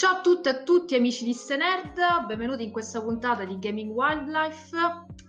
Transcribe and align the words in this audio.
Ciao 0.00 0.16
a 0.16 0.20
tutte 0.22 0.48
e 0.48 0.52
a 0.52 0.62
tutti 0.62 0.94
amici 0.94 1.26
di 1.26 1.34
Stenerd, 1.34 2.24
benvenuti 2.26 2.64
in 2.64 2.70
questa 2.70 3.02
puntata 3.02 3.44
di 3.44 3.58
Gaming 3.58 3.90
Wildlife. 3.90 4.74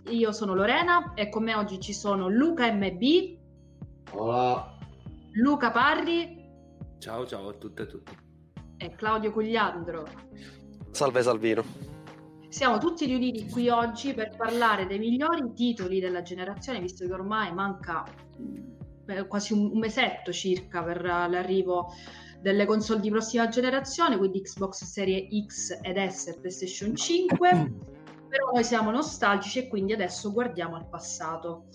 Io 0.08 0.32
sono 0.32 0.54
Lorena 0.54 1.12
e 1.12 1.28
con 1.28 1.42
me 1.42 1.54
oggi 1.54 1.78
ci 1.78 1.92
sono 1.92 2.30
Luca 2.30 2.72
MB. 2.72 3.02
Hola. 4.12 4.78
Luca 5.32 5.70
Parri. 5.70 6.42
Ciao 7.00 7.26
ciao 7.26 7.48
a 7.50 7.52
tutte 7.52 7.82
e 7.82 7.84
a 7.84 7.88
tutti. 7.88 8.16
E 8.78 8.94
Claudio 8.94 9.30
Cugliandro. 9.30 10.06
Salve 10.90 11.20
Salvino. 11.20 11.62
Siamo 12.48 12.78
tutti 12.78 13.04
riuniti 13.04 13.50
qui 13.50 13.68
oggi 13.68 14.14
per 14.14 14.34
parlare 14.34 14.86
dei 14.86 14.98
migliori 14.98 15.52
titoli 15.52 16.00
della 16.00 16.22
generazione, 16.22 16.80
visto 16.80 17.04
che 17.04 17.12
ormai 17.12 17.52
manca 17.52 18.06
quasi 19.28 19.52
un 19.52 19.78
mesetto 19.78 20.32
circa 20.32 20.82
per 20.82 21.02
l'arrivo 21.02 21.92
delle 22.42 22.66
console 22.66 23.00
di 23.00 23.08
prossima 23.08 23.48
generazione, 23.48 24.18
quindi 24.18 24.42
Xbox 24.42 24.84
Serie 24.84 25.28
X 25.46 25.78
ed 25.80 25.96
S 25.96 26.26
e 26.26 26.38
PlayStation 26.40 26.94
5. 26.94 27.72
Però 28.28 28.50
noi 28.52 28.64
siamo 28.64 28.90
nostalgici 28.90 29.60
e 29.60 29.68
quindi 29.68 29.92
adesso 29.92 30.32
guardiamo 30.32 30.74
al 30.76 30.88
passato. 30.88 31.66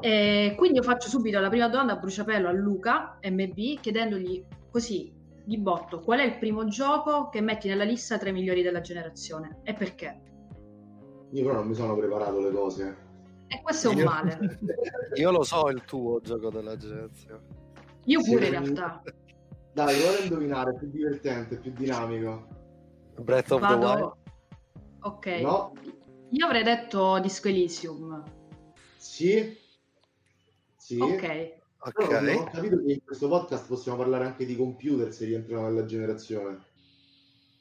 E 0.00 0.54
quindi 0.56 0.78
io 0.78 0.82
faccio 0.84 1.08
subito 1.08 1.38
la 1.40 1.48
prima 1.48 1.68
domanda 1.68 1.94
a 1.94 1.96
bruciapelo 1.96 2.48
a 2.48 2.52
Luca 2.52 3.18
MB 3.22 3.80
chiedendogli 3.80 4.44
così 4.70 5.12
di 5.44 5.58
botto 5.58 6.00
qual 6.00 6.20
è 6.20 6.24
il 6.24 6.38
primo 6.38 6.66
gioco 6.66 7.28
che 7.28 7.40
metti 7.40 7.68
nella 7.68 7.84
lista 7.84 8.16
tra 8.16 8.30
i 8.30 8.32
migliori 8.32 8.62
della 8.62 8.80
generazione 8.80 9.58
e 9.64 9.74
perché? 9.74 10.20
Io 11.32 11.44
però 11.44 11.58
non 11.58 11.68
mi 11.68 11.74
sono 11.74 11.96
preparato 11.96 12.40
le 12.40 12.50
cose. 12.50 12.96
E 13.48 13.60
questo 13.62 13.90
è 13.90 13.94
un 13.94 14.02
male. 14.02 14.58
Io 15.14 15.30
lo 15.30 15.42
so 15.42 15.68
il 15.68 15.82
tuo 15.84 16.20
gioco 16.20 16.50
della 16.50 16.76
generazione. 16.76 17.40
Io 18.06 18.20
pure 18.22 18.40
Sì. 18.40 18.44
in 18.46 18.50
realtà. 18.50 19.02
Dai, 19.72 20.00
vuole 20.00 20.18
indovinare, 20.24 20.72
è 20.72 20.78
più 20.78 20.90
divertente, 20.90 21.58
più 21.58 21.72
dinamico. 21.72 22.46
Breath 23.18 23.52
of 23.52 23.60
the 23.60 23.66
Wild. 23.66 23.80
Vado... 23.80 24.16
Ok. 25.00 25.26
No? 25.40 25.72
Io 26.30 26.46
avrei 26.46 26.62
detto 26.62 27.18
Disco 27.20 27.48
Elysium. 27.48 28.22
Sì? 28.96 29.56
Sì? 30.76 30.98
Ok. 31.00 31.20
Però 31.20 32.06
Ok. 32.06 32.36
ho 32.38 32.44
capito 32.44 32.82
che 32.84 32.92
in 32.92 33.02
questo 33.04 33.28
podcast 33.28 33.66
possiamo 33.66 33.98
parlare 33.98 34.24
anche 34.26 34.44
di 34.44 34.56
computer 34.56 35.12
se 35.12 35.24
rientrano 35.24 35.62
nella 35.62 35.84
generazione. 35.84 36.70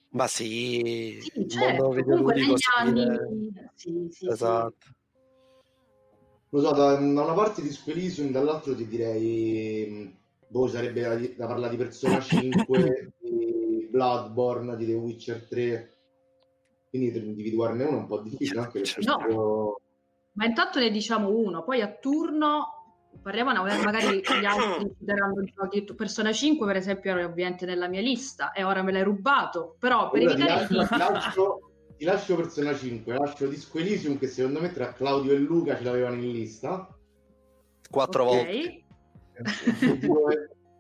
Ma 0.10 0.28
sì, 0.28 1.18
Sì, 1.22 1.48
certo. 1.48 1.88
Comunque 1.88 2.36
negli 2.36 2.54
anni... 2.78 3.52
Sì, 3.74 4.08
sì, 4.12 4.28
Esatto. 4.28 4.86
Lo 6.50 6.60
so, 6.60 6.72
da, 6.74 6.96
da 6.96 7.00
una 7.00 7.34
parte 7.34 7.62
di 7.62 7.72
Squelisium, 7.72 8.32
dall'altro 8.32 8.76
ti 8.76 8.86
direi... 8.86 10.20
Boh, 10.52 10.68
sarebbe 10.68 11.00
da, 11.02 11.16
da 11.16 11.48
parlare 11.48 11.72
di 11.72 11.78
Persona 11.78 12.20
5, 12.22 13.14
di 13.20 13.88
Bloodborne, 13.90 14.76
di 14.76 14.86
The 14.86 14.94
Witcher 14.94 15.48
3. 15.48 15.92
Quindi 16.90 17.12
per 17.12 17.24
individuarne 17.24 17.86
uno 17.86 17.98
è 17.98 18.00
un 18.02 18.08
po' 18.08 18.20
difficile 18.20 18.60
anche 18.60 18.82
perché 18.82 19.00
No. 19.06 19.16
proprio- 19.18 19.80
Ma 20.34 20.46
intanto 20.46 20.80
ne 20.80 20.90
diciamo 20.92 21.30
uno, 21.30 21.64
poi 21.64 21.80
a 21.82 21.88
turno 21.90 22.68
parliamo, 23.22 23.52
magari 23.54 24.20
gli 24.20 24.46
altri 24.46 24.90
ci 24.90 24.96
daranno 25.06 25.42
giochi. 25.44 25.84
Persona 25.96 26.34
5 26.34 26.68
per 26.68 26.76
esempio 26.76 27.12
era 27.12 27.26
ovviamente 27.26 27.66
nella 27.66 27.88
mia 27.88 28.02
lista 28.02 28.52
e 28.52 28.64
ora 28.64 28.82
me 28.84 28.92
l'hai 28.92 29.04
rubato, 29.04 29.76
però 29.80 30.10
per 30.10 30.20
ti, 30.20 30.26
evitare 30.28 30.50
lascio, 30.68 30.68
ti 30.68 30.98
lascio- 30.98 31.72
ti 31.98 32.04
lascio 32.06 32.36
Persona 32.36 32.76
5, 32.76 33.14
lascio 33.18 33.48
Disco 33.48 33.78
Elysium 33.78 34.18
che 34.18 34.28
secondo 34.28 34.60
me 34.60 34.72
tra 34.74 34.92
Claudio 34.92 35.32
e 35.34 35.38
Luca 35.38 35.78
ce 35.78 35.84
l'avevano 35.84 36.16
in 36.16 36.32
lista. 36.32 36.94
Quattro 37.90 38.24
Ok. 38.26 38.36
volte. 38.36 38.81
E 39.44 39.98
dico, 39.98 40.28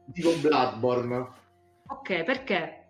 dico 0.06 0.38
Bloodborne. 0.40 1.28
Ok, 1.88 2.24
perché? 2.24 2.88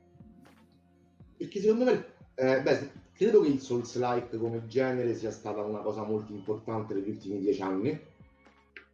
Perché 1.38 1.60
secondo 1.60 1.86
me, 1.86 2.06
eh, 2.36 2.62
beh, 2.62 2.92
credo 3.14 3.42
che 3.42 3.50
il 3.50 3.60
Souls-like 3.60 4.38
come 4.38 4.68
genere 4.68 5.16
sia 5.16 5.32
stata 5.32 5.62
una 5.62 5.80
cosa 5.80 6.04
molto 6.04 6.32
importante 6.34 6.94
negli 6.94 7.10
ultimi 7.10 7.40
dieci 7.40 7.62
anni, 7.62 8.00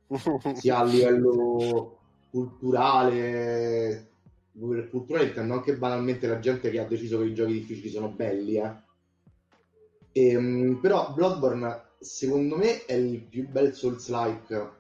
sia 0.55 0.77
a 0.79 0.83
livello 0.83 1.97
culturale, 2.29 4.09
culturale 4.89 5.25
intendo 5.25 5.53
anche 5.53 5.75
banalmente 5.75 6.27
la 6.27 6.39
gente 6.39 6.69
che 6.69 6.79
ha 6.79 6.85
deciso 6.85 7.19
che 7.19 7.25
i 7.25 7.33
giochi 7.33 7.53
difficili 7.53 7.89
sono 7.89 8.09
belli, 8.09 8.57
eh. 8.57 8.85
Ehm, 10.13 10.79
però 10.81 11.13
Bloodborne 11.13 11.85
secondo 11.99 12.55
me 12.55 12.85
è 12.85 12.93
il 12.93 13.21
più 13.21 13.47
bel 13.47 13.73
Souls-like 13.73 14.76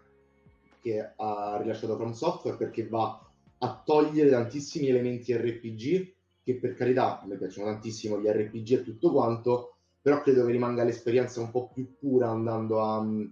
che 0.87 1.13
ha 1.15 1.57
rilasciato 1.61 1.97
From 1.97 2.13
Software 2.13 2.57
perché 2.57 2.87
va 2.87 3.21
a 3.59 3.81
togliere 3.83 4.29
tantissimi 4.29 4.87
elementi 4.87 5.35
RPG 5.35 6.15
che 6.43 6.55
per 6.55 6.75
carità 6.75 7.23
mi 7.27 7.35
piacciono 7.35 7.69
tantissimo 7.71 8.19
gli 8.19 8.27
RPG 8.27 8.71
e 8.71 8.83
tutto 8.83 9.11
quanto 9.11 9.75
però 10.01 10.21
credo 10.21 10.45
che 10.45 10.51
rimanga 10.51 10.83
l'esperienza 10.83 11.41
un 11.41 11.51
po' 11.51 11.69
più 11.73 11.97
pura 11.97 12.29
andando 12.29 12.79
a 12.79 13.01
mm, 13.01 13.25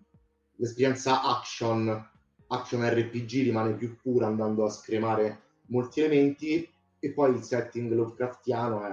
l'esperienza 0.57 1.23
action 1.23 2.09
action 2.47 2.87
RPG 2.87 3.43
rimane 3.43 3.73
più 3.75 3.95
pura 4.01 4.27
andando 4.27 4.65
a 4.65 4.69
scremare 4.69 5.41
molti 5.67 6.01
elementi 6.01 6.69
e 6.99 7.11
poi 7.13 7.35
il 7.35 7.41
setting 7.41 7.91
Lovecraftiano 7.91 8.85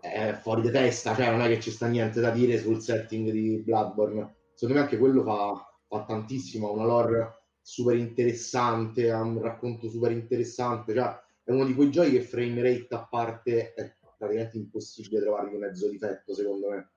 è, 0.00 0.08
è 0.08 0.38
fuori 0.40 0.62
di 0.62 0.70
testa 0.70 1.14
cioè 1.14 1.30
non 1.30 1.42
è 1.42 1.48
che 1.48 1.60
ci 1.60 1.70
sta 1.70 1.86
niente 1.86 2.20
da 2.20 2.30
dire 2.30 2.58
sul 2.58 2.80
setting 2.80 3.30
di 3.30 3.62
Bloodborne. 3.64 4.34
Secondo 4.54 4.74
me 4.74 4.86
anche 4.86 4.98
quello 4.98 5.22
fa, 5.22 5.73
fa 5.98 6.04
tantissimo 6.04 6.68
ha 6.68 6.72
una 6.72 6.84
lore 6.84 7.42
super 7.60 7.96
interessante 7.96 9.10
ha 9.10 9.22
un 9.22 9.40
racconto 9.40 9.88
super 9.88 10.10
interessante 10.10 10.92
cioè 10.94 11.22
è 11.44 11.52
uno 11.52 11.64
di 11.64 11.74
quei 11.74 11.90
giochi 11.90 12.12
che 12.12 12.22
frame 12.22 12.62
rate 12.62 12.94
a 12.94 13.06
parte 13.06 13.74
è 13.74 13.96
praticamente 14.16 14.56
impossibile 14.56 15.20
trovargli 15.20 15.56
mezzo 15.56 15.88
difetto 15.88 16.34
secondo 16.34 16.70
me. 16.70 16.90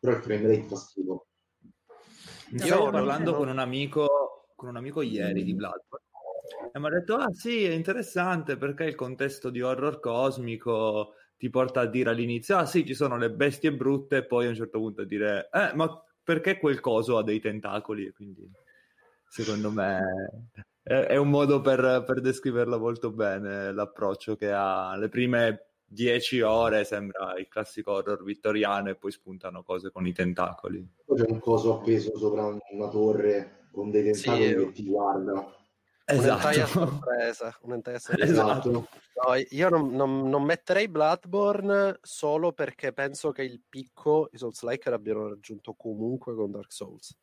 Però 0.00 0.16
il 0.16 0.22
frame 0.22 0.48
rate 0.48 0.62
fa 0.64 0.74
schifo. 0.76 1.26
Io 2.50 2.64
stavo 2.64 2.90
parlando 2.90 3.34
con 3.34 3.48
un 3.48 3.58
amico, 3.60 4.48
con 4.56 4.70
un 4.70 4.76
amico 4.76 5.02
ieri 5.02 5.44
di 5.44 5.54
Bloodborne 5.54 6.04
e 6.72 6.78
mi 6.78 6.86
ha 6.86 6.90
detto: 6.90 7.14
Ah, 7.14 7.30
sì, 7.32 7.64
è 7.64 7.72
interessante 7.72 8.56
perché 8.56 8.84
il 8.84 8.96
contesto 8.96 9.50
di 9.50 9.62
horror 9.62 10.00
cosmico 10.00 11.14
ti 11.36 11.48
porta 11.48 11.82
a 11.82 11.86
dire 11.86 12.10
all'inizio: 12.10 12.56
Ah, 12.56 12.66
sì, 12.66 12.84
ci 12.84 12.94
sono 12.94 13.16
le 13.16 13.30
bestie 13.30 13.72
brutte, 13.72 14.16
e 14.16 14.24
poi 14.26 14.46
a 14.46 14.48
un 14.48 14.56
certo 14.56 14.78
punto 14.78 15.02
a 15.02 15.04
dire: 15.04 15.48
Eh, 15.52 15.72
ma 15.74 16.04
perché 16.22 16.58
quel 16.58 16.80
coso 16.80 17.18
ha 17.18 17.22
dei 17.22 17.40
tentacoli? 17.40 18.06
E 18.06 18.12
quindi, 18.12 18.48
secondo 19.28 19.70
me, 19.70 20.00
è, 20.82 20.94
è 20.94 21.16
un 21.16 21.30
modo 21.30 21.60
per, 21.60 22.04
per 22.06 22.20
descriverlo 22.20 22.78
molto 22.78 23.10
bene 23.10 23.72
l'approccio 23.72 24.36
che 24.36 24.50
ha. 24.52 24.96
Le 24.96 25.08
prime 25.08 25.66
dieci 25.84 26.40
ore 26.40 26.84
sembra 26.84 27.36
il 27.36 27.48
classico 27.48 27.92
horror 27.92 28.24
vittoriano 28.24 28.88
e 28.88 28.94
poi 28.94 29.12
spuntano 29.12 29.62
cose 29.62 29.90
con 29.90 30.06
i 30.06 30.12
tentacoli. 30.12 30.86
poi 31.04 31.18
c'è 31.18 31.30
un 31.30 31.38
coso 31.38 31.78
appeso 31.78 32.16
sopra 32.16 32.46
una 32.46 32.88
torre 32.88 33.68
con 33.70 33.90
dei 33.90 34.02
tentacoli 34.04 34.48
Sì. 34.48 34.54
che 34.54 34.72
ti 34.72 34.84
guardano 34.86 35.52
Esatto. 36.04 36.66
sorpresa. 36.66 37.56
Esatto. 38.18 38.70
No, 38.70 39.34
io 39.50 39.68
non, 39.68 39.90
non- 39.94 40.28
non 40.28 40.42
metterei 40.42 40.88
Bloodborne 40.88 41.98
solo 42.02 42.52
perché 42.52 42.92
penso 42.92 43.30
che 43.32 43.42
il 43.42 43.62
picco 43.68 44.28
i 44.32 44.38
Souls-like 44.38 44.90
l'abbiano 44.90 45.28
raggiunto 45.28 45.74
comunque 45.74 46.34
con 46.34 46.50
Dark 46.50 46.72
Souls. 46.72 47.16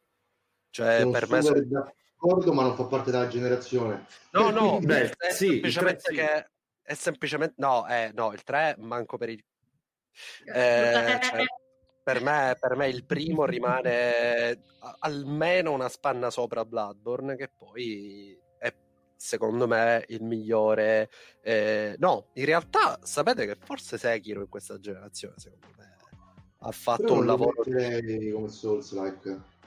Cioè, 0.69 0.99
sono 0.99 1.11
per 1.11 1.29
me 1.29 1.41
sono- 1.41 1.61
d'accordo 1.65 2.53
ma 2.53 2.61
non 2.63 2.75
fa 2.75 2.83
parte 2.85 3.09
della 3.11 3.27
generazione 3.27 4.05
No, 4.31 4.49
no, 4.51 4.67
Quindi- 4.77 4.85
Beh, 4.85 5.09
è 5.17 5.31
sì, 5.31 5.45
il 5.45 5.51
semplicemente 5.53 6.13
che 6.13 6.49
è 6.81 6.93
semplicemente 6.93 7.53
no, 7.57 7.87
eh, 7.87 8.11
no, 8.13 8.31
il 8.33 8.43
3 8.43 8.75
manco 8.79 9.17
per 9.17 9.29
il 9.29 9.43
Eh, 10.53 11.13
eh, 11.13 11.19
cioè, 11.21 11.43
per 12.03 12.21
me, 12.21 12.55
per 12.59 12.75
me 12.75 12.87
il 12.87 13.05
primo 13.05 13.45
rimane 13.45 14.63
almeno 14.99 15.71
una 15.73 15.89
spanna 15.89 16.29
sopra 16.29 16.65
Bloodborne 16.65 17.35
che 17.35 17.49
poi 17.55 18.38
secondo 19.19 19.67
me 19.67 20.05
il 20.07 20.23
migliore 20.23 21.09
eh, 21.41 21.95
no, 21.99 22.27
in 22.33 22.45
realtà 22.45 22.99
sapete 23.03 23.45
che 23.45 23.57
forse 23.61 23.97
Sekiro 23.97 24.41
in 24.41 24.49
questa 24.49 24.79
generazione 24.79 25.35
secondo 25.37 25.67
me 25.77 25.97
ha 26.59 26.71
fatto 26.71 27.13
un 27.13 27.25
lavoro 27.25 27.63
come 27.63 28.49
Souls 28.49 28.93
like 28.93 29.57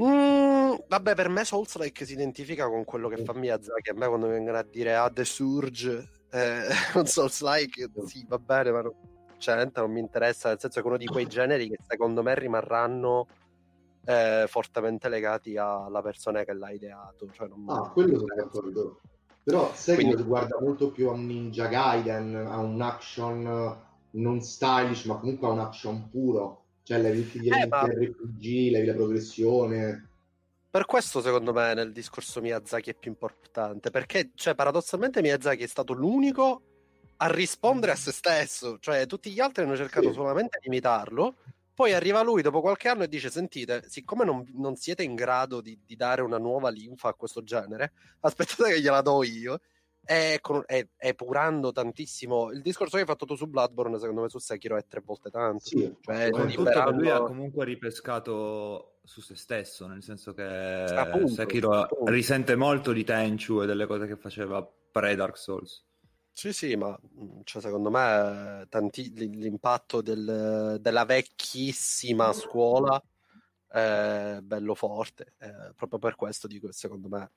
Mm, 0.00 0.74
vabbè, 0.88 1.14
per 1.14 1.30
me 1.30 1.44
Souls-like 1.44 2.04
si 2.04 2.12
identifica 2.12 2.68
con 2.68 2.84
quello 2.84 3.08
che 3.08 3.24
fa 3.24 3.32
Miyazaki. 3.32 3.90
A 3.90 3.94
me 3.94 4.06
quando 4.06 4.26
mi 4.26 4.32
vengono 4.32 4.58
a 4.58 4.62
dire 4.62 4.94
ah, 4.94 5.10
The 5.10 5.24
Surge, 5.24 6.10
eh, 6.30 6.66
un 6.94 7.06
Souls-like, 7.06 7.90
sì, 8.04 8.24
va 8.28 8.38
bene, 8.38 8.72
ma 8.72 8.82
non, 8.82 8.92
cioè, 9.38 9.70
non 9.74 9.90
mi 9.90 10.00
interessa. 10.00 10.50
Nel 10.50 10.60
senso 10.60 10.80
che 10.80 10.84
è 10.84 10.88
uno 10.88 10.98
di 10.98 11.06
quei 11.06 11.26
generi 11.28 11.68
che 11.68 11.78
secondo 11.88 12.22
me 12.22 12.34
rimarranno 12.34 13.26
eh, 14.06 14.46
fortemente 14.48 15.08
legati 15.08 15.56
alla 15.56 16.00
persona 16.00 16.44
che 16.44 16.52
l'ha 16.54 16.70
ideato. 16.70 17.28
Cioè, 17.32 17.48
non 17.48 17.64
Ah, 17.68 17.90
quello 17.90 18.18
sono 18.18 18.34
d'accordo. 18.34 19.00
Però 19.42 19.72
sai 19.74 19.96
Quindi- 19.96 20.16
che 20.16 20.22
guarda 20.22 20.58
molto 20.60 20.90
più 20.90 21.08
a 21.08 21.12
un 21.12 21.26
Ninja 21.26 21.66
Gaiden, 21.66 22.34
a 22.34 22.58
un 22.58 22.80
action 22.80 23.84
non 24.10 24.40
stylish, 24.40 25.04
ma 25.04 25.16
comunque 25.16 25.46
a 25.46 25.50
un 25.50 25.60
action 25.60 26.08
puro. 26.08 26.62
Cioè, 26.82 27.00
levi 27.00 27.24
tutti 27.24 27.40
gli 27.40 27.48
Eh, 27.50 27.66
ma- 27.66 27.82
RPG, 27.84 28.70
levi 28.70 28.86
la 28.86 28.94
progressione. 28.94 30.08
Per 30.70 30.84
questo, 30.84 31.20
secondo 31.20 31.52
me, 31.52 31.74
nel 31.74 31.92
discorso 31.92 32.40
Miyazaki 32.40 32.90
è 32.90 32.94
più 32.94 33.10
importante. 33.10 33.90
Perché, 33.90 34.30
cioè, 34.34 34.54
paradossalmente, 34.54 35.20
Miyazaki 35.22 35.62
è 35.62 35.66
stato 35.66 35.92
l'unico 35.94 36.62
a 37.18 37.28
rispondere 37.28 37.92
a 37.92 37.96
se 37.96 38.12
stesso, 38.12 38.76
cioè 38.78 39.06
tutti 39.06 39.30
gli 39.30 39.40
altri 39.40 39.64
hanno 39.64 39.74
cercato 39.76 40.08
sì. 40.08 40.14
solamente 40.14 40.58
di 40.60 40.66
imitarlo. 40.66 41.36
Poi 41.76 41.92
arriva 41.92 42.22
lui 42.22 42.40
dopo 42.40 42.62
qualche 42.62 42.88
anno 42.88 43.02
e 43.02 43.08
dice: 43.08 43.28
Sentite, 43.28 43.84
siccome 43.86 44.24
non, 44.24 44.42
non 44.54 44.76
siete 44.76 45.02
in 45.02 45.14
grado 45.14 45.60
di, 45.60 45.78
di, 45.84 45.94
dare 45.94 46.22
una 46.22 46.38
nuova 46.38 46.70
linfa 46.70 47.10
a 47.10 47.12
questo 47.12 47.42
genere, 47.42 47.92
aspettate 48.20 48.72
che 48.72 48.80
gliela 48.80 49.02
do 49.02 49.22
io. 49.22 49.60
E 50.08 50.38
con, 50.40 50.62
è, 50.64 50.86
epurando 50.96 51.72
tantissimo 51.72 52.50
il 52.52 52.62
discorso 52.62 52.94
che 52.94 53.02
hai 53.02 53.08
fatto 53.08 53.26
tu 53.26 53.34
su 53.34 53.46
Bloodborne, 53.46 53.98
secondo 53.98 54.22
me 54.22 54.30
su 54.30 54.38
Sekiro 54.38 54.78
è 54.78 54.86
tre 54.86 55.02
volte 55.04 55.28
tanto. 55.28 55.66
Sì, 55.66 55.94
cioè, 56.00 56.30
liberando... 56.30 56.92
lui 56.92 57.10
ha 57.10 57.20
comunque 57.20 57.66
ripescato 57.66 59.00
su 59.04 59.20
se 59.20 59.36
stesso, 59.36 59.86
nel 59.86 60.02
senso 60.02 60.32
che 60.32 60.44
appunto, 60.44 61.28
Sekiro 61.28 61.72
appunto. 61.72 62.10
risente 62.10 62.56
molto 62.56 62.92
di 62.92 63.04
Tenchu 63.04 63.60
e 63.60 63.66
delle 63.66 63.84
cose 63.84 64.06
che 64.06 64.16
faceva 64.16 64.66
pre-Dark 64.92 65.36
Souls. 65.36 65.84
Sì, 66.36 66.52
sì, 66.52 66.76
ma 66.76 66.90
mm, 66.90 67.40
cioè, 67.44 67.62
secondo 67.62 67.88
me 67.88 68.66
tanti, 68.68 69.10
l'impatto 69.14 70.02
del, 70.02 70.76
della 70.82 71.06
vecchissima 71.06 72.30
scuola 72.34 73.02
è 73.66 74.40
bello 74.42 74.74
forte, 74.74 75.32
eh, 75.38 75.72
proprio 75.74 75.98
per 75.98 76.14
questo 76.14 76.46
dico 76.46 76.66
che 76.66 76.74
secondo 76.74 77.08
me... 77.08 77.30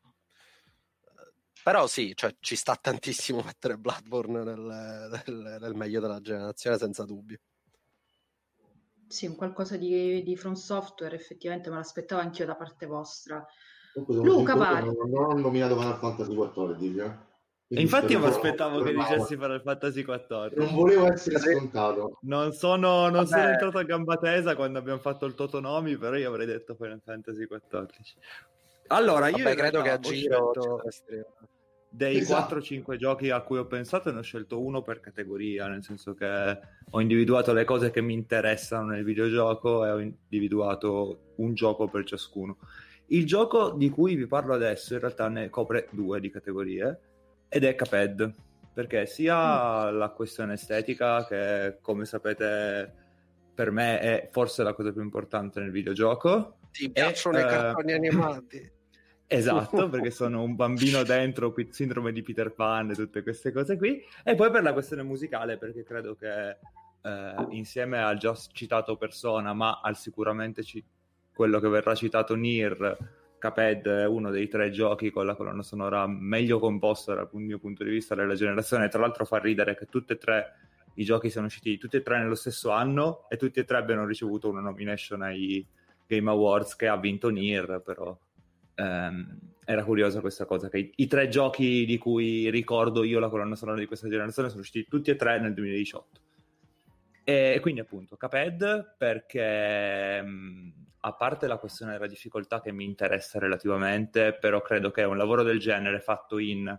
Eh, 1.01 1.33
però 1.63 1.87
sì, 1.87 2.11
cioè, 2.13 2.35
ci 2.41 2.57
sta 2.57 2.75
tantissimo 2.75 3.41
mettere 3.45 3.77
Bloodborne 3.77 4.43
nel, 4.43 4.59
nel, 5.25 5.57
nel 5.61 5.75
meglio 5.75 6.01
della 6.01 6.19
generazione, 6.19 6.77
senza 6.77 7.05
dubbio. 7.05 7.39
Sì, 9.07 9.27
un 9.27 9.37
qualcosa 9.37 9.77
di, 9.77 10.21
di 10.23 10.35
From 10.35 10.55
Software, 10.55 11.15
effettivamente 11.15 11.69
me 11.69 11.77
l'aspettavo 11.77 12.19
anch'io 12.19 12.45
da 12.45 12.57
parte 12.57 12.85
vostra. 12.85 13.47
Luca 13.93 14.57
Pari. 14.57 14.87
Non 14.87 15.23
ho 15.23 15.33
nominato 15.37 15.77
Final 15.77 15.97
Fantasy 15.99 16.35
XIV, 16.35 16.99
eh? 16.99 17.27
E 17.71 17.81
infatti 17.81 18.13
io 18.13 18.19
mi 18.19 18.25
aspettavo 18.25 18.81
che 18.81 18.93
dicessi 18.93 19.35
Final 19.35 19.61
Fantasy 19.61 20.03
XIV. 20.03 20.53
Non 20.55 20.73
volevo 20.73 21.11
essere 21.11 21.37
scontato. 21.37 22.17
Non 22.21 22.51
sono, 22.51 23.09
non 23.09 23.27
sono 23.27 23.47
entrato 23.47 23.77
a 23.77 23.83
gamba 23.83 24.17
tesa 24.17 24.55
quando 24.55 24.79
abbiamo 24.79 24.99
fatto 24.99 25.27
il 25.27 25.35
Totonomi, 25.35 25.95
però 25.95 26.15
io 26.15 26.29
avrei 26.29 26.47
detto 26.47 26.73
Final 26.73 26.99
Fantasy 27.05 27.45
XIV. 27.45 27.87
Allora, 28.87 29.27
io 29.27 29.43
Vabbè, 29.43 29.55
credo 29.55 29.81
che 29.83 29.91
a 29.91 29.99
giro 29.99 30.51
dei 31.91 32.17
esatto. 32.17 32.57
4-5 32.57 32.95
giochi 32.97 33.29
a 33.29 33.41
cui 33.41 33.59
ho 33.59 33.65
pensato 33.65 34.11
ne 34.11 34.19
ho 34.19 34.23
scelto 34.23 34.59
uno 34.59 34.81
per 34.81 34.99
categoria, 34.99 35.67
nel 35.67 35.83
senso 35.83 36.15
che 36.15 36.59
ho 36.89 37.01
individuato 37.01 37.53
le 37.53 37.65
cose 37.65 37.91
che 37.91 38.01
mi 38.01 38.13
interessano 38.13 38.89
nel 38.89 39.03
videogioco 39.03 39.85
e 39.85 39.91
ho 39.91 39.99
individuato 39.99 41.33
un 41.35 41.53
gioco 41.53 41.87
per 41.87 42.03
ciascuno. 42.03 42.57
Il 43.07 43.27
gioco 43.27 43.71
di 43.71 43.89
cui 43.89 44.15
vi 44.15 44.25
parlo 44.25 44.55
adesso 44.55 44.93
in 44.95 44.99
realtà 44.99 45.29
ne 45.29 45.49
copre 45.49 45.87
due 45.91 46.19
di 46.19 46.31
categorie 46.31 46.99
ed 47.49 47.63
è 47.63 47.75
Caped, 47.75 48.33
perché 48.73 49.05
sia 49.05 49.91
mm. 49.91 49.97
la 49.97 50.09
questione 50.09 50.53
estetica, 50.53 51.25
che 51.25 51.79
come 51.81 52.05
sapete 52.05 52.93
per 53.53 53.71
me 53.71 53.99
è 53.99 54.29
forse 54.31 54.63
la 54.63 54.73
cosa 54.73 54.93
più 54.93 55.01
importante 55.01 55.59
nel 55.59 55.71
videogioco. 55.71 56.59
Ti 56.71 56.89
piacciono 56.91 57.39
e, 57.39 57.41
i 57.41 57.43
cartoni 57.43 57.91
uh, 57.91 57.95
animati? 57.95 58.71
Esatto, 59.31 59.89
perché 59.89 60.09
sono 60.09 60.41
un 60.41 60.55
bambino 60.55 61.03
dentro, 61.03 61.53
sindrome 61.69 62.11
di 62.11 62.23
Peter 62.23 62.51
Pan 62.51 62.89
e 62.89 62.95
tutte 62.95 63.21
queste 63.21 63.51
cose 63.51 63.77
qui. 63.77 64.01
E 64.23 64.33
poi 64.33 64.49
per 64.49 64.63
la 64.63 64.73
questione 64.73 65.03
musicale, 65.03 65.57
perché 65.57 65.83
credo 65.83 66.15
che 66.15 66.57
eh, 67.01 67.45
insieme 67.51 68.01
al 68.01 68.17
già 68.17 68.33
citato 68.51 68.97
Persona, 68.97 69.53
ma 69.53 69.81
al 69.83 69.95
sicuramente 69.95 70.63
ci- 70.63 70.83
quello 71.31 71.59
che 71.59 71.69
verrà 71.69 71.93
citato 71.93 72.33
Nier, 72.33 72.97
Caped 73.39 73.87
è 73.87 74.05
uno 74.05 74.29
dei 74.29 74.47
tre 74.47 74.69
giochi 74.69 75.09
con 75.09 75.25
la 75.25 75.35
colonna 75.35 75.63
sonora 75.63 76.05
meglio 76.05 76.59
composta 76.59 77.15
dal 77.15 77.29
mio 77.33 77.57
punto 77.57 77.83
di 77.83 77.89
vista 77.89 78.13
della 78.13 78.35
generazione. 78.35 78.89
Tra 78.89 78.99
l'altro 78.99 79.25
fa 79.25 79.37
ridere 79.39 79.75
che 79.75 79.87
tutti 79.87 80.13
e 80.13 80.17
tre 80.17 80.53
i 80.95 81.03
giochi 81.03 81.29
siano 81.29 81.47
usciti 81.47 81.77
tutti 81.77 81.97
e 81.97 82.01
tre 82.01 82.19
nello 82.19 82.35
stesso 82.35 82.69
anno 82.71 83.27
e 83.29 83.37
tutti 83.37 83.59
e 83.59 83.63
tre 83.63 83.77
abbiano 83.77 84.05
ricevuto 84.05 84.49
una 84.49 84.59
nomination 84.59 85.21
ai 85.21 85.65
Game 86.05 86.29
Awards 86.29 86.75
che 86.75 86.87
ha 86.87 86.97
vinto 86.97 87.29
Nier, 87.29 87.81
però 87.83 88.17
ehm, 88.75 89.39
era 89.63 89.83
curiosa 89.83 90.19
questa 90.19 90.45
cosa, 90.45 90.67
che 90.67 90.77
i, 90.79 90.91
i, 90.95 91.07
tre 91.07 91.27
giochi 91.27 91.85
di 91.85 91.97
cui 91.97 92.49
ricordo 92.49 93.03
io 93.03 93.19
la 93.19 93.29
colonna 93.29 93.55
sonora 93.55 93.77
di 93.77 93.85
questa 93.85 94.09
generazione 94.09 94.49
sono 94.49 94.61
usciti 94.61 94.89
tutti 94.89 95.11
e 95.11 95.15
tre 95.15 95.39
nel 95.39 95.53
2018. 95.53 96.19
E 97.23 97.59
quindi 97.61 97.79
appunto 97.79 98.15
Caped 98.17 98.95
perché 98.97 100.23
a 101.01 101.13
parte 101.13 101.47
la 101.47 101.57
questione 101.57 101.93
della 101.93 102.07
difficoltà 102.07 102.61
che 102.61 102.71
mi 102.71 102.83
interessa 102.83 103.39
relativamente, 103.39 104.33
però 104.33 104.61
credo 104.61 104.91
che 104.91 105.03
un 105.03 105.17
lavoro 105.17 105.43
del 105.43 105.59
genere 105.59 105.99
fatto 105.99 106.37
in 106.37 106.77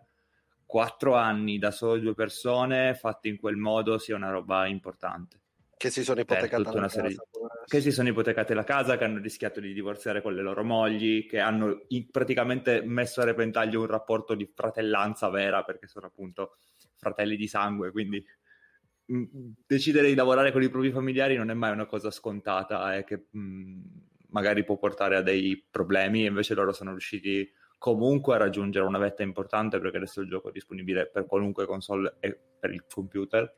quattro 0.66 1.14
anni 1.14 1.58
da 1.58 1.70
solo 1.70 1.98
due 1.98 2.14
persone, 2.14 2.94
fatto 2.94 3.28
in 3.28 3.38
quel 3.38 3.56
modo, 3.56 3.98
sia 3.98 4.16
una 4.16 4.30
roba 4.30 4.66
importante. 4.66 5.40
Che 5.76 5.90
si 5.90 6.04
sono 6.04 6.20
ipotecate 6.20 6.62
la 6.62 6.70
casa. 6.70 7.02
Di... 7.02 7.16
Che 7.64 7.80
si 7.80 7.90
sono 7.90 8.08
ipotecate 8.08 8.52
la 8.52 8.64
casa, 8.64 8.98
che 8.98 9.04
hanno 9.04 9.18
rischiato 9.18 9.60
di 9.60 9.72
divorziare 9.72 10.20
con 10.20 10.34
le 10.34 10.42
loro 10.42 10.62
mogli, 10.62 11.26
che 11.26 11.40
hanno 11.40 11.86
praticamente 12.10 12.82
messo 12.82 13.22
a 13.22 13.24
repentaglio 13.24 13.80
un 13.80 13.86
rapporto 13.86 14.34
di 14.34 14.50
fratellanza 14.54 15.30
vera, 15.30 15.64
perché 15.64 15.86
sono 15.86 16.06
appunto 16.06 16.56
fratelli 16.96 17.36
di 17.36 17.48
sangue, 17.48 17.90
quindi 17.90 18.22
decidere 19.66 20.08
di 20.08 20.14
lavorare 20.14 20.52
con 20.52 20.62
i 20.62 20.68
propri 20.68 20.92
familiari 20.92 21.34
non 21.34 21.50
è 21.50 21.54
mai 21.54 21.72
una 21.72 21.86
cosa 21.86 22.12
scontata 22.12 22.94
e 22.94 23.02
che 23.02 23.26
mh, 23.30 23.80
magari 24.30 24.64
può 24.64 24.76
portare 24.76 25.16
a 25.16 25.22
dei 25.22 25.64
problemi, 25.70 26.24
invece 26.24 26.54
loro 26.54 26.72
sono 26.72 26.90
riusciti 26.90 27.50
comunque 27.78 28.34
a 28.34 28.38
raggiungere 28.38 28.84
una 28.84 28.98
vetta 28.98 29.22
importante 29.22 29.78
perché 29.78 29.96
adesso 29.96 30.20
il 30.20 30.28
gioco 30.28 30.50
è 30.50 30.52
disponibile 30.52 31.06
per 31.08 31.26
qualunque 31.26 31.66
console 31.66 32.16
e 32.20 32.38
per 32.58 32.72
il 32.72 32.84
computer 32.92 33.54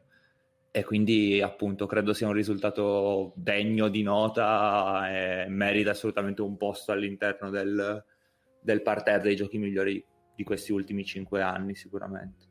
e 0.70 0.84
quindi 0.84 1.42
appunto 1.42 1.86
credo 1.86 2.14
sia 2.14 2.28
un 2.28 2.32
risultato 2.32 3.32
degno 3.34 3.88
di 3.88 4.02
nota 4.02 5.06
e 5.10 5.46
merita 5.48 5.90
assolutamente 5.90 6.40
un 6.40 6.56
posto 6.56 6.92
all'interno 6.92 7.50
del, 7.50 8.02
del 8.60 8.80
parterre 8.80 9.22
dei 9.22 9.36
giochi 9.36 9.58
migliori 9.58 10.02
di 10.34 10.44
questi 10.44 10.72
ultimi 10.72 11.04
cinque 11.04 11.42
anni 11.42 11.74
sicuramente. 11.74 12.46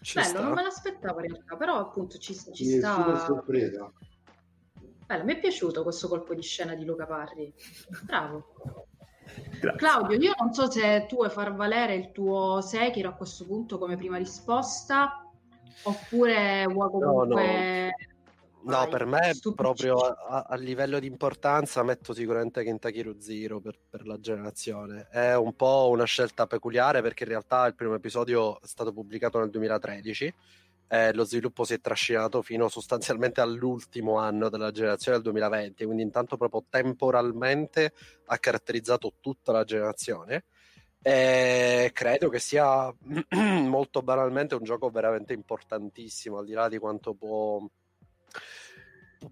Ci 0.00 0.14
Bello, 0.14 0.28
sta. 0.28 0.42
non 0.42 0.52
me 0.52 0.62
l'aspettavo 0.62 1.20
in 1.20 1.26
realtà, 1.26 1.56
però 1.56 1.76
appunto 1.78 2.16
ci, 2.16 2.34
ci 2.34 2.64
sta... 2.78 3.18
sorpresa. 3.18 3.92
Bello, 5.12 5.24
mi 5.24 5.34
è 5.34 5.38
piaciuto 5.38 5.82
questo 5.82 6.08
colpo 6.08 6.32
di 6.32 6.40
scena 6.40 6.74
di 6.74 6.86
Luca 6.86 7.04
Parri. 7.04 7.52
Bravo. 8.04 8.54
Grazie. 9.60 9.76
Claudio, 9.76 10.16
io 10.16 10.32
non 10.38 10.54
so 10.54 10.70
se 10.70 11.04
tu 11.06 11.16
vuoi 11.16 11.28
far 11.28 11.54
valere 11.54 11.94
il 11.94 12.12
tuo 12.12 12.62
Sekiro 12.62 13.10
a 13.10 13.12
questo 13.12 13.44
punto 13.44 13.76
come 13.76 13.96
prima 13.96 14.16
risposta 14.16 15.30
oppure 15.82 16.64
vuoi 16.66 16.90
comunque... 16.90 17.94
No, 18.62 18.70
no. 18.70 18.80
No, 18.84 18.88
per 18.88 19.06
me 19.06 19.32
proprio 19.56 19.96
a, 19.96 20.46
a, 20.48 20.54
livello 20.54 21.00
di 21.00 21.08
importanza 21.08 21.82
metto 21.82 22.14
sicuramente 22.14 22.62
Kentucky 22.62 23.02
Root 23.02 23.18
Zero 23.18 23.60
per, 23.60 23.76
per, 23.90 24.06
la 24.06 24.20
generazione. 24.20 25.08
È 25.10 25.34
un 25.34 25.52
po' 25.54 25.88
una 25.90 26.04
scelta 26.04 26.46
peculiare 26.46 27.02
perché 27.02 27.24
in 27.24 27.30
realtà 27.30 27.66
il 27.66 27.74
primo 27.74 27.94
episodio 27.94 28.60
è 28.60 28.66
stato 28.66 28.92
pubblicato 28.92 29.40
nel 29.40 29.50
2013 29.50 30.32
e 30.92 31.14
lo 31.14 31.24
sviluppo 31.24 31.64
si 31.64 31.72
è 31.72 31.80
trascinato 31.80 32.42
fino 32.42 32.68
sostanzialmente 32.68 33.40
all'ultimo 33.40 34.18
anno 34.18 34.50
della 34.50 34.70
generazione 34.72 35.16
del 35.16 35.32
2020, 35.32 35.86
quindi 35.86 36.02
intanto 36.02 36.36
proprio 36.36 36.66
temporalmente 36.68 37.94
ha 38.26 38.36
caratterizzato 38.36 39.14
tutta 39.22 39.52
la 39.52 39.64
generazione. 39.64 40.44
E 41.00 41.90
credo 41.94 42.28
che 42.28 42.38
sia 42.38 42.92
molto 43.32 44.02
banalmente 44.02 44.54
un 44.54 44.64
gioco 44.64 44.90
veramente 44.90 45.32
importantissimo, 45.32 46.36
al 46.36 46.44
di 46.44 46.52
là 46.52 46.68
di 46.68 46.76
quanto 46.76 47.14
può 47.14 47.66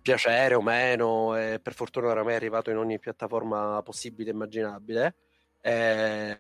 piacere 0.00 0.54
o 0.54 0.62
meno, 0.62 1.36
e 1.36 1.60
per 1.62 1.74
fortuna 1.74 2.08
oramai 2.08 2.32
è 2.32 2.36
arrivato 2.36 2.70
in 2.70 2.78
ogni 2.78 2.98
piattaforma 2.98 3.82
possibile 3.82 4.30
e 4.30 4.32
immaginabile. 4.32 5.14
È, 5.60 6.36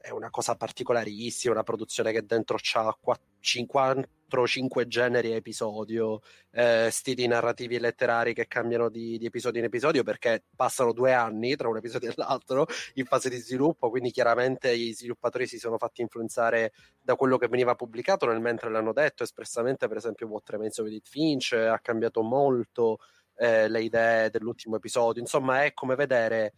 è 0.00 0.10
una 0.10 0.30
cosa 0.30 0.54
particolarissima, 0.54 1.54
una 1.54 1.62
produzione 1.62 2.12
che 2.12 2.26
dentro 2.26 2.58
ha 2.74 2.98
50 3.40 4.08
4-5 4.34 4.86
generi 4.86 5.32
a 5.32 5.36
episodio, 5.36 6.20
eh, 6.50 6.88
stili 6.90 7.26
narrativi 7.26 7.76
e 7.76 7.80
letterari 7.80 8.34
che 8.34 8.48
cambiano 8.48 8.88
di, 8.88 9.16
di, 9.18 9.26
episodio 9.26 9.60
in 9.60 9.66
episodio 9.66 10.02
perché 10.02 10.42
passano 10.54 10.92
due 10.92 11.12
anni 11.12 11.54
tra 11.54 11.68
un 11.68 11.76
episodio 11.76 12.10
e 12.10 12.14
l'altro 12.16 12.66
in 12.94 13.04
fase 13.04 13.28
di 13.28 13.36
sviluppo, 13.36 13.90
quindi 13.90 14.10
chiaramente 14.10 14.76
gli 14.76 14.92
sviluppatori 14.92 15.46
si 15.46 15.58
sono 15.58 15.78
fatti 15.78 16.02
influenzare 16.02 16.72
da 17.00 17.14
quello 17.14 17.36
che 17.36 17.48
veniva 17.48 17.74
pubblicato 17.74 18.26
nel 18.26 18.40
mentre 18.40 18.70
l'hanno 18.70 18.92
detto 18.92 19.22
espressamente, 19.22 19.86
per 19.86 19.98
esempio 19.98 20.26
What 20.26 20.48
Remains 20.50 20.78
of 20.78 20.86
Edith 20.86 21.08
Finch 21.08 21.52
ha 21.52 21.78
cambiato 21.78 22.22
molto 22.22 22.98
eh, 23.36 23.68
le 23.68 23.82
idee 23.82 24.30
dell'ultimo 24.30 24.76
episodio, 24.76 25.20
insomma 25.20 25.64
è 25.64 25.72
come 25.74 25.94
vedere 25.94 26.54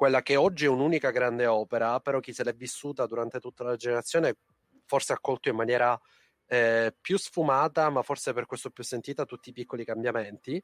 quella 0.00 0.22
che 0.22 0.36
oggi 0.36 0.64
è 0.64 0.68
un'unica 0.68 1.10
grande 1.10 1.44
opera, 1.44 2.00
però 2.00 2.20
chi 2.20 2.32
se 2.32 2.42
l'è 2.42 2.54
vissuta 2.54 3.04
durante 3.04 3.38
tutta 3.38 3.64
la 3.64 3.76
generazione 3.76 4.38
forse 4.86 5.12
ha 5.12 5.18
colto 5.20 5.50
in 5.50 5.56
maniera 5.56 6.00
eh, 6.46 6.96
più 6.98 7.18
sfumata, 7.18 7.90
ma 7.90 8.00
forse 8.00 8.32
per 8.32 8.46
questo 8.46 8.70
più 8.70 8.82
sentita, 8.82 9.26
tutti 9.26 9.50
i 9.50 9.52
piccoli 9.52 9.84
cambiamenti. 9.84 10.58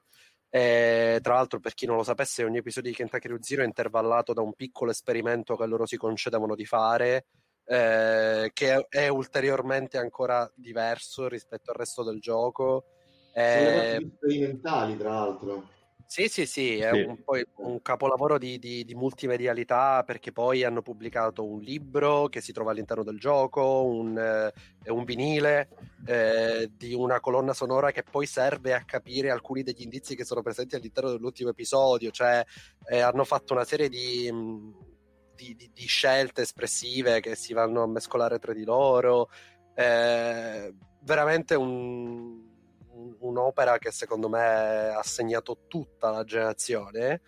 E, 0.49 1.19
tra 1.21 1.35
l'altro, 1.35 1.61
per 1.61 1.75
chi 1.75 1.85
non 1.85 1.97
lo 1.97 2.03
sapesse, 2.03 2.45
ogni 2.45 2.57
episodio 2.57 2.89
di 2.89 2.97
Kentucky 2.97 3.29
Route 3.29 3.43
Zero 3.43 3.61
è 3.61 3.67
intervallato 3.67 4.33
da 4.33 4.41
un 4.41 4.55
piccolo 4.55 4.91
esperimento 4.91 5.55
che 5.55 5.67
loro 5.67 5.85
si 5.85 5.99
concedevano 5.99 6.55
di 6.55 6.65
fare 6.65 7.27
eh, 7.67 8.51
che 8.55 8.87
è 8.89 9.09
ulteriormente 9.09 9.99
ancora 9.99 10.51
diverso 10.55 11.29
rispetto 11.29 11.73
al 11.73 11.77
resto 11.77 12.03
del 12.03 12.21
gioco. 12.21 12.87
Sono 13.35 13.45
eh, 13.45 14.13
sperimentali, 14.17 14.97
tra 14.97 15.11
l'altro. 15.11 15.75
Sì, 16.09 16.29
sì, 16.29 16.47
sì, 16.47 16.79
è 16.79 16.93
sì. 16.93 17.01
Un, 17.03 17.19
un 17.57 17.83
capolavoro 17.83 18.39
di, 18.39 18.61
di, 18.61 18.85
di, 18.85 18.95
multimedialità 18.95 20.05
perché 20.05 20.31
poi 20.31 20.63
hanno 20.63 20.81
pubblicato 20.81 21.45
un 21.45 21.61
libro 21.61 22.29
che 22.29 22.41
si 22.41 22.53
trova 22.53 22.71
all'interno 22.71 23.03
del 23.03 23.19
gioco, 23.19 23.85
un, 23.85 24.17
eh, 24.17 24.91
un 24.91 25.05
vinile 25.05 25.69
eh, 26.07 26.71
di 26.77 26.95
una 26.95 27.19
colonna 27.19 27.53
sonora 27.53 27.91
che 27.91 28.05
poi 28.05 28.25
serve 28.25 28.73
a 28.73 28.85
capire 28.85 29.31
alcuni 29.31 29.65
degli 29.65 29.83
indizi 29.83 30.15
che 30.15 30.25
sono 30.25 30.43
presenti 30.43 30.77
all'interno 30.77 31.11
dell'ultimo 31.11 31.51
episodio, 31.51 32.13
cioè 32.13 32.45
eh, 32.89 33.01
hanno 33.01 33.25
fatto 33.25 33.53
una 33.53 33.65
serie 33.65 33.89
di, 33.89 34.33
di, 35.35 35.87
scelte 35.87 36.43
espressive 36.43 37.19
che 37.19 37.35
si 37.35 37.53
vanno 37.53 37.83
a 37.83 37.89
mescolare 37.89 38.39
tra 38.39 38.53
di 38.53 38.63
loro, 38.65 39.29
eh, 39.75 40.73
veramente 41.01 41.57
un 41.57 42.55
un'opera 43.21 43.79
che 43.79 43.91
secondo 43.91 44.29
me 44.29 44.89
ha 44.89 45.03
segnato 45.03 45.65
tutta 45.69 46.11
la 46.11 46.25
generazione. 46.25 47.21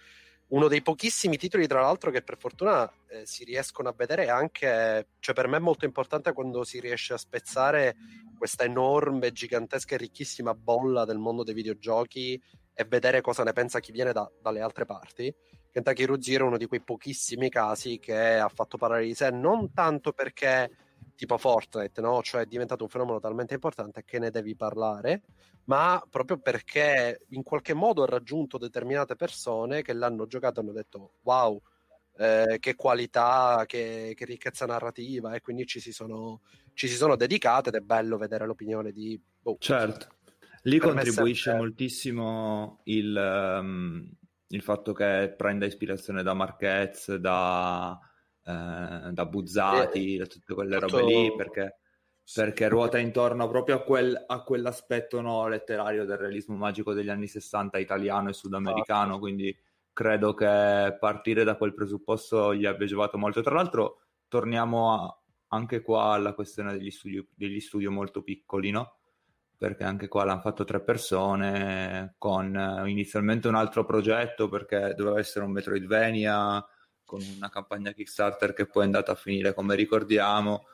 Uno 0.49 0.69
dei 0.69 0.81
pochissimi 0.81 1.37
titoli, 1.37 1.67
tra 1.67 1.83
l'altro, 1.83 2.11
che 2.11 2.23
per 2.23 2.39
fortuna 2.39 2.91
eh, 3.09 3.27
si 3.27 3.45
riescono 3.45 3.91
a 3.91 3.95
vedere 3.95 4.31
anche, 4.31 5.09
cioè 5.19 5.35
per 5.35 5.47
me 5.47 5.59
è 5.59 5.61
molto 5.61 5.85
importante 5.85 6.33
quando 6.33 6.65
si 6.65 6.81
riesce 6.81 7.13
a 7.13 7.19
spezzare 7.19 7.97
questa 8.39 8.65
enorme, 8.65 9.33
gigantesca 9.33 9.95
e 9.95 9.99
ricchissima 9.99 10.55
bolla 10.55 11.05
del 11.05 11.19
mondo 11.19 11.43
dei 11.43 11.55
videogiochi 11.55 12.41
e 12.73 12.85
vedere 12.85 13.21
cosa 13.21 13.43
ne 13.43 13.53
pensa 13.53 13.81
chi 13.81 13.93
viene 13.93 14.13
da, 14.13 14.31
dalle 14.41 14.61
altre 14.61 14.87
parti. 14.87 15.35
Kentucky 15.71 16.05
Root 16.05 16.23
Zero 16.23 16.45
è 16.45 16.49
uno 16.49 16.57
di 16.57 16.67
quei 16.67 16.81
pochissimi 16.81 17.51
casi 17.51 17.99
che 17.99 18.39
ha 18.39 18.49
fatto 18.49 18.79
parlare 18.79 19.05
di 19.05 19.15
sé, 19.15 19.31
non 19.31 19.73
tanto 19.73 20.13
perché 20.13 20.71
tipo 21.19 21.37
Fortnite, 21.37 22.01
no? 22.01 22.23
Cioè 22.23 22.43
è 22.43 22.47
diventato 22.47 22.85
un 22.85 22.89
fenomeno 22.89 23.19
talmente 23.19 23.53
importante 23.53 24.05
che 24.05 24.21
ne 24.21 24.31
devi 24.31 24.55
parlare, 24.55 25.23
ma 25.65 26.01
proprio 26.09 26.39
perché 26.39 27.27
in 27.31 27.43
qualche 27.43 27.75
modo 27.75 28.05
ha 28.05 28.07
raggiunto 28.07 28.57
determinate 28.57 29.17
persone 29.17 29.83
che 29.83 29.95
l'hanno 29.95 30.29
giocato 30.29 30.61
e 30.61 30.63
hanno 30.63 30.73
detto 30.73 31.15
wow, 31.23 31.61
eh, 32.19 32.59
che 32.61 32.77
qualità, 32.77 33.65
che, 33.67 34.13
che, 34.15 34.25
ricchezza 34.27 34.65
narrativa. 34.65 35.35
E 35.35 35.41
quindi 35.41 35.67
ci 35.67 35.81
si, 35.81 35.91
sono, 35.91 36.43
ci 36.73 36.87
si 36.87 36.95
sono 36.95 37.17
dedicate 37.17 37.71
ed 37.71 37.75
è 37.75 37.81
bello 37.81 38.17
vedere 38.17 38.47
l'opinione 38.47 38.93
di... 38.93 39.21
Boh, 39.41 39.57
certo, 39.59 40.07
lì 40.63 40.79
contribuisce 40.79 41.51
sempre... 41.51 41.63
moltissimo 41.63 42.79
il, 42.85 43.59
um, 43.61 44.09
il 44.47 44.63
fatto 44.63 44.93
che 44.93 45.35
prenda 45.37 45.67
ispirazione 45.67 46.23
da 46.23 46.33
Marquez, 46.33 47.13
da 47.17 47.99
eh, 48.49 49.13
da 49.13 49.27
Buzzati, 49.27 50.17
da 50.17 50.27
tutte 50.27 50.55
quelle 50.55 50.79
robe 50.79 51.05
lì, 51.05 51.35
perché, 51.37 51.81
perché 52.33 52.69
ruota 52.69 52.99
intorno 52.99 53.47
proprio 53.47 53.77
a, 53.77 53.83
quel, 53.83 54.25
a 54.27 54.43
quell'aspetto 54.43 55.21
no, 55.21 55.47
letterario 55.49 56.07
del 56.07 56.17
realismo 56.17 56.57
magico 56.57 56.95
degli 56.95 57.11
anni 57.11 57.27
60 57.27 57.77
italiano 57.79 58.31
e 58.31 58.33
sudamericano, 58.33 59.17
ah. 59.17 59.19
quindi 59.19 59.55
credo 59.93 60.33
che 60.33 60.97
partire 60.99 61.45
da 61.45 61.57
quel 61.57 61.75
presupposto 61.75 62.55
gli 62.55 62.65
abbia 62.65 62.87
giovato 62.87 63.19
molto. 63.19 63.43
Tra 63.43 63.55
l'altro 63.55 63.99
torniamo 64.29 64.95
a, 64.95 65.23
anche 65.49 65.83
qua 65.83 66.15
alla 66.15 66.33
questione 66.33 66.73
degli 66.73 66.91
studi, 66.91 67.29
degli 67.35 67.61
studi 67.61 67.87
molto 67.89 68.23
piccoli, 68.23 68.71
no? 68.71 68.95
perché 69.59 69.83
anche 69.83 70.07
qua 70.07 70.25
l'hanno 70.25 70.41
fatto 70.41 70.63
tre 70.63 70.81
persone 70.81 72.15
con 72.17 72.55
uh, 72.55 72.87
inizialmente 72.87 73.49
un 73.49 73.57
altro 73.57 73.85
progetto 73.85 74.49
perché 74.49 74.95
doveva 74.97 75.19
essere 75.19 75.45
un 75.45 75.51
Metroidvania 75.51 76.65
con 77.09 77.23
una 77.39 77.49
campagna 77.49 77.93
Kickstarter 77.93 78.53
che 78.53 78.67
poi 78.67 78.83
è 78.83 78.85
andata 78.85 79.13
a 79.13 79.15
finire 79.15 79.55
come 79.55 79.75
ricordiamo 79.75 80.67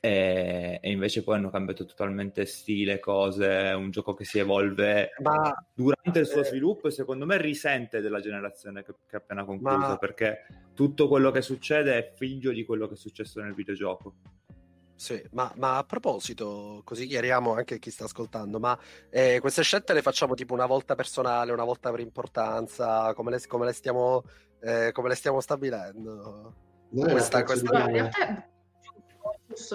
e, 0.00 0.78
e, 0.80 0.90
invece 0.90 1.22
poi 1.22 1.36
hanno 1.36 1.50
cambiato 1.50 1.84
totalmente 1.84 2.46
stile, 2.46 2.98
cose, 2.98 3.74
un 3.76 3.90
gioco 3.90 4.14
che 4.14 4.24
si 4.24 4.38
evolve 4.38 5.10
ma, 5.20 5.54
durante 5.74 6.20
il 6.20 6.26
suo 6.26 6.40
eh, 6.40 6.44
sviluppo 6.44 6.88
e 6.88 6.90
secondo 6.90 7.26
me 7.26 7.36
risente 7.36 8.00
della 8.00 8.20
generazione 8.20 8.82
che, 8.82 8.94
che 9.06 9.16
è 9.16 9.16
appena 9.16 9.44
conclusa 9.44 9.88
ma, 9.88 9.98
perché 9.98 10.46
tutto 10.72 11.06
quello 11.06 11.30
che 11.30 11.42
succede 11.42 11.98
è 11.98 12.12
figlio 12.14 12.50
di 12.52 12.64
quello 12.64 12.88
che 12.88 12.94
è 12.94 12.96
successo 12.96 13.42
nel 13.42 13.52
videogioco. 13.52 14.14
Sì, 14.96 15.22
ma, 15.32 15.52
ma, 15.56 15.76
a 15.76 15.84
proposito, 15.84 16.80
così 16.84 17.06
chiariamo 17.06 17.52
anche 17.54 17.78
chi 17.78 17.90
sta 17.90 18.04
ascoltando, 18.04 18.60
ma 18.60 18.78
eh, 19.10 19.38
queste 19.40 19.62
scelte 19.62 19.92
le 19.92 20.02
facciamo 20.02 20.34
tipo 20.34 20.54
una 20.54 20.66
volta 20.66 20.94
personale, 20.94 21.52
una 21.52 21.64
volta 21.64 21.90
per 21.90 22.00
importanza, 22.00 23.12
come 23.12 23.32
le, 23.32 23.40
come 23.46 23.66
le, 23.66 23.72
stiamo, 23.72 24.22
eh, 24.64 24.92
come 24.92 25.08
le 25.08 25.14
stiamo, 25.14 25.40
stabilendo? 25.40 26.54
Questa, 26.90 27.42
questa... 27.44 27.68
Allora, 27.68 27.90
in 27.90 27.92
realtà 27.92 28.48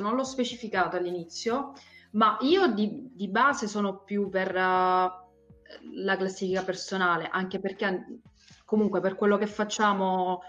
non 0.02 0.16
l'ho 0.16 0.24
specificato 0.24 0.98
all'inizio, 0.98 1.74
ma 2.12 2.38
io 2.42 2.68
di, 2.74 3.10
di 3.14 3.28
base 3.30 3.68
sono 3.68 4.00
più 4.00 4.30
per 4.30 4.50
uh, 4.50 4.58
la 4.58 6.18
classifica 6.18 6.64
personale, 6.64 7.30
anche 7.32 7.60
perché 7.60 8.22
comunque 8.66 9.00
per 9.00 9.16
quello 9.16 9.38
che 9.38 9.48
facciamo 9.48 10.42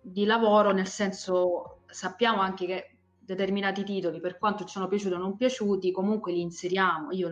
di 0.00 0.24
lavoro, 0.24 0.72
nel 0.72 0.86
senso 0.86 1.82
sappiamo 1.86 2.40
anche 2.40 2.66
che 2.66 2.96
determinati 3.18 3.84
titoli, 3.84 4.20
per 4.20 4.38
quanto 4.38 4.64
ci 4.64 4.72
sono 4.72 4.88
piaciuti 4.88 5.14
o 5.14 5.18
non 5.18 5.36
piaciuti, 5.36 5.92
comunque 5.92 6.32
li 6.32 6.40
inseriamo. 6.40 7.12
Io, 7.12 7.28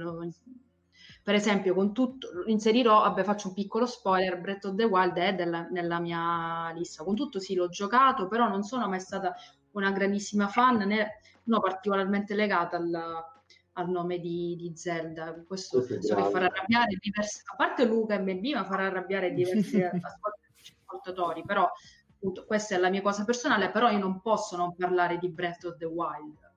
per 1.29 1.37
esempio, 1.37 1.75
con 1.75 1.93
tutto, 1.93 2.29
inserirò, 2.47 3.03
vabbè, 3.03 3.23
faccio 3.23 3.49
un 3.49 3.53
piccolo 3.53 3.85
spoiler, 3.85 4.41
Breath 4.41 4.65
of 4.65 4.77
the 4.77 4.85
Wild 4.85 5.15
è 5.19 5.35
della, 5.35 5.69
nella 5.69 6.01
mia 6.01 6.73
lista. 6.75 7.05
Con 7.05 7.15
tutto 7.15 7.39
sì, 7.39 7.55
l'ho 7.55 7.69
giocato, 7.69 8.29
però 8.29 8.49
non 8.49 8.63
sono 8.63 8.89
mai 8.89 9.01
stata 9.01 9.35
una 9.73 9.91
grandissima 9.91 10.49
fan, 10.49 10.79
né 10.79 11.21
no, 11.45 11.61
particolarmente 11.61 12.35
legata 12.35 12.79
al, 12.79 13.25
al 13.73 13.91
nome 13.91 14.21
di, 14.21 14.57
di, 14.57 14.75
Zelda. 14.75 15.35
Questo 15.47 15.85
penso 15.85 16.15
che 16.15 16.23
farà 16.31 16.47
arrabbiare 16.47 16.97
diversi, 16.99 17.43
a 17.45 17.57
parte 17.57 17.85
Luca 17.85 18.19
MB, 18.19 18.45
ma 18.55 18.65
farà 18.65 18.87
arrabbiare 18.87 19.31
diversi 19.37 19.83
ascoltatori, 19.83 21.43
però 21.45 21.71
appunto, 22.15 22.47
questa 22.47 22.75
è 22.75 22.79
la 22.79 22.89
mia 22.89 23.03
cosa 23.03 23.27
personale, 23.27 23.71
però 23.71 23.91
io 23.91 23.99
non 23.99 24.23
posso 24.23 24.57
non 24.57 24.75
parlare 24.75 25.19
di 25.19 25.29
Breath 25.29 25.65
of 25.65 25.77
the 25.77 25.85
Wild. 25.85 26.48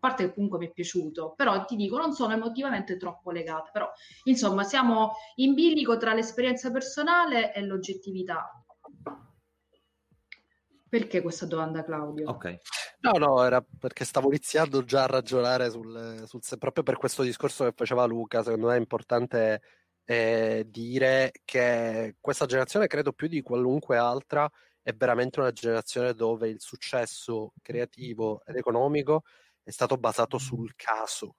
Parte 0.00 0.24
che 0.24 0.34
comunque 0.34 0.58
mi 0.58 0.66
è 0.68 0.72
piaciuto, 0.72 1.34
però 1.36 1.64
ti 1.66 1.76
dico, 1.76 1.98
non 1.98 2.12
sono 2.12 2.32
emotivamente 2.32 2.96
troppo 2.96 3.30
legata. 3.30 3.70
Però, 3.70 3.88
insomma, 4.24 4.64
siamo 4.64 5.12
in 5.36 5.54
bilico 5.54 5.98
tra 5.98 6.14
l'esperienza 6.14 6.70
personale 6.70 7.52
e 7.52 7.60
l'oggettività. 7.60 8.64
Perché 10.88 11.20
questa 11.20 11.46
domanda, 11.46 11.84
Claudio? 11.84 12.30
Ok. 12.30 12.58
No, 13.00 13.12
no, 13.12 13.44
era 13.44 13.62
perché 13.78 14.04
stavo 14.04 14.28
iniziando 14.28 14.84
già 14.84 15.04
a 15.04 15.06
ragionare 15.06 15.70
sul, 15.70 16.24
sul 16.26 16.40
proprio 16.58 16.82
per 16.82 16.96
questo 16.96 17.22
discorso 17.22 17.64
che 17.64 17.72
faceva 17.76 18.04
Luca. 18.06 18.42
Secondo 18.42 18.66
me 18.68 18.74
è 18.74 18.78
importante 18.78 19.62
eh, 20.04 20.66
dire 20.68 21.32
che 21.44 22.16
questa 22.20 22.46
generazione, 22.46 22.88
credo 22.88 23.12
più 23.12 23.28
di 23.28 23.40
qualunque 23.42 23.96
altra, 23.96 24.50
è 24.82 24.92
veramente 24.92 25.40
una 25.40 25.52
generazione 25.52 26.14
dove 26.14 26.48
il 26.48 26.60
successo 26.60 27.52
creativo 27.62 28.42
ed 28.44 28.56
economico 28.56 29.22
è 29.70 29.72
stato 29.72 29.96
basato 29.96 30.36
sul 30.38 30.74
caso. 30.76 31.36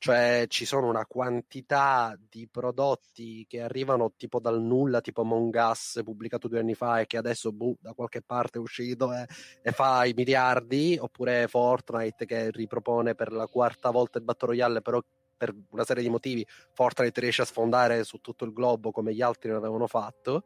Cioè 0.00 0.44
ci 0.48 0.64
sono 0.64 0.88
una 0.88 1.04
quantità 1.06 2.16
di 2.28 2.48
prodotti 2.48 3.44
che 3.48 3.60
arrivano 3.60 4.12
tipo 4.16 4.38
dal 4.38 4.62
nulla, 4.62 5.00
tipo 5.00 5.22
Among 5.22 5.52
Us 5.54 6.00
pubblicato 6.04 6.46
due 6.46 6.60
anni 6.60 6.74
fa 6.74 7.00
e 7.00 7.06
che 7.06 7.16
adesso 7.16 7.52
boh, 7.52 7.76
da 7.80 7.92
qualche 7.94 8.22
parte 8.22 8.58
è 8.58 8.60
uscito 8.60 9.12
e, 9.12 9.26
e, 9.60 9.72
fa 9.72 10.04
i 10.04 10.12
miliardi, 10.14 10.96
oppure 11.00 11.48
Fortnite 11.48 12.26
che 12.26 12.50
ripropone 12.52 13.16
per 13.16 13.32
la 13.32 13.48
quarta 13.48 13.90
volta 13.90 14.18
il 14.18 14.24
Battle 14.24 14.48
Royale, 14.48 14.82
però 14.82 15.02
per 15.36 15.54
una 15.70 15.84
serie 15.84 16.02
di 16.02 16.08
motivi 16.08 16.46
Fortnite 16.74 17.20
riesce 17.20 17.42
a 17.42 17.46
sfondare 17.46 18.04
su 18.04 18.18
tutto 18.18 18.44
il 18.44 18.52
globo 18.52 18.92
come 18.92 19.12
gli 19.12 19.22
altri 19.22 19.48
non 19.48 19.58
avevano 19.58 19.88
fatto. 19.88 20.44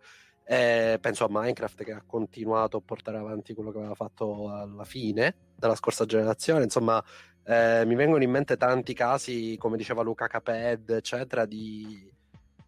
Eh, 0.53 0.99
penso 1.01 1.25
a 1.25 1.29
Minecraft 1.31 1.83
che 1.83 1.93
ha 1.93 2.03
continuato 2.05 2.77
a 2.77 2.83
portare 2.85 3.17
avanti 3.17 3.55
quello 3.55 3.71
che 3.73 3.79
aveva 3.79 3.95
fatto 3.95 4.51
alla 4.51 4.85
fine 4.85 5.35
della 5.57 5.75
scorsa 5.75 6.05
generazione. 6.05 6.65
Insomma, 6.65 7.03
eh, 7.43 7.85
mi 7.87 7.95
vengono 7.95 8.23
in 8.23 8.31
mente 8.31 8.59
tanti 8.59 8.93
casi, 8.93 9.57
come 9.59 9.79
diceva 9.79 10.03
Luca 10.03 10.27
Caped, 10.27 10.91
eccetera, 10.91 11.47
di, 11.47 12.07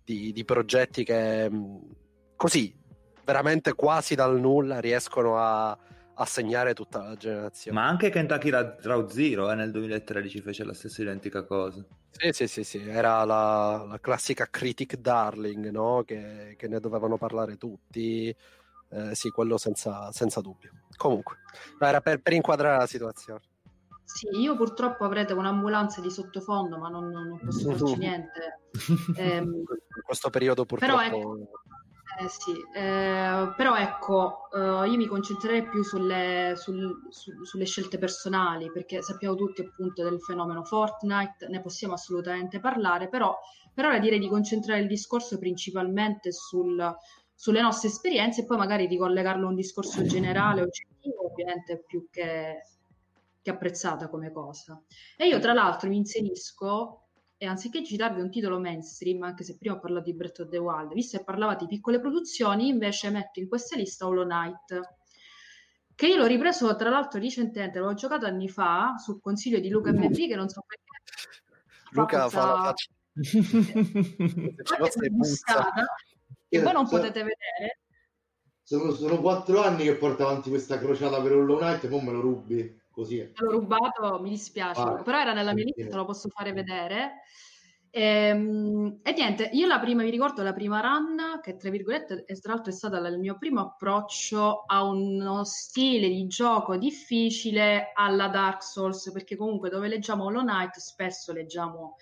di, 0.03 0.33
di 0.33 0.45
progetti 0.47 1.05
che 1.05 1.51
mm, 1.51 1.77
così, 2.37 2.75
veramente 3.23 3.75
quasi 3.75 4.15
dal 4.15 4.41
nulla, 4.41 4.81
riescono 4.81 5.37
a, 5.37 5.77
a 6.15 6.25
segnare 6.25 6.75
tutta 6.75 7.03
la 7.03 7.17
generazione. 7.17 7.79
Ma 7.79 7.87
anche 7.87 8.11
Kentucky 8.11 8.51
Route 8.51 9.13
Zero 9.13 9.51
eh, 9.51 9.55
nel 9.55 9.71
2013 9.71 10.41
fece 10.41 10.65
la 10.65 10.75
stessa 10.75 11.03
identica 11.03 11.45
cosa. 11.45 11.85
Sì, 12.11 12.31
sì, 12.33 12.47
sì, 12.47 12.65
sì. 12.65 12.89
era 12.89 13.25
la, 13.25 13.85
la 13.89 13.99
classica 14.01 14.47
critic 14.49 14.97
darling, 14.97 15.71
no? 15.71 16.03
che, 16.05 16.55
che, 16.57 16.69
ne 16.69 16.79
dovevano 16.79 17.17
parlare 17.17 17.57
tutti. 17.57 18.35
Eh, 18.91 19.15
sì, 19.15 19.31
quello 19.31 19.57
senza, 19.57 20.13
senza, 20.13 20.41
dubbio. 20.41 20.71
Comunque, 20.97 21.39
era 21.81 22.01
per, 22.01 22.21
per, 22.21 22.33
inquadrare 22.33 22.79
la 22.79 22.87
situazione. 22.87 23.41
Sì, 24.05 24.29
io 24.39 24.57
purtroppo 24.57 25.05
avrete 25.05 25.33
un'ambulanza 25.33 26.01
di 26.01 26.11
sottofondo, 26.11 26.79
ma 26.79 26.89
non, 26.89 27.09
non 27.09 27.41
posso 27.45 27.73
farci 27.75 27.97
niente. 27.97 28.61
Eh, 29.17 29.37
In 29.37 29.65
questo 30.05 30.31
periodo 30.31 30.65
purtroppo... 30.65 30.97
Però, 30.97 31.19
ecco, 31.19 31.49
Eh 32.17 32.29
sì, 32.29 32.53
eh, 32.77 33.53
però 33.57 33.75
ecco, 33.77 34.49
eh, 34.53 34.89
io 34.89 34.97
mi 34.97 35.07
concentrerei 35.07 35.69
più 35.69 35.83
sulle, 35.83 36.53
sul- 36.57 37.09
su- 37.11 37.43
sulle 37.45 37.65
scelte 37.65 37.99
personali, 37.99 38.71
perché 38.71 39.03
sappiamo 39.03 39.35
tutti 39.35 39.63
appunto 39.63 40.05
del 40.05 40.21
fenomeno 40.21 40.63
Fortnite, 40.65 41.49
ne 41.49 41.61
possiamo 41.61 41.95
assolutamente 41.95 42.61
parlare, 42.61 43.09
però 43.09 43.37
per 43.73 43.87
ora 43.87 43.99
direi 43.99 44.21
di 44.21 44.29
concentrare 44.29 44.81
il 44.81 44.87
discorso 44.87 45.39
principalmente 45.39 46.31
sul- 46.31 46.95
sulle 47.35 47.61
nostre 47.61 47.89
esperienze 47.89 48.43
e 48.43 48.45
poi 48.47 48.59
magari 48.59 48.87
ricollegarlo 48.87 49.47
a 49.47 49.49
un 49.49 49.57
discorso 49.57 50.05
generale, 50.05 50.61
oggettivo, 50.63 51.27
ovviamente 51.33 51.83
più 51.85 52.07
che, 52.11 52.61
che 53.43 53.51
apprezzata 53.51 54.09
come 54.09 54.31
cosa. 54.33 54.81
E 55.17 55.27
io 55.27 55.39
tra 55.41 55.53
l'altro 55.53 55.89
mi 55.89 55.97
inserisco 55.97 57.04
e 57.37 57.47
anziché 57.47 57.85
citarvi 57.85 58.21
un 58.21 58.31
titolo 58.31 58.59
mainstream, 58.59 59.23
anche 59.23 59.45
se 59.45 59.59
prima 59.59 59.75
ho 59.75 59.81
parlato 59.81 60.05
di 60.05 60.15
Breath 60.15 60.41
of 60.41 60.49
the 60.49 60.59
Wild, 60.59 60.93
visto 60.93 61.19
che 61.19 61.25
parlavate 61.25 61.67
di 61.67 61.75
piccole 61.75 62.01
produzioni, 62.01 62.69
invece 62.69 63.11
metto 63.11 63.41
in 63.41 63.49
questa 63.49 63.77
lista 63.77 64.07
Hollow 64.07 64.25
Knight, 64.25 64.81
che 65.95 66.07
io 66.07 66.17
l'ho 66.17 66.27
ripreso 66.27 66.75
tra 66.77 66.91
l'altro 66.91 67.21
recentemente, 67.21 67.79
l'ho 67.79 67.95
giocato 67.95 68.27
anni 68.27 68.49
fa 68.49 68.97
sul 68.99 69.21
consiglio 69.21 69.61
di 69.61 69.69
Luca 69.69 69.93
MV, 69.93 70.15
che 70.15 70.37
non 70.37 70.49
so 70.49 70.65
perché. 70.67 70.83
Luca 71.91 72.29
fa 72.29 72.47
la 72.47 72.63
faccia. 72.63 72.91
Che 76.55 76.63
voi 76.63 76.73
non 76.73 76.89
potete 76.89 77.19
vedere. 77.19 77.81
Sono, 78.63 78.93
sono 78.93 79.21
quattro 79.21 79.61
anni 79.61 79.83
che 79.83 79.97
porto 79.97 80.23
avanti 80.23 80.51
questa 80.51 80.79
crociata 80.79 81.21
per 81.21 81.33
Hollow 81.33 81.59
Knight 81.59 81.83
e 81.83 81.89
poi 81.89 82.05
me 82.05 82.13
lo 82.13 82.21
rubi 82.21 82.83
così. 82.95 83.31
L'ho 83.35 83.51
rubato, 83.51 84.21
mi 84.21 84.31
dispiace, 84.31 84.81
Ah, 84.81 85.03
però 85.03 85.21
era 85.21 85.33
nella 85.33 85.53
mia 85.53 85.65
lista, 85.65 85.91
te 85.91 85.97
lo 85.97 86.05
posso 86.05 86.29
fare 86.29 86.53
vedere. 86.53 87.23
Ehm, 87.91 89.01
E, 89.03 89.13
niente, 89.13 89.51
io 89.53 89.67
la 89.67 89.79
prima, 89.79 90.03
mi 90.03 90.11
ricordo 90.11 90.43
la 90.43 90.53
prima 90.53 90.81
run, 90.81 91.41
che 91.43 91.57
tra 91.57 91.71
virgolette, 91.71 92.25
e 92.27 92.35
tra 92.41 92.55
l'altro 92.55 92.73
è 92.73 92.75
stata 92.75 92.99
il 93.07 93.19
mio 93.19 93.37
primo 93.39 93.61
approccio 93.61 94.65
a 94.67 94.83
uno 94.83 95.45
stile 95.45 96.09
di 96.09 96.27
gioco 96.27 96.77
difficile 96.77 97.93
alla 97.95 98.29
Dark 98.29 98.63
Souls, 98.65 99.13
perché 99.13 99.37
comunque 99.37 99.71
dove 99.71 99.89
leggiamo 99.89 100.25
Hollow 100.25 100.43
Knight 100.43 100.77
spesso 100.79 101.33
leggiamo 101.33 101.97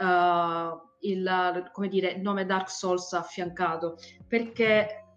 eh, 0.00 0.80
il, 1.00 1.70
come 1.72 1.88
dire, 1.88 2.12
il 2.12 2.20
nome 2.22 2.46
Dark 2.46 2.70
Souls 2.70 3.12
affiancato, 3.12 3.96
perché 4.26 5.07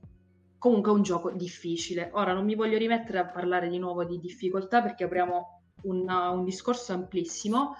comunque 0.62 0.92
è 0.92 0.94
un 0.94 1.02
gioco 1.02 1.32
difficile. 1.32 2.12
Ora 2.14 2.34
non 2.34 2.46
mi 2.46 2.54
voglio 2.54 2.78
rimettere 2.78 3.18
a 3.18 3.26
parlare 3.26 3.68
di 3.68 3.80
nuovo 3.80 4.06
di 4.06 4.20
difficoltà 4.20 4.84
perché 4.84 5.06
apriamo 5.06 5.62
un, 5.86 6.08
un 6.08 6.44
discorso 6.44 6.94
amplissimo, 6.94 7.76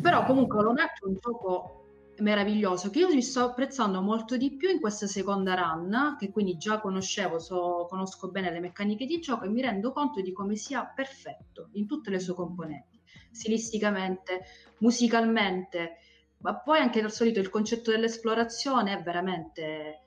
però 0.00 0.24
comunque 0.24 0.60
Hollow 0.60 0.76
è 0.76 0.84
un 1.02 1.16
gioco 1.20 1.86
meraviglioso 2.18 2.90
che 2.90 3.00
io 3.00 3.12
mi 3.12 3.20
sto 3.20 3.46
apprezzando 3.46 4.00
molto 4.00 4.36
di 4.36 4.54
più 4.54 4.70
in 4.70 4.78
questa 4.78 5.08
seconda 5.08 5.56
run, 5.56 6.14
che 6.20 6.30
quindi 6.30 6.56
già 6.56 6.78
conoscevo, 6.78 7.40
so- 7.40 7.88
conosco 7.90 8.28
bene 8.28 8.52
le 8.52 8.60
meccaniche 8.60 9.04
di 9.04 9.18
gioco 9.18 9.46
e 9.46 9.48
mi 9.48 9.60
rendo 9.60 9.90
conto 9.90 10.20
di 10.20 10.32
come 10.32 10.54
sia 10.54 10.84
perfetto 10.84 11.70
in 11.72 11.88
tutte 11.88 12.10
le 12.10 12.20
sue 12.20 12.34
componenti, 12.34 13.00
stilisticamente, 13.32 14.42
musicalmente, 14.78 15.96
ma 16.42 16.54
poi 16.54 16.78
anche 16.78 17.00
al 17.00 17.10
solito 17.10 17.40
il 17.40 17.50
concetto 17.50 17.90
dell'esplorazione 17.90 18.96
è 18.96 19.02
veramente 19.02 20.02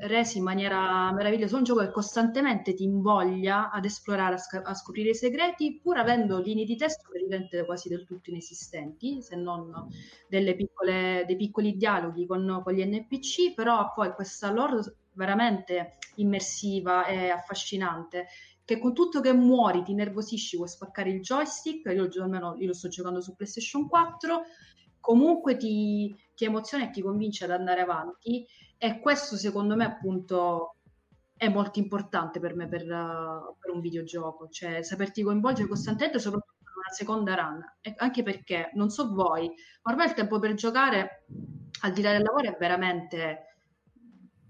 reso 0.00 0.38
in 0.38 0.44
maniera 0.44 1.12
meravigliosa. 1.12 1.56
Un 1.56 1.64
gioco 1.64 1.80
che 1.80 1.90
costantemente 1.90 2.74
ti 2.74 2.84
invoglia 2.84 3.70
ad 3.70 3.84
esplorare, 3.84 4.34
a, 4.34 4.38
sc- 4.38 4.62
a 4.64 4.74
scoprire 4.74 5.10
i 5.10 5.14
segreti, 5.14 5.80
pur 5.82 5.98
avendo 5.98 6.40
linee 6.40 6.64
di 6.64 6.76
testo 6.76 7.08
praticamente 7.10 7.64
quasi 7.64 7.88
del 7.88 8.04
tutto 8.04 8.30
inesistenti, 8.30 9.22
se 9.22 9.36
non 9.36 9.88
piccole, 10.28 11.24
dei 11.26 11.36
piccoli 11.36 11.76
dialoghi 11.76 12.26
con, 12.26 12.60
con 12.62 12.72
gli 12.72 12.84
NPC, 12.84 13.54
però 13.54 13.92
poi 13.94 14.12
questa 14.12 14.50
lore 14.50 14.96
veramente 15.12 15.98
immersiva 16.16 17.06
e 17.06 17.30
affascinante. 17.30 18.26
Che 18.64 18.78
con 18.78 18.94
tutto 18.94 19.20
che 19.20 19.32
muori, 19.32 19.82
ti 19.82 19.92
nervosisci, 19.92 20.56
vuoi 20.56 20.68
spaccare 20.68 21.10
il 21.10 21.20
joystick. 21.20 21.92
Io 21.92 22.08
almeno 22.22 22.56
io 22.58 22.66
lo 22.66 22.72
sto 22.72 22.88
giocando 22.88 23.20
su 23.20 23.34
PlayStation 23.34 23.88
4 23.88 24.42
comunque 25.04 25.58
ti, 25.58 26.16
ti 26.34 26.46
emoziona 26.46 26.84
e 26.84 26.90
ti 26.90 27.02
convince 27.02 27.44
ad 27.44 27.50
andare 27.50 27.82
avanti 27.82 28.46
e 28.78 29.00
questo 29.00 29.36
secondo 29.36 29.76
me 29.76 29.84
appunto 29.84 30.76
è 31.36 31.48
molto 31.48 31.78
importante 31.78 32.40
per 32.40 32.54
me 32.54 32.68
per, 32.68 32.82
uh, 32.82 33.56
per 33.58 33.72
un 33.72 33.80
videogioco, 33.80 34.48
cioè 34.48 34.82
saperti 34.82 35.22
coinvolgere 35.22 35.68
costantemente 35.68 36.18
soprattutto 36.18 36.54
in 36.60 36.78
una 36.78 36.94
seconda 36.94 37.34
run, 37.34 37.64
e 37.80 37.94
anche 37.96 38.22
perché 38.22 38.70
non 38.74 38.90
so 38.90 39.12
voi, 39.12 39.50
ormai 39.82 40.06
il 40.06 40.14
tempo 40.14 40.38
per 40.38 40.54
giocare 40.54 41.24
al 41.82 41.92
di 41.92 42.02
là 42.02 42.12
del 42.12 42.22
lavoro 42.22 42.48
è 42.48 42.56
veramente 42.58 43.56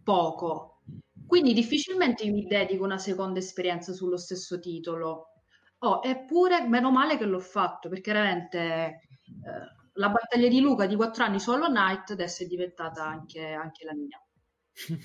poco, 0.02 0.82
quindi 1.26 1.54
difficilmente 1.54 2.30
mi 2.30 2.46
dedico 2.46 2.84
una 2.84 2.98
seconda 2.98 3.38
esperienza 3.38 3.92
sullo 3.92 4.16
stesso 4.16 4.60
titolo. 4.60 5.28
Oh, 5.78 6.00
eppure 6.02 6.66
meno 6.66 6.90
male 6.90 7.18
che 7.18 7.24
l'ho 7.24 7.40
fatto 7.40 7.88
perché 7.88 8.12
veramente 8.12 8.60
eh, 8.60 9.83
la 9.94 10.08
battaglia 10.08 10.48
di 10.48 10.60
Luca 10.60 10.86
di 10.86 10.96
quattro 10.96 11.24
anni 11.24 11.38
su 11.40 11.50
Hollow 11.50 11.68
Knight 11.68 12.10
adesso 12.10 12.42
è 12.42 12.46
diventata 12.46 13.04
anche, 13.04 13.52
anche 13.52 13.84
la 13.84 13.94
mia. 13.94 14.20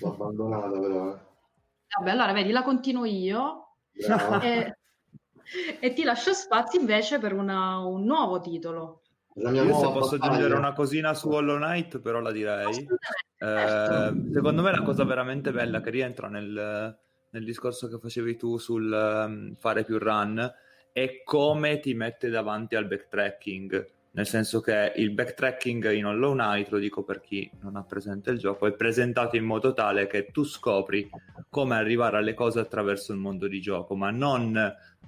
L'ho 0.00 0.12
abbandonata 0.12 0.78
però. 0.80 1.12
eh. 1.14 1.18
Vabbè, 1.98 2.10
allora 2.10 2.32
vedi, 2.32 2.50
la 2.50 2.62
continuo 2.62 3.04
io 3.04 3.76
e, 4.42 4.76
e 5.80 5.92
ti 5.92 6.02
lascio 6.04 6.32
spazio 6.32 6.78
invece 6.80 7.18
per 7.18 7.32
una- 7.34 7.78
un 7.78 8.04
nuovo 8.04 8.40
titolo. 8.40 9.02
La 9.34 9.50
mia 9.50 9.62
Io 9.62 9.74
se 9.74 9.86
posso 9.92 10.16
battaglia. 10.16 10.32
aggiungere 10.34 10.58
una 10.58 10.72
cosina 10.72 11.14
su 11.14 11.28
Hollow 11.30 11.56
Knight, 11.56 12.00
però 12.00 12.20
la 12.20 12.32
direi. 12.32 12.86
Eh, 13.38 14.12
secondo 14.32 14.62
me 14.62 14.70
la 14.70 14.82
cosa 14.82 15.04
veramente 15.04 15.50
bella 15.52 15.80
che 15.80 15.90
rientra 15.90 16.28
nel, 16.28 16.98
nel 17.30 17.44
discorso 17.44 17.88
che 17.88 17.98
facevi 17.98 18.36
tu 18.36 18.58
sul 18.58 18.92
ehm, 18.92 19.54
fare 19.56 19.84
più 19.84 19.98
run 19.98 20.52
è 20.92 21.22
come 21.24 21.78
ti 21.80 21.94
mette 21.94 22.28
davanti 22.28 22.74
al 22.74 22.86
backtracking. 22.86 23.88
Nel 24.12 24.26
senso 24.26 24.60
che 24.60 24.92
il 24.96 25.12
backtracking 25.12 25.92
in 25.92 26.04
Hollow 26.04 26.32
Knight, 26.32 26.70
lo 26.70 26.78
dico 26.78 27.04
per 27.04 27.20
chi 27.20 27.48
non 27.60 27.76
ha 27.76 27.84
presente 27.84 28.30
il 28.30 28.38
gioco, 28.38 28.66
è 28.66 28.72
presentato 28.72 29.36
in 29.36 29.44
modo 29.44 29.72
tale 29.72 30.08
che 30.08 30.30
tu 30.32 30.42
scopri 30.42 31.08
come 31.48 31.76
arrivare 31.76 32.16
alle 32.16 32.34
cose 32.34 32.58
attraverso 32.58 33.12
il 33.12 33.18
mondo 33.18 33.46
di 33.46 33.60
gioco, 33.60 33.94
ma 33.94 34.10
non 34.10 34.52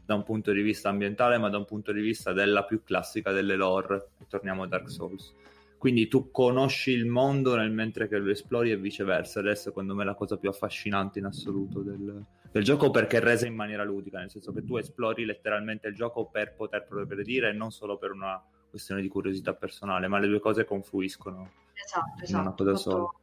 da 0.05 0.15
un 0.15 0.23
punto 0.23 0.53
di 0.53 0.63
vista 0.63 0.89
ambientale, 0.89 1.39
ma 1.39 1.49
da 1.49 1.59
un 1.59 1.65
punto 1.65 1.91
di 1.91 2.01
vista 2.01 2.33
della 2.33 2.65
più 2.65 2.85
classica 2.85 3.33
delle 3.33 3.57
lore. 3.57 4.11
Torniamo 4.29 4.63
a 4.63 4.69
Dark 4.69 4.89
Souls. 4.89 5.35
Quindi 5.79 6.07
tu 6.07 6.31
conosci 6.31 6.93
il 6.93 7.07
mondo 7.07 7.57
nel 7.57 7.73
mentre 7.73 8.07
che 8.07 8.19
lo 8.19 8.31
esplori 8.31 8.71
e 8.71 8.77
viceversa. 8.77 9.41
Ed 9.41 9.47
è 9.47 9.55
secondo 9.57 9.97
me 9.97 10.05
la 10.05 10.15
cosa 10.15 10.37
più 10.37 10.49
affascinante 10.49 11.19
in 11.19 11.25
assoluto 11.25 11.81
del, 11.81 12.25
del 12.53 12.63
gioco 12.63 12.91
perché 12.91 13.17
è 13.17 13.21
resa 13.21 13.49
in 13.49 13.55
maniera 13.55 13.83
ludica, 13.83 14.21
nel 14.21 14.31
senso 14.31 14.53
che 14.53 14.65
tu 14.65 14.77
esplori 14.77 15.25
letteralmente 15.25 15.89
il 15.89 15.95
gioco 15.97 16.27
per 16.27 16.55
poter 16.55 16.85
progredire 16.87 17.49
e 17.49 17.53
non 17.53 17.73
solo 17.73 17.99
per 17.99 18.13
una 18.13 18.41
questione 18.73 19.03
di 19.03 19.09
curiosità 19.09 19.55
personale, 19.55 20.09
ma 20.09 20.19
le 20.19 20.27
due 20.29 20.41
cose 20.41 20.65
confluiscono. 20.65 21.51
Esatto, 21.75 22.25
in 22.27 22.35
una 22.35 22.43
esatto. 22.49 22.55
cosa 22.65 22.71
Hai 22.71 22.77
sola. 22.79 22.97
fatto, 23.05 23.19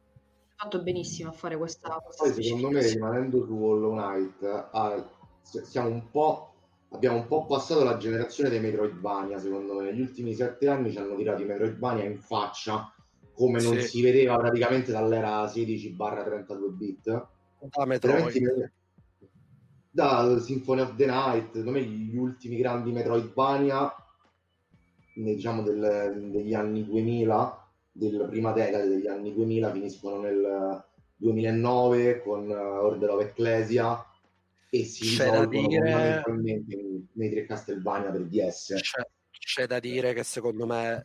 fatto 0.54 0.82
benissimo 0.82 1.30
a 1.30 1.32
fare 1.32 1.56
questa, 1.56 1.88
questa 2.02 2.24
Poi 2.24 2.42
secondo 2.42 2.70
me, 2.70 2.86
rimanendo 2.86 3.44
su 3.44 3.52
Hollow 3.62 3.92
Knight, 3.96 4.68
ah, 4.72 5.10
siamo 5.42 5.88
un 5.88 6.10
po', 6.10 6.54
abbiamo 6.90 7.16
un 7.16 7.26
po' 7.26 7.46
passato 7.46 7.82
la 7.82 7.96
generazione 7.96 8.48
dei 8.48 8.60
Metroidvania, 8.60 9.38
secondo 9.38 9.74
me. 9.74 9.84
Negli 9.90 10.00
ultimi 10.00 10.32
sette 10.34 10.68
anni 10.68 10.92
ci 10.92 10.98
hanno 10.98 11.16
tirato 11.16 11.42
i 11.42 11.46
Metroidvania 11.46 12.04
in 12.04 12.18
faccia, 12.20 12.94
come 13.34 13.60
non 13.60 13.74
Sì. 13.80 13.88
si 13.88 14.02
vedeva 14.02 14.36
praticamente 14.36 14.92
dall'era 14.92 15.46
16-32 15.46 16.70
bit. 16.76 17.26
Da 17.58 17.84
Metroid. 17.84 18.72
Da 19.92 20.38
Symphony 20.38 20.80
of 20.82 20.94
the 20.94 21.06
Night, 21.06 21.46
secondo 21.56 21.72
me 21.72 21.82
gli 21.82 22.16
ultimi 22.16 22.56
grandi 22.56 22.92
Metroidvania, 22.92 23.92
diciamo 25.14 25.62
del- 25.62 26.30
degli 26.30 26.54
anni 26.54 26.84
2000, 26.84 27.68
della 27.92 28.26
prima 28.26 28.52
decade 28.52 28.88
degli 28.88 29.06
anni 29.06 29.32
2000, 29.34 29.72
finiscono 29.72 30.20
nel 30.20 30.84
2009 31.16 32.22
con 32.22 32.48
uh, 32.48 32.52
Order 32.52 33.10
of 33.10 33.22
Ecclesia 33.22 34.04
e 34.70 34.84
si 34.84 35.16
C'è 35.16 35.30
da 35.30 35.44
dire- 35.46 36.22
nei, 36.36 37.08
nei 37.12 37.30
tre 37.30 37.44
Castlevania 37.44 38.10
per 38.10 38.22
DS. 38.22 38.74
C'è, 38.74 39.02
c'è 39.30 39.66
da 39.66 39.80
dire 39.80 40.14
che 40.14 40.22
secondo 40.22 40.64
me, 40.66 41.04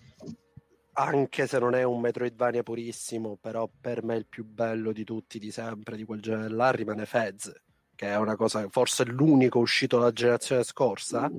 anche 0.94 1.48
se 1.48 1.60
non 1.60 1.76
è 1.76 1.84
un 1.84 2.00
Metroidvania 2.00 2.64
purissimo, 2.64 3.38
però 3.42 3.70
per 3.82 4.04
me 4.04 4.16
il 4.16 4.28
più 4.28 4.46
bello 4.46 4.92
di 4.92 5.04
tutti 5.04 5.40
di 5.40 5.52
sempre, 5.52 5.98
di 5.98 6.06
quel 6.06 6.22
genere 6.22 6.54
là, 6.54 6.72
rimane 6.72 7.06
Fez, 7.06 7.52
che 7.96 8.08
è 8.08 8.18
una 8.18 8.36
cosa, 8.36 8.66
forse 8.70 9.04
l'unico 9.04 9.60
uscito 9.60 9.98
la 9.98 10.12
generazione 10.12 10.64
scorsa. 10.64 11.30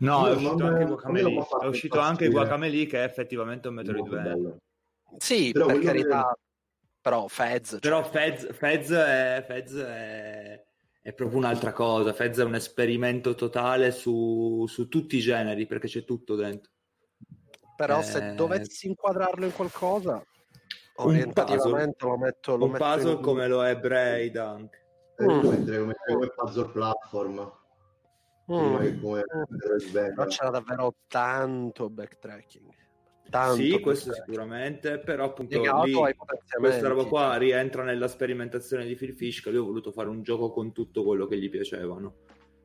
No, 0.00 0.26
è 0.26 0.32
uscito 0.32 0.64
anche 0.64 0.84
Guacamelee. 0.84 1.34
me 1.34 1.46
È 1.60 1.66
uscito 1.66 1.98
anche. 1.98 2.28
Guacamelee, 2.28 2.86
che 2.86 3.00
è 3.00 3.04
effettivamente 3.04 3.68
un 3.68 3.74
Metroidvania. 3.74 4.56
Sì, 5.18 5.52
Però 5.52 5.66
per 5.66 5.78
carità, 5.80 6.38
però 7.00 7.26
Fez, 7.28 7.68
cioè, 7.70 7.80
Però 7.80 8.02
Fez, 8.04 8.52
Fez, 8.54 8.90
è, 8.92 9.44
Fez 9.46 9.74
è, 9.76 10.64
è 11.02 11.12
proprio 11.12 11.38
un'altra 11.38 11.72
cosa. 11.72 12.12
Fez 12.12 12.38
è 12.38 12.44
un 12.44 12.54
esperimento 12.54 13.34
totale 13.34 13.90
su, 13.90 14.64
su 14.68 14.88
tutti 14.88 15.16
i 15.16 15.20
generi, 15.20 15.66
perché 15.66 15.88
c'è 15.88 16.04
tutto 16.04 16.34
dentro. 16.34 16.72
però 17.76 18.00
eh, 18.00 18.02
se 18.02 18.34
dovessi 18.34 18.86
inquadrarlo 18.88 19.44
in 19.44 19.52
qualcosa, 19.52 20.24
Orientativamente 20.94 22.04
lo 22.04 22.18
metto, 22.18 22.56
lo 22.56 22.64
un 22.66 22.70
metto 22.72 22.84
puzzle 22.84 23.12
in- 23.12 23.20
come 23.20 23.46
lo 23.48 23.64
è 23.64 23.76
Braid 23.78 24.36
anche. 24.36 24.78
Eh, 25.16 25.24
Mm. 25.24 25.42
lo 25.42 25.50
metterei 25.50 25.78
come, 25.80 25.94
come 26.06 26.32
puzzle 26.34 26.70
platform 26.70 27.58
prima 28.56 28.80
Mm. 28.80 29.00
come 29.00 29.24
Metroidvania. 29.48 30.14
Però 30.14 30.26
c'era 30.26 30.50
davvero 30.50 30.94
tanto 31.08 31.88
backtracking. 31.88 32.68
Tanto 33.30 33.54
sì, 33.54 33.80
questo 33.80 34.08
backtracking. 34.10 34.24
sicuramente, 34.24 34.98
però 34.98 35.24
appunto 35.26 35.82
lì, 35.84 35.94
questa 36.58 36.88
roba 36.88 37.04
qua 37.04 37.36
rientra 37.36 37.84
nella 37.84 38.08
sperimentazione 38.08 38.84
di 38.84 38.96
Phil 38.96 39.14
Fish 39.14 39.40
che 39.40 39.50
lui 39.50 39.60
ha 39.60 39.64
voluto 39.64 39.92
fare 39.92 40.08
un 40.08 40.22
gioco 40.22 40.50
con 40.50 40.72
tutto 40.72 41.04
quello 41.04 41.26
che 41.26 41.38
gli 41.38 41.48
piacevano 41.48 42.14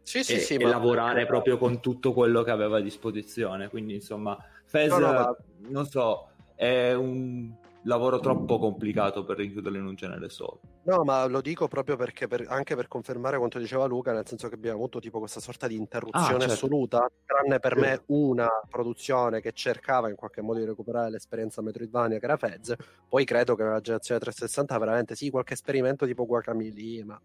Sì, 0.02 0.24
sì, 0.24 0.34
e, 0.36 0.39
sì, 0.39 0.56
e 0.56 0.63
ma- 0.63 0.69
lavorare 0.69 1.26
proprio 1.28 1.58
con 1.58 1.80
tutto 1.82 2.13
quello 2.13 2.41
che 2.41 2.52
aveva 2.52 2.78
a 2.78 2.82
disposizione. 2.82 3.69
Quindi, 3.69 3.93
insomma, 3.95 4.38
Fez, 4.65 4.91
No, 4.91 5.00
no, 5.00 5.13
ma- 5.13 5.38
non 5.69 5.86
so, 5.86 6.30
è 6.56 6.93
un 6.93 7.54
lavoro 7.86 8.19
troppo 8.19 8.60
complicato 8.60 9.24
per 9.26 9.38
rinchiuderlo 9.38 9.78
in 9.78 9.86
un 9.86 9.95
genere 9.95 10.30
solo. 10.30 10.60
No, 10.86 11.04
ma 11.04 11.26
lo 11.26 11.41
dico 11.41 11.67
proprio 11.67 11.95
perché 11.95 12.28
per- 12.28 12.45
anche 12.48 12.76
per 12.76 12.88
confermare 12.88 13.38
quanto 13.39 13.58
diceva 13.58 13.86
Luca, 13.86 14.13
nel 14.13 14.28
senso 14.28 14.50
che 14.50 14.56
abbiamo 14.56 14.78
avuto 14.78 15.00
tipo 15.00 15.17
questa 15.17 15.39
sorta 15.39 15.67
di 15.67 15.76
interruzione 15.76 16.36
Ah, 16.36 16.39
certo. 16.39 16.54
assoluta, 16.54 17.10
tranne 17.26 17.60
per 17.60 17.74
Sì. 17.74 17.80
me 17.80 18.02
una 18.08 18.48
produzione 18.69 19.41
che 19.41 19.52
cercava 19.52 20.10
in 20.10 20.15
qualche 20.15 20.41
modo 20.41 20.60
di 20.60 20.65
recuperare 20.65 21.10
l'esperienza 21.10 21.62
Metroidvania 21.63 22.19
che 22.19 22.26
era 22.26 22.38
Fez. 22.38 22.76
Poi 23.10 23.26
credo 23.26 23.56
che 23.56 23.63
nella 23.63 23.82
generazione 23.82 24.19
360 24.19 24.78
veramente 24.78 25.15
sì, 25.15 25.32
qualche 25.32 25.54
esperimento 25.54 26.06
tipo 26.06 26.26
Guacamole, 26.28 27.04
ma 27.04 27.19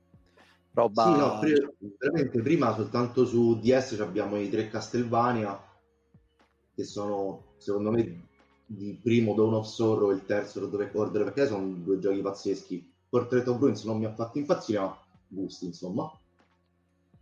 roba 0.73 1.03
Sì, 1.03 1.19
no, 1.19 1.41
veramente 1.99 2.41
prima 2.41 2.75
soltanto 2.75 3.27
su 3.27 3.59
DS 3.61 4.01
abbiamo 4.01 4.39
i 4.39 4.49
tre 4.49 4.69
Castlevania 4.69 5.61
che 6.75 6.85
sono 6.85 7.55
secondo 7.59 7.91
me 7.91 8.29
di 8.73 8.97
primo 9.03 9.35
Dawn 9.35 9.55
of 9.55 9.67
Sorrow 9.67 10.13
e 10.13 10.15
il 10.15 10.25
terzo 10.25 10.61
Road 10.61 10.77
Recorder 10.77 11.25
perché 11.25 11.49
sono 11.49 11.67
due 11.67 11.99
giochi 11.99 12.21
pazzeschi. 12.21 12.93
Portrait 13.09 13.49
of 13.49 13.59
Ruins 13.59 13.83
non 13.83 13.99
mi 13.99 14.05
ha 14.05 14.15
fatto 14.15 14.39
impazzire, 14.39 14.79
ma 14.79 14.97
gusti 15.27 15.67
insomma. 15.67 16.09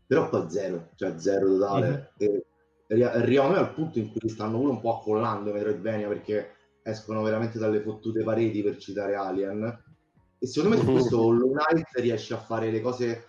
Però 0.06 0.28
poi 0.28 0.50
zero, 0.50 0.90
cioè 0.96 1.14
zero 1.16 1.46
totale. 1.46 2.12
E 2.18 2.44
arri- 2.88 3.02
arriviamo 3.02 3.54
al 3.54 3.72
punto 3.72 3.98
in 3.98 4.12
cui 4.12 4.28
stanno 4.28 4.58
pure 4.58 4.72
un 4.72 4.80
po' 4.80 4.98
affollando 4.98 5.48
i 5.48 5.52
Metroidvania 5.54 6.08
perché 6.08 6.50
escono 6.82 7.22
veramente 7.22 7.58
dalle 7.58 7.80
fottute 7.80 8.22
pareti 8.22 8.62
per 8.62 8.76
citare 8.76 9.14
Alien. 9.14 9.84
E 10.38 10.46
secondo 10.46 10.76
me 10.76 10.82
su 10.82 10.88
Mhm. 10.88 10.92
questo 10.92 11.18
Hollow 11.18 11.52
Knight 11.52 11.88
riesce 11.94 12.34
a 12.34 12.38
fare 12.38 12.70
le 12.70 12.82
cose 12.82 13.24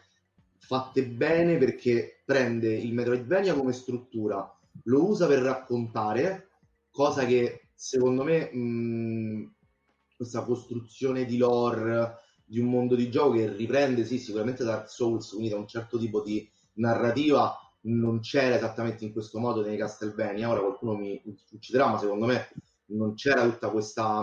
fatte 0.58 1.06
bene 1.06 1.58
perché 1.58 2.22
prende 2.26 2.74
il 2.74 2.94
Metroidvania 2.94 3.54
come 3.54 3.72
struttura, 3.72 4.54
lo 4.84 5.08
usa 5.08 5.26
per 5.26 5.40
raccontare, 5.40 6.50
cosa 6.92 7.26
che 7.26 7.69
secondo 7.82 8.24
me 8.24 8.52
mh, 8.54 9.54
questa 10.16 10.44
costruzione 10.44 11.26
di 11.26 11.38
lore 11.38 12.20
di 12.46 12.60
un 12.60 12.70
mondo 12.70 12.96
di 12.96 13.10
gioco 13.10 13.34
che 13.34 13.54
riprende 13.54 14.04
sì 14.06 14.18
sicuramente 14.20 14.64
Dark 14.64 14.90
Souls, 14.90 15.30
quindi 15.30 15.50
da 15.50 15.58
un 15.58 15.68
certo 15.68 15.98
tipo 16.00 16.22
di 16.22 16.50
narrativa 16.74 17.56
non 17.82 18.20
c'era 18.20 18.56
esattamente 18.56 19.06
in 19.06 19.14
questo 19.14 19.40
modo 19.40 19.62
nei 19.62 19.78
Castlevania, 19.78 20.50
ora 20.50 20.60
qualcuno 20.62 20.96
mi 20.96 21.22
ucciderà, 21.52 21.88
ma 21.88 21.98
secondo 22.00 22.26
me 22.26 22.50
non 22.88 23.14
c'era 23.14 23.44
tutta 23.44 23.70
questa, 23.70 24.22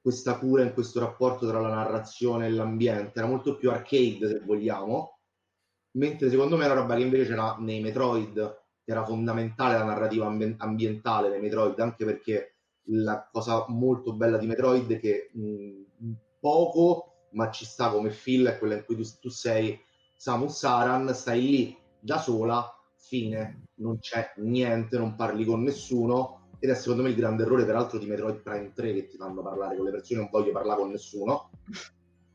questa 0.00 0.38
cura 0.38 0.62
in 0.62 0.72
questo 0.72 1.00
rapporto 1.00 1.46
tra 1.46 1.60
la 1.60 1.68
narrazione 1.74 2.46
e 2.46 2.50
l'ambiente, 2.50 3.18
era 3.18 3.28
molto 3.28 3.56
più 3.56 3.70
arcade 3.70 4.26
se 4.28 4.40
vogliamo, 4.44 5.18
mentre 5.92 6.30
secondo 6.30 6.56
me 6.56 6.64
è 6.64 6.66
una 6.70 6.80
roba 6.80 6.96
che 6.96 7.02
invece 7.02 7.26
c'era 7.30 7.56
nei 7.58 7.80
Metroid, 7.80 8.62
che 8.84 8.90
era 8.90 9.04
fondamentale 9.04 9.78
la 9.78 9.84
narrativa 9.84 10.26
ambi- 10.26 10.54
ambientale 10.58 11.28
dei 11.30 11.40
Metroid, 11.40 11.78
anche 11.80 12.04
perché 12.04 12.53
la 12.86 13.28
cosa 13.30 13.64
molto 13.68 14.14
bella 14.14 14.36
di 14.36 14.46
Metroid 14.46 14.90
è 14.92 15.00
che 15.00 15.30
mh, 15.32 16.12
poco, 16.40 17.28
ma 17.30 17.50
ci 17.50 17.64
sta 17.64 17.90
come 17.90 18.10
Phil, 18.10 18.46
è 18.46 18.58
quella 18.58 18.74
in 18.74 18.84
cui 18.84 18.96
tu, 18.96 19.02
tu 19.20 19.28
sei 19.28 19.78
Samus 20.16 20.62
Aran, 20.64 21.14
stai 21.14 21.40
lì 21.40 21.78
da 21.98 22.18
sola, 22.18 22.70
fine, 22.96 23.68
non 23.76 23.98
c'è 23.98 24.32
niente, 24.36 24.98
non 24.98 25.14
parli 25.14 25.44
con 25.44 25.62
nessuno, 25.62 26.48
ed 26.58 26.70
è 26.70 26.74
secondo 26.74 27.02
me 27.02 27.10
il 27.10 27.14
grande 27.14 27.42
errore 27.42 27.64
peraltro 27.64 27.98
di 27.98 28.06
Metroid 28.06 28.42
Prime 28.42 28.72
3 28.72 28.92
che 28.94 29.06
ti 29.06 29.16
fanno 29.16 29.42
parlare 29.42 29.76
con 29.76 29.84
le 29.84 29.90
persone, 29.90 30.20
non 30.20 30.28
voglio 30.30 30.52
parlare 30.52 30.80
con 30.80 30.90
nessuno. 30.90 31.50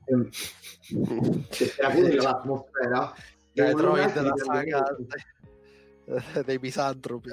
Ehm, 0.05 0.29
Perché 1.47 1.75
era 1.77 1.91
quella 1.91 2.21
l'atmosfera. 2.21 3.13
Metroid, 3.53 4.15
la 4.15 4.33
saga 4.37 4.83
dei 6.45 6.57
misantropi. 6.59 7.29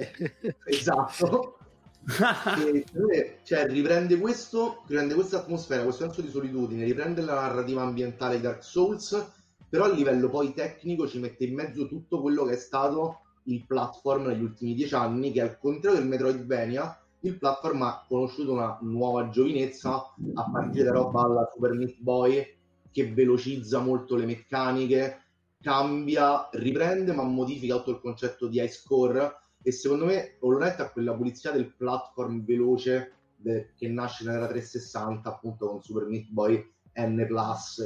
Esatto. 0.65 1.59
E, 2.65 2.85
me, 2.93 3.39
cioè, 3.43 3.67
riprende 3.67 4.19
questo, 4.19 4.85
riprende 4.87 5.15
questa 5.15 5.39
atmosfera, 5.39 5.83
questo 5.83 6.05
senso 6.05 6.21
di 6.21 6.31
solitudine, 6.31 6.85
riprende 6.85 7.21
la 7.21 7.35
narrativa 7.35 7.83
ambientale 7.83 8.37
di 8.37 8.43
Dark 8.43 8.63
Souls, 8.63 9.33
però 9.69 9.85
a 9.85 9.93
livello 9.93 10.31
poi 10.31 10.55
tecnico 10.55 11.09
ci 11.09 11.19
mette 11.19 11.45
in 11.45 11.55
mezzo 11.55 11.89
tutto 11.89 12.21
quello 12.21 12.45
che 12.45 12.53
è 12.53 12.57
stato 12.57 13.23
il 13.45 13.65
platform 13.67 14.27
negli 14.27 14.43
ultimi 14.43 14.75
dieci 14.75 14.95
anni, 14.95 15.33
che 15.33 15.41
al 15.41 15.59
contrario 15.59 15.99
del 15.99 16.09
Metroidvania, 16.09 17.01
il 17.21 17.39
platform 17.39 17.83
ha 17.83 18.05
conosciuto 18.07 18.53
una 18.53 18.79
nuova 18.83 19.29
giovinezza 19.29 20.15
a 20.35 20.51
partire 20.51 20.85
da 20.85 20.93
roba 20.93 21.23
alla 21.23 21.51
Super 21.53 21.73
Meat 21.73 21.97
Boy 21.99 22.55
che 22.93 23.13
velocizza 23.13 23.81
molto 23.81 24.15
le 24.15 24.27
meccaniche, 24.27 25.23
cambia, 25.61 26.49
riprende 26.53 27.13
ma 27.13 27.25
modifica 27.25 27.77
tutto 27.77 27.91
il 27.91 28.01
concetto 28.01 28.47
di 28.47 28.61
high 28.61 28.69
score 28.69 29.35
e 29.67 29.73
secondo 29.73 30.05
me 30.05 30.37
Hollow 30.39 30.63
ha 30.63 30.91
quella 30.91 31.13
pulizia 31.13 31.51
del 31.51 31.75
platform 31.75 32.45
veloce 32.45 33.15
de- 33.35 33.73
che 33.77 33.89
nasce 33.89 34.23
nella 34.23 34.47
360 34.47 35.29
appunto 35.29 35.67
con 35.67 35.83
Super 35.83 36.05
Meat 36.05 36.29
Boy 36.29 36.65
N+, 36.95 37.27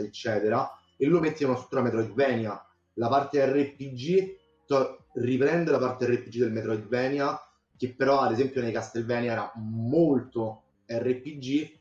eccetera 0.05 0.71
e 0.99 1.07
lo 1.07 1.21
mette 1.21 1.43
in 1.43 1.49
una 1.49 1.57
struttura 1.57 1.81
Metroidvania. 1.81 2.63
La 2.95 3.09
parte 3.09 3.47
RPG 3.47 4.37
to- 4.67 5.07
riprende 5.15 5.71
la 5.71 5.79
parte 5.79 6.05
RPG 6.05 6.37
del 6.37 6.53
Metroidvania 6.53 7.41
che 7.79 7.95
però 7.95 8.21
ad 8.21 8.33
esempio 8.33 8.61
nei 8.61 8.73
Castlevania 8.73 9.33
era 9.33 9.53
molto 9.55 10.65
RPG 10.85 11.79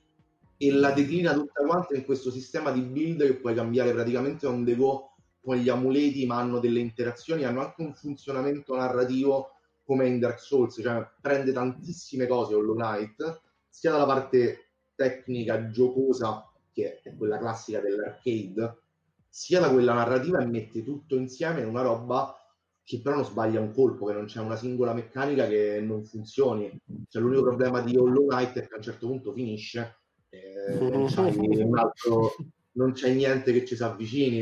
e 0.56 0.72
la 0.72 0.92
declina 0.92 1.34
tutta 1.34 1.62
quanta 1.66 1.98
in 1.98 2.06
questo 2.06 2.32
sistema 2.32 2.72
di 2.72 2.80
build 2.80 3.26
che 3.26 3.36
puoi 3.36 3.54
cambiare 3.54 3.92
praticamente 3.92 4.48
on 4.48 4.64
the 4.64 4.78
go 4.78 5.12
con 5.42 5.58
gli 5.58 5.68
amuleti 5.68 6.26
ma 6.26 6.38
hanno 6.38 6.60
delle 6.60 6.80
interazioni 6.80 7.44
hanno 7.44 7.60
anche 7.60 7.82
un 7.82 7.94
funzionamento 7.94 8.74
narrativo 8.78 9.56
come 9.89 10.06
in 10.08 10.19
Dark 10.19 10.39
Souls 10.39 10.80
cioè 10.80 11.04
prende 11.19 11.52
tantissime 11.52 12.28
cose 12.28 12.54
Hollow 12.54 12.75
Knight 12.75 13.41
sia 13.67 13.89
dalla 13.89 14.06
parte 14.06 14.73
tecnica 14.93 15.71
giocosa 15.71 16.47
che 16.71 17.02
è 17.02 17.15
quella 17.15 17.39
classica 17.39 17.80
dell'arcade 17.80 18.82
sia 19.28 19.60
da 19.60 19.71
quella 19.71 19.93
narrativa 19.93 20.39
e 20.39 20.45
mette 20.45 20.84
tutto 20.84 21.15
insieme 21.15 21.62
in 21.62 21.67
una 21.67 21.82
roba 21.82 22.36
che 22.84 23.02
però 23.02 23.15
non 23.15 23.25
sbaglia 23.25 23.60
un 23.60 23.71
colpo, 23.71 24.08
che 24.08 24.13
non 24.13 24.25
c'è 24.25 24.39
una 24.39 24.56
singola 24.56 24.93
meccanica 24.93 25.47
che 25.47 25.80
non 25.80 26.04
funzioni. 26.04 26.75
Cioè, 27.08 27.21
l'unico 27.21 27.43
problema 27.43 27.82
di 27.82 27.95
Hollow 27.95 28.25
Knight 28.25 28.58
è 28.58 28.67
che 28.67 28.73
a 28.73 28.78
un 28.78 28.82
certo 28.82 29.06
punto 29.06 29.32
finisce 29.32 29.99
e 30.30 30.75
non, 30.80 31.06
un 31.38 31.78
altro- 31.78 32.36
non 32.71 32.93
c'è 32.93 33.13
niente 33.13 33.54
che 33.54 33.63
ci 33.65 33.75
si 33.75 33.84
avvicini. 33.84 34.39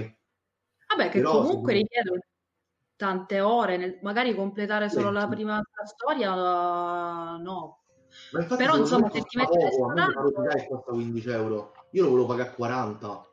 Vabbè, 0.87 1.09
che 1.09 1.17
Però, 1.19 1.41
comunque 1.41 1.73
secondo- 1.73 1.73
richiedono 1.73 2.19
tante 2.97 3.39
ore, 3.39 3.77
nel- 3.77 3.99
magari 4.01 4.35
completare 4.35 4.89
solo 4.89 5.07
Sì, 5.07 5.13
la 5.13 5.27
prima 5.27 5.61
storia, 5.85 6.33
uh, 6.33 7.41
no. 7.41 7.83
Ma 8.31 8.41
infatti, 8.41 8.63
Però, 8.63 8.75
insomma, 8.75 9.09
se 9.09 9.21
ti 9.21 9.37
metti 9.37 9.57
a 9.57 9.69
poco, 9.69 9.85
a 9.85 9.93
me 9.93 10.67
costa 10.67 10.91
15 10.91 11.29
euro. 11.29 11.73
Io 11.91 12.03
lo 12.03 12.09
volevo 12.09 12.27
pagare 12.27 12.49
a 12.49 12.53
40. 12.53 13.27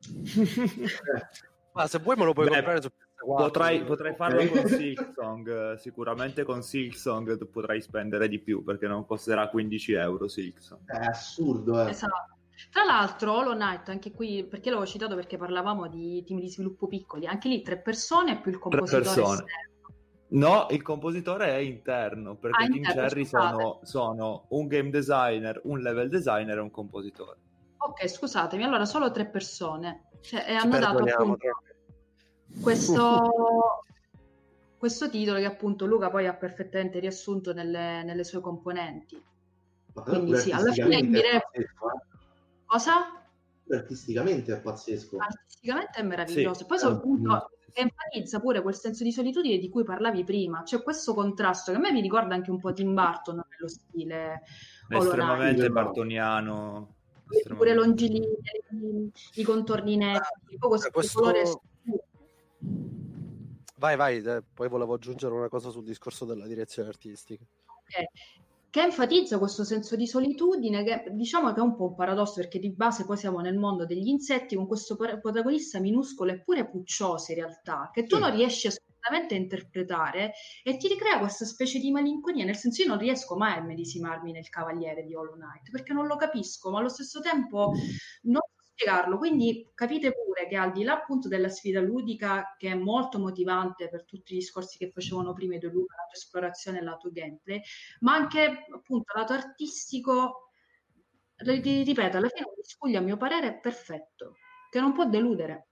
Eh, 0.00 0.08
Ma 1.72 1.86
se 1.88 1.98
vuoi 1.98 2.16
me 2.16 2.24
lo 2.24 2.32
puoi 2.34 2.46
Beh, 2.46 2.52
comprare 2.52 2.82
su 2.82 2.88
PS4. 2.88 3.44
Potrai, 3.44 3.84
potrai 3.84 4.14
farlo 4.14 4.46
con 4.48 4.64
Silksong, 4.68 5.72
eh, 5.72 5.78
sicuramente 5.78 6.44
con 6.44 6.62
Silksong 6.62 7.36
tu 7.38 7.50
potrai 7.50 7.80
spendere 7.80 8.28
di 8.28 8.38
più 8.38 8.62
perché 8.62 8.86
non 8.86 9.06
costerà 9.06 9.48
15 9.48 9.92
euro 9.94 10.28
Silksong. 10.28 10.86
è 10.86 11.04
assurdo, 11.06 11.80
eh. 11.80 11.90
Esatto. 11.90 12.33
Tra 12.70 12.84
l'altro, 12.84 13.32
Hollow 13.32 13.54
Knight, 13.54 13.88
anche 13.88 14.12
qui, 14.12 14.44
perché 14.44 14.70
l'avevo 14.70 14.86
citato 14.86 15.14
perché 15.14 15.36
parlavamo 15.36 15.88
di 15.88 16.22
team 16.24 16.40
di 16.40 16.48
sviluppo 16.48 16.86
piccoli, 16.86 17.26
anche 17.26 17.48
lì 17.48 17.62
tre 17.62 17.78
persone 17.78 18.40
più 18.40 18.50
il 18.50 18.58
compositore 18.58 19.02
persone. 19.02 19.44
esterno. 19.44 19.72
No, 20.26 20.66
il 20.70 20.82
compositore 20.82 21.46
è 21.48 21.58
interno 21.58 22.34
perché 22.36 22.64
Ah, 22.64 22.66
Team 22.66 22.76
interno, 22.76 23.00
Cherry 23.02 23.24
sono, 23.24 23.80
sono 23.82 24.46
un 24.48 24.66
game 24.66 24.90
designer, 24.90 25.60
un 25.64 25.78
level 25.80 26.08
designer 26.08 26.56
e 26.58 26.60
un 26.60 26.70
compositore. 26.70 27.38
Ok, 27.76 28.08
scusatemi, 28.08 28.64
allora 28.64 28.84
solo 28.84 29.10
tre 29.10 29.26
persone. 29.26 30.08
Cioè, 30.22 30.44
e 30.48 30.54
hanno 30.54 30.78
dato 30.78 31.04
appunto 31.04 31.36
questo, 32.62 33.82
questo 34.78 35.10
titolo 35.10 35.38
che 35.38 35.44
appunto 35.44 35.86
Luca 35.86 36.10
poi 36.10 36.26
ha 36.26 36.34
perfettamente 36.34 36.98
riassunto 36.98 37.52
nelle, 37.52 38.02
nelle 38.02 38.24
sue 38.24 38.40
componenti. 38.40 39.22
Ma 39.92 40.02
Quindi 40.02 40.36
sì, 40.36 40.50
alla 40.50 40.72
fine 40.72 41.00
direi- 41.02 41.40
pazzesco, 41.40 41.92
eh. 41.92 42.12
Cosa? 42.74 43.24
Artisticamente 43.70 44.52
è 44.52 44.60
pazzesco. 44.60 45.18
Artisticamente 45.18 46.00
è 46.00 46.02
meraviglioso. 46.02 46.60
Sì, 46.60 46.66
Poi 46.66 46.78
soprattutto 46.78 47.50
enfatizza 47.72 48.40
pure 48.40 48.62
quel 48.62 48.74
senso 48.74 49.04
di 49.04 49.12
solitudine 49.12 49.58
di 49.58 49.68
cui 49.68 49.84
parlavi 49.84 50.24
prima, 50.24 50.64
cioè 50.64 50.82
questo 50.82 51.14
contrasto 51.14 51.70
che 51.70 51.78
a 51.78 51.80
me 51.80 51.92
mi 51.92 52.00
ricorda 52.00 52.34
anche 52.34 52.50
un 52.50 52.58
po' 52.58 52.72
Tim 52.72 52.92
Burton 52.92 53.36
nello 53.48 53.68
stile 53.68 54.42
estremamente 54.88 55.70
bartoniano. 55.70 56.96
pure 57.56 57.74
longilinee, 57.74 58.38
i 59.34 59.42
contorni 59.44 59.96
netti, 59.96 60.56
poi 60.58 60.70
questo, 60.70 60.90
questo... 60.90 61.20
colore 61.20 61.42
Vai, 63.76 63.96
vai, 63.96 64.22
poi 64.52 64.68
volevo 64.68 64.94
aggiungere 64.94 65.32
una 65.34 65.48
cosa 65.48 65.70
sul 65.70 65.84
discorso 65.84 66.24
della 66.24 66.46
direzione 66.46 66.88
artistica. 66.88 67.44
Okay 67.66 68.06
che 68.74 68.82
enfatizza 68.82 69.38
questo 69.38 69.62
senso 69.62 69.94
di 69.94 70.04
solitudine, 70.04 70.82
che 70.82 71.04
diciamo 71.12 71.52
che 71.52 71.60
è 71.60 71.62
un 71.62 71.76
po' 71.76 71.90
un 71.90 71.94
paradosso 71.94 72.40
perché 72.40 72.58
di 72.58 72.72
base 72.72 73.04
poi 73.04 73.16
siamo 73.16 73.38
nel 73.38 73.56
mondo 73.56 73.86
degli 73.86 74.08
insetti 74.08 74.56
con 74.56 74.66
questo 74.66 74.96
protagonista 74.96 75.78
minuscolo 75.78 76.32
e 76.32 76.42
pure 76.42 76.68
puccioso 76.68 77.30
in 77.30 77.38
realtà, 77.38 77.90
che 77.92 78.02
tu 78.02 78.16
sì. 78.16 78.22
non 78.22 78.34
riesci 78.34 78.66
assolutamente 78.66 79.36
a 79.36 79.38
interpretare 79.38 80.32
e 80.64 80.76
ti 80.76 80.88
ricrea 80.88 81.20
questa 81.20 81.44
specie 81.44 81.78
di 81.78 81.92
malinconia, 81.92 82.44
nel 82.44 82.56
senso 82.56 82.82
io 82.82 82.88
non 82.88 82.98
riesco 82.98 83.36
mai 83.36 83.58
a 83.58 83.62
medesimarmi 83.62 84.32
nel 84.32 84.48
cavaliere 84.48 85.04
di 85.04 85.14
Hollow 85.14 85.34
Knight 85.34 85.70
perché 85.70 85.92
non 85.92 86.08
lo 86.08 86.16
capisco, 86.16 86.72
ma 86.72 86.80
allo 86.80 86.88
stesso 86.88 87.20
tempo 87.20 87.74
non 88.22 88.40
spiegarlo. 88.74 89.16
Quindi 89.16 89.70
capite 89.74 90.12
pure 90.12 90.46
che 90.48 90.56
al 90.56 90.72
di 90.72 90.82
là 90.82 90.94
appunto 90.94 91.28
della 91.28 91.48
sfida 91.48 91.80
ludica, 91.80 92.54
che 92.58 92.70
è 92.70 92.74
molto 92.74 93.18
motivante 93.18 93.88
per 93.88 94.04
tutti 94.04 94.34
gli 94.34 94.38
discorsi 94.38 94.76
che 94.76 94.90
facevano 94.90 95.32
prima 95.32 95.54
i 95.54 95.58
due 95.58 95.70
Luca, 95.70 95.94
lato 95.96 96.14
esplorazione 96.14 96.78
e 96.78 96.82
lato 96.82 97.10
gameplay, 97.10 97.60
ma 98.00 98.14
anche 98.14 98.66
appunto 98.74 99.16
lato 99.16 99.32
artistico, 99.32 100.50
ripeto, 101.36 102.16
alla 102.16 102.28
fine 102.28 102.46
un 102.46 102.54
miscuglio 102.56 102.98
a 102.98 103.02
mio 103.02 103.16
parere 103.16 103.48
è 103.48 103.60
perfetto, 103.60 104.36
che 104.70 104.80
non 104.80 104.92
può 104.92 105.08
deludere. 105.08 105.68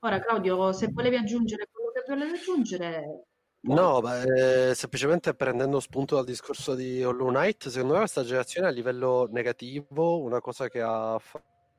Ora 0.00 0.20
Claudio, 0.20 0.72
se 0.72 0.88
volevi 0.92 1.16
aggiungere 1.16 1.68
quello 1.70 1.90
che 1.90 2.02
volevi 2.06 2.36
aggiungere, 2.36 3.28
No, 3.66 4.02
beh, 4.02 4.70
eh, 4.70 4.74
semplicemente 4.74 5.32
prendendo 5.32 5.80
spunto 5.80 6.16
dal 6.16 6.26
discorso 6.26 6.74
di 6.74 7.02
Hollow 7.02 7.28
Knight, 7.28 7.68
secondo 7.68 7.94
me 7.94 8.00
questa 8.00 8.22
generazione 8.22 8.66
a 8.66 8.70
livello 8.70 9.26
negativo, 9.30 10.20
una 10.20 10.40
cosa 10.42 10.68
che 10.68 10.82
ha 10.82 11.18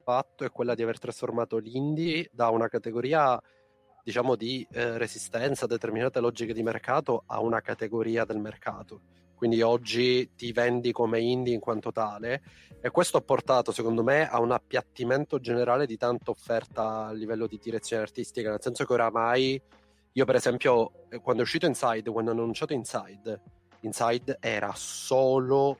fatto 0.03 0.43
è 0.43 0.49
quella 0.49 0.73
di 0.73 0.81
aver 0.81 0.97
trasformato 0.97 1.57
l'indie 1.57 2.27
da 2.31 2.49
una 2.49 2.69
categoria, 2.69 3.39
diciamo, 4.03 4.35
di 4.35 4.67
eh, 4.71 4.97
resistenza 4.97 5.65
a 5.65 5.67
determinate 5.67 6.19
logiche 6.19 6.53
di 6.53 6.63
mercato 6.63 7.21
a 7.27 7.39
una 7.39 7.61
categoria 7.61 8.25
del 8.25 8.39
mercato. 8.39 9.01
Quindi 9.35 9.61
oggi 9.61 10.33
ti 10.35 10.51
vendi 10.53 10.91
come 10.91 11.19
indie 11.19 11.53
in 11.53 11.59
quanto 11.59 11.91
tale 11.91 12.41
e 12.81 12.89
questo 12.89 13.17
ha 13.17 13.21
portato, 13.21 13.71
secondo 13.71 14.01
me, 14.01 14.27
a 14.27 14.39
un 14.39 14.51
appiattimento 14.51 15.39
generale 15.39 15.85
di 15.85 15.97
tanta 15.97 16.31
offerta 16.31 17.05
a 17.05 17.11
livello 17.13 17.45
di 17.45 17.59
direzione 17.61 18.01
artistica, 18.01 18.49
nel 18.49 18.61
senso 18.61 18.85
che 18.85 18.93
oramai 18.93 19.61
io, 20.17 20.23
per 20.23 20.35
esempio, 20.35 21.09
eh, 21.09 21.19
quando 21.19 21.41
è 21.41 21.45
uscito 21.45 21.65
Inside, 21.65 22.09
quando 22.09 22.31
hanno 22.31 22.41
annunciato 22.41 22.71
Inside, 22.71 23.41
Inside 23.81 24.37
era 24.39 24.71
solo 24.73 25.77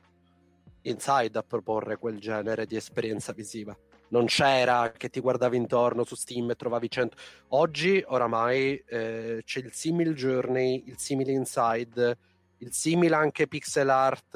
Inside 0.82 1.38
a 1.38 1.42
proporre 1.42 1.96
quel 1.96 2.18
genere 2.18 2.66
di 2.66 2.76
esperienza 2.76 3.32
visiva. 3.32 3.74
Non 4.08 4.26
c'era 4.26 4.92
che 4.92 5.08
ti 5.08 5.20
guardavi 5.20 5.56
intorno 5.56 6.04
su 6.04 6.14
Steam 6.14 6.50
e 6.50 6.54
trovavi 6.54 6.90
100. 6.90 7.16
Oggi, 7.48 8.04
oramai, 8.06 8.76
eh, 8.86 9.40
c'è 9.42 9.60
il 9.60 9.72
simil 9.72 10.14
Journey, 10.14 10.84
il 10.86 10.98
simile 10.98 11.32
Inside, 11.32 12.18
il 12.58 12.72
simile 12.74 13.16
anche 13.16 13.48
pixel 13.48 13.88
art. 13.88 14.34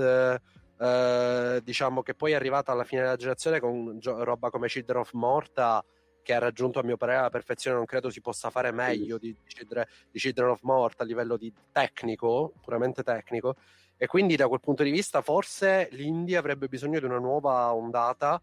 Eh, 0.78 1.60
diciamo 1.62 2.00
che 2.02 2.14
poi 2.14 2.32
è 2.32 2.36
arrivata 2.36 2.72
alla 2.72 2.84
fine 2.84 3.02
della 3.02 3.16
generazione 3.16 3.60
con 3.60 3.98
gio- 3.98 4.24
roba 4.24 4.48
come 4.48 4.66
Children 4.66 5.00
of 5.00 5.12
Morta 5.12 5.84
che 6.22 6.34
ha 6.34 6.38
raggiunto 6.38 6.78
a 6.78 6.82
mio 6.82 6.96
parere 6.96 7.22
la 7.22 7.30
perfezione, 7.30 7.76
non 7.76 7.86
credo 7.86 8.10
si 8.10 8.20
possa 8.20 8.50
fare 8.50 8.72
meglio 8.72 9.18
di, 9.18 9.34
di 10.10 10.18
Children 10.18 10.50
of 10.50 10.62
Mort 10.62 11.00
a 11.00 11.04
livello 11.04 11.36
di 11.36 11.52
tecnico, 11.72 12.52
puramente 12.62 13.02
tecnico. 13.02 13.56
E 13.96 14.06
quindi 14.06 14.36
da 14.36 14.48
quel 14.48 14.60
punto 14.60 14.82
di 14.82 14.90
vista 14.90 15.20
forse 15.20 15.88
l'India 15.92 16.38
avrebbe 16.38 16.68
bisogno 16.68 16.98
di 16.98 17.04
una 17.04 17.18
nuova 17.18 17.74
ondata 17.74 18.40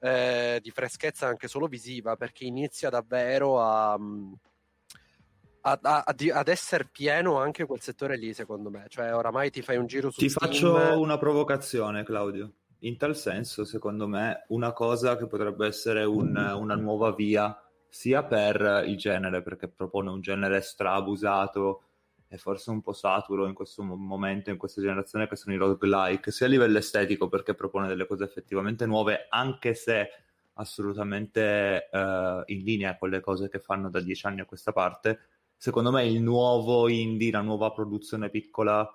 eh, 0.00 0.60
di 0.62 0.70
freschezza 0.70 1.26
anche 1.26 1.48
solo 1.48 1.66
visiva, 1.66 2.16
perché 2.16 2.44
inizia 2.44 2.88
davvero 2.88 3.60
a, 3.60 3.92
a, 3.92 5.78
a, 5.82 6.04
ad 6.06 6.48
essere 6.48 6.88
pieno 6.90 7.38
anche 7.38 7.66
quel 7.66 7.80
settore 7.80 8.16
lì, 8.16 8.32
secondo 8.32 8.70
me. 8.70 8.86
Cioè, 8.88 9.14
oramai 9.14 9.50
ti 9.50 9.60
fai 9.60 9.76
un 9.76 9.86
giro 9.86 10.10
su 10.10 10.20
Ti 10.20 10.28
Steam... 10.28 10.50
faccio 10.50 11.00
una 11.00 11.18
provocazione, 11.18 12.02
Claudio 12.04 12.52
in 12.80 12.96
tal 12.96 13.16
senso, 13.16 13.64
secondo 13.64 14.06
me, 14.06 14.44
una 14.48 14.72
cosa 14.72 15.16
che 15.16 15.26
potrebbe 15.26 15.66
essere 15.66 16.04
un, 16.04 16.36
una 16.36 16.76
nuova 16.76 17.12
via 17.12 17.60
sia 17.88 18.22
per 18.22 18.84
il 18.86 18.96
genere, 18.96 19.42
perché 19.42 19.68
propone 19.68 20.10
un 20.10 20.20
genere 20.20 20.60
strabusato 20.60 21.82
e 22.28 22.36
forse 22.36 22.70
un 22.70 22.82
po' 22.82 22.92
saturo 22.92 23.46
in 23.46 23.54
questo 23.54 23.82
momento, 23.82 24.50
in 24.50 24.58
questa 24.58 24.82
generazione, 24.82 25.26
che 25.26 25.36
sono 25.36 25.54
i 25.54 25.58
roguelike, 25.58 26.30
sia 26.30 26.46
a 26.46 26.50
livello 26.50 26.78
estetico, 26.78 27.28
perché 27.28 27.54
propone 27.54 27.88
delle 27.88 28.06
cose 28.06 28.24
effettivamente 28.24 28.86
nuove, 28.86 29.26
anche 29.30 29.74
se 29.74 30.08
assolutamente 30.54 31.88
uh, 31.90 32.42
in 32.46 32.62
linea 32.62 32.98
con 32.98 33.08
le 33.08 33.20
cose 33.20 33.48
che 33.48 33.60
fanno 33.60 33.88
da 33.88 34.00
dieci 34.00 34.26
anni 34.26 34.40
a 34.40 34.44
questa 34.44 34.72
parte. 34.72 35.20
Secondo 35.56 35.90
me 35.90 36.06
il 36.06 36.20
nuovo 36.20 36.88
indie, 36.88 37.30
la 37.30 37.40
nuova 37.40 37.72
produzione 37.72 38.28
piccola 38.28 38.88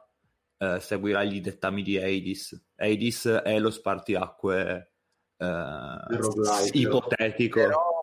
eh, 0.63 0.79
seguirà 0.79 1.23
gli 1.23 1.41
dettami 1.41 1.81
di 1.81 1.97
Hades. 1.97 2.69
Hades 2.75 3.27
è 3.43 3.59
lo 3.59 3.69
spartiacque 3.69 4.91
eh, 5.37 5.97
ipotetico. 6.71 7.59
Però, 7.59 8.01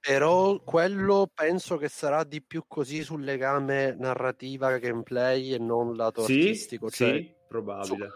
però, 0.00 0.60
quello 0.62 1.28
penso 1.32 1.76
che 1.76 1.88
sarà 1.88 2.22
di 2.24 2.42
più 2.42 2.64
così 2.68 3.02
sul 3.02 3.24
legame 3.24 3.96
narrativa, 3.98 4.78
gameplay 4.78 5.54
e 5.54 5.58
non 5.58 5.96
lato 5.96 6.22
sì, 6.22 6.32
artistico. 6.32 6.90
Cioè, 6.90 7.14
sì, 7.14 7.34
probabile. 7.48 8.10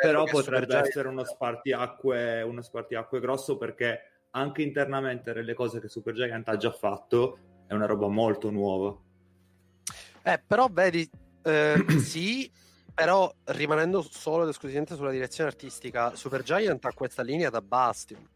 Però 0.00 0.24
potrebbe 0.24 0.76
essere 0.76 1.08
uno 1.08 1.24
spartiacque, 1.24 2.42
uno 2.42 2.60
spartiacque 2.60 3.20
grosso 3.20 3.56
perché 3.56 4.26
anche 4.32 4.62
internamente 4.62 5.32
nelle 5.32 5.54
cose 5.54 5.80
che 5.80 5.88
Supergiant 5.88 6.48
ha 6.48 6.56
già 6.56 6.72
fatto 6.72 7.38
è 7.66 7.74
una 7.74 7.86
roba 7.86 8.08
molto 8.08 8.50
nuova. 8.50 8.94
Eh, 10.24 10.42
però 10.46 10.68
vedi, 10.70 11.08
eh, 11.42 11.84
sì, 11.98 12.50
però 12.94 13.32
rimanendo 13.44 14.02
solo 14.02 14.42
ed 14.42 14.50
esclusivamente 14.50 14.94
sulla 14.94 15.10
direzione 15.10 15.50
artistica, 15.50 16.14
Supergiant 16.14 16.84
ha 16.84 16.92
questa 16.92 17.22
linea 17.22 17.50
da 17.50 17.60
Bastion. 17.60 18.28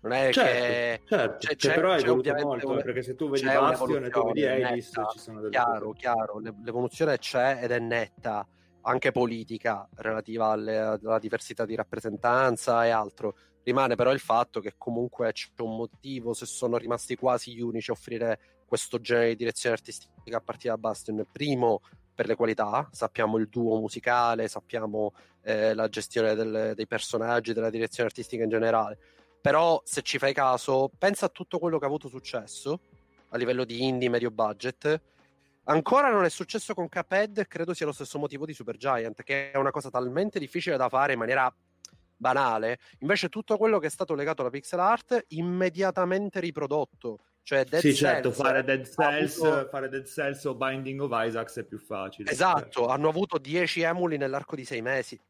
Non 0.00 0.12
è 0.12 0.32
certo, 0.32 0.52
che 0.52 1.00
certo, 1.06 1.36
c'è, 1.38 1.56
c'è, 1.56 1.74
però 1.74 1.92
è 1.92 2.00
evoluto 2.00 2.34
molto 2.34 2.68
un... 2.68 2.82
perché 2.82 3.02
se 3.02 3.14
tu 3.16 3.28
vedi 3.28 3.44
Bastion 3.44 4.04
e 4.04 4.10
tu 4.10 4.26
vedi 4.26 4.46
Alice 4.46 4.90
ci 5.12 5.18
sono 5.18 5.40
delle 5.40 5.50
chiaro, 5.50 5.86
cose. 5.86 5.98
chiaro, 5.98 6.38
l'evoluzione 6.38 7.18
c'è 7.18 7.58
ed 7.62 7.70
è 7.72 7.78
netta 7.78 8.46
anche 8.82 9.10
politica 9.10 9.88
relativa 9.96 10.46
alle, 10.46 10.78
alla 10.78 11.18
diversità 11.18 11.64
di 11.64 11.74
rappresentanza 11.74 12.86
e 12.86 12.90
altro. 12.90 13.36
Rimane 13.64 13.96
però 13.96 14.12
il 14.12 14.20
fatto 14.20 14.60
che 14.60 14.74
comunque 14.78 15.32
c'è 15.32 15.48
un 15.58 15.76
motivo 15.76 16.34
se 16.34 16.46
sono 16.46 16.76
rimasti 16.76 17.16
quasi 17.16 17.52
gli 17.52 17.60
unici 17.60 17.90
a 17.90 17.94
offrire 17.94 18.38
questo 18.64 19.00
genere 19.00 19.30
di 19.30 19.36
direzione 19.36 19.74
artistica 19.74 20.36
a 20.36 20.40
partire 20.40 20.74
da 20.74 20.78
Bastion. 20.78 21.26
Primo, 21.32 21.80
per 22.16 22.26
le 22.26 22.34
qualità, 22.34 22.88
sappiamo 22.92 23.36
il 23.36 23.48
duo 23.48 23.78
musicale, 23.78 24.48
sappiamo 24.48 25.12
eh, 25.42 25.74
la 25.74 25.86
gestione 25.88 26.34
del, 26.34 26.72
dei 26.74 26.86
personaggi, 26.86 27.52
della 27.52 27.68
direzione 27.68 28.08
artistica 28.08 28.42
in 28.42 28.48
generale. 28.48 28.98
Però 29.40 29.80
se 29.84 30.00
ci 30.00 30.16
fai 30.16 30.32
caso, 30.32 30.90
pensa 30.98 31.26
a 31.26 31.28
tutto 31.28 31.58
quello 31.58 31.78
che 31.78 31.84
ha 31.84 31.88
avuto 31.88 32.08
successo 32.08 32.80
a 33.28 33.36
livello 33.36 33.64
di 33.64 33.84
indie 33.84 34.08
medio 34.08 34.30
budget. 34.30 35.00
Ancora 35.64 36.10
non 36.10 36.24
è 36.24 36.30
successo 36.30 36.74
con 36.74 36.88
Cuphead, 36.88 37.46
credo 37.46 37.74
sia 37.74 37.84
lo 37.84 37.92
stesso 37.92 38.18
motivo 38.18 38.46
di 38.46 38.54
Supergiant, 38.54 39.22
che 39.22 39.50
è 39.50 39.58
una 39.58 39.70
cosa 39.70 39.90
talmente 39.90 40.38
difficile 40.38 40.78
da 40.78 40.88
fare 40.88 41.12
in 41.12 41.18
maniera 41.18 41.54
banale. 42.16 42.78
Invece 43.00 43.28
tutto 43.28 43.56
quello 43.56 43.78
che 43.78 43.86
è 43.86 43.90
stato 43.90 44.14
legato 44.14 44.42
alla 44.42 44.50
pixel 44.50 44.80
art 44.80 45.24
immediatamente 45.28 46.40
riprodotto 46.40 47.20
cioè 47.46 47.62
Dead 47.62 47.80
sì, 47.80 47.94
Cells, 47.94 48.12
certo, 48.14 48.32
fare 48.32 48.64
Dead, 48.64 48.84
Cells, 48.84 49.40
avuto... 49.40 49.68
fare 49.68 49.88
Dead 49.88 50.04
Cells 50.04 50.44
o 50.46 50.56
Binding 50.56 51.00
of 51.00 51.12
Isaacs 51.12 51.58
è 51.58 51.64
più 51.64 51.78
facile. 51.78 52.28
Esatto, 52.28 52.88
hanno 52.88 53.08
avuto 53.08 53.38
10 53.38 53.82
emuli 53.82 54.16
nell'arco 54.16 54.56
di 54.56 54.64
6 54.64 54.82
mesi. 54.82 55.20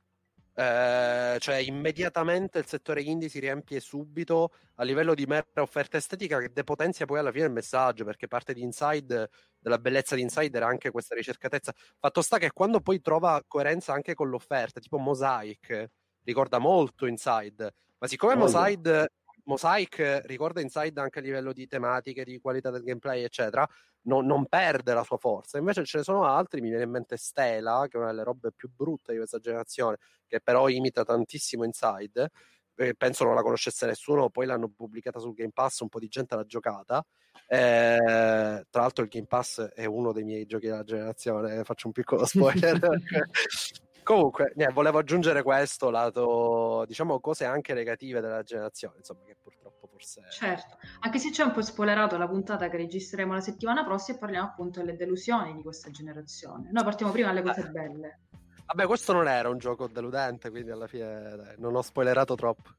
Eh, 0.58 1.36
cioè 1.38 1.56
immediatamente 1.56 2.58
il 2.58 2.64
settore 2.64 3.02
indie 3.02 3.28
si 3.28 3.38
riempie 3.38 3.80
subito 3.80 4.52
a 4.76 4.84
livello 4.84 5.12
di 5.12 5.26
mera 5.26 5.44
offerta 5.56 5.98
estetica 5.98 6.40
che 6.40 6.50
depotenzia 6.50 7.04
poi 7.04 7.18
alla 7.18 7.30
fine 7.30 7.44
il 7.44 7.52
messaggio 7.52 8.06
perché 8.06 8.26
parte 8.26 8.54
di 8.54 8.62
Inside 8.62 9.28
della 9.58 9.76
bellezza 9.78 10.14
di 10.14 10.22
Inside 10.22 10.56
era 10.56 10.66
anche 10.66 10.90
questa 10.90 11.14
ricercatezza 11.14 11.74
fatto 11.98 12.22
sta 12.22 12.38
che 12.38 12.52
quando 12.52 12.80
poi 12.80 13.02
trova 13.02 13.44
coerenza 13.46 13.92
anche 13.92 14.14
con 14.14 14.30
l'offerta 14.30 14.80
tipo 14.80 14.96
Mosaic 14.96 15.90
ricorda 16.26 16.58
molto 16.58 17.06
Inside 17.06 17.72
ma 17.98 18.06
siccome 18.06 18.34
oh, 18.34 18.36
Mosaic 18.36 19.06
Mosaic 19.46 20.22
ricorda 20.24 20.60
Inside 20.60 21.00
anche 21.00 21.20
a 21.20 21.22
livello 21.22 21.52
di 21.52 21.66
tematiche, 21.66 22.24
di 22.24 22.38
qualità 22.40 22.70
del 22.70 22.82
gameplay, 22.82 23.22
eccetera, 23.22 23.66
non, 24.02 24.26
non, 24.26 24.46
perde 24.46 24.92
la 24.92 25.04
sua 25.04 25.18
forza. 25.18 25.58
Invece 25.58 25.84
ce 25.84 25.98
ne 25.98 26.04
sono 26.04 26.24
altri, 26.24 26.60
mi 26.60 26.68
viene 26.68 26.84
in 26.84 26.90
mente 26.90 27.16
Stella, 27.16 27.86
che 27.88 27.96
è 27.96 28.00
una 28.00 28.10
delle 28.10 28.24
robe 28.24 28.50
più 28.52 28.68
brutte 28.74 29.12
di 29.12 29.18
questa 29.18 29.38
generazione, 29.38 29.98
che 30.26 30.40
però 30.40 30.68
imita 30.68 31.04
tantissimo 31.04 31.64
Inside. 31.64 32.30
Eh, 32.74 32.94
penso 32.94 33.24
non 33.24 33.34
la 33.34 33.42
conoscesse 33.42 33.86
nessuno, 33.86 34.30
poi 34.30 34.46
l'hanno 34.46 34.68
pubblicata 34.68 35.20
sul 35.20 35.32
Game 35.32 35.52
Pass, 35.52 35.80
un 35.80 35.88
po' 35.88 36.00
di 36.00 36.08
gente 36.08 36.34
l'ha 36.34 36.44
giocata. 36.44 37.04
Eh, 37.48 38.66
tra 38.68 38.80
l'altro 38.80 39.04
il 39.04 39.10
Game 39.10 39.26
Pass 39.26 39.60
è 39.62 39.84
uno 39.84 40.12
dei 40.12 40.24
miei 40.24 40.44
giochi 40.46 40.66
della 40.66 40.82
generazione, 40.82 41.62
faccio 41.62 41.86
un 41.86 41.92
piccolo 41.92 42.24
spoiler. 42.26 42.80
Comunque, 44.06 44.52
niente, 44.54 44.72
volevo 44.72 44.98
aggiungere 44.98 45.42
questo 45.42 45.90
lato, 45.90 46.84
diciamo, 46.86 47.18
cose 47.18 47.44
anche 47.44 47.74
negative 47.74 48.20
della 48.20 48.44
generazione, 48.44 48.98
insomma, 48.98 49.24
che 49.26 49.36
purtroppo 49.42 49.88
forse... 49.88 50.22
Certo, 50.30 50.76
anche 51.00 51.18
se 51.18 51.30
c'è 51.30 51.42
un 51.42 51.50
po' 51.50 51.60
spoilerato 51.60 52.16
la 52.16 52.28
puntata 52.28 52.68
che 52.68 52.76
registreremo 52.76 53.32
la 53.32 53.40
settimana 53.40 53.84
prossima 53.84 54.16
e 54.16 54.20
parliamo 54.20 54.46
appunto 54.46 54.78
delle 54.78 54.94
delusioni 54.94 55.56
di 55.56 55.62
questa 55.62 55.90
generazione. 55.90 56.70
Noi 56.70 56.84
partiamo 56.84 57.10
prima 57.10 57.30
alle 57.30 57.42
cose 57.42 57.62
Eh. 57.62 57.70
belle. 57.70 58.20
Vabbè, 58.66 58.86
questo 58.86 59.12
non 59.12 59.26
era 59.26 59.48
un 59.48 59.58
gioco 59.58 59.88
deludente, 59.88 60.50
quindi 60.50 60.70
alla 60.70 60.86
fine 60.86 61.34
dai, 61.36 61.54
non 61.58 61.74
ho 61.74 61.82
spoilerato 61.82 62.36
troppo. 62.36 62.70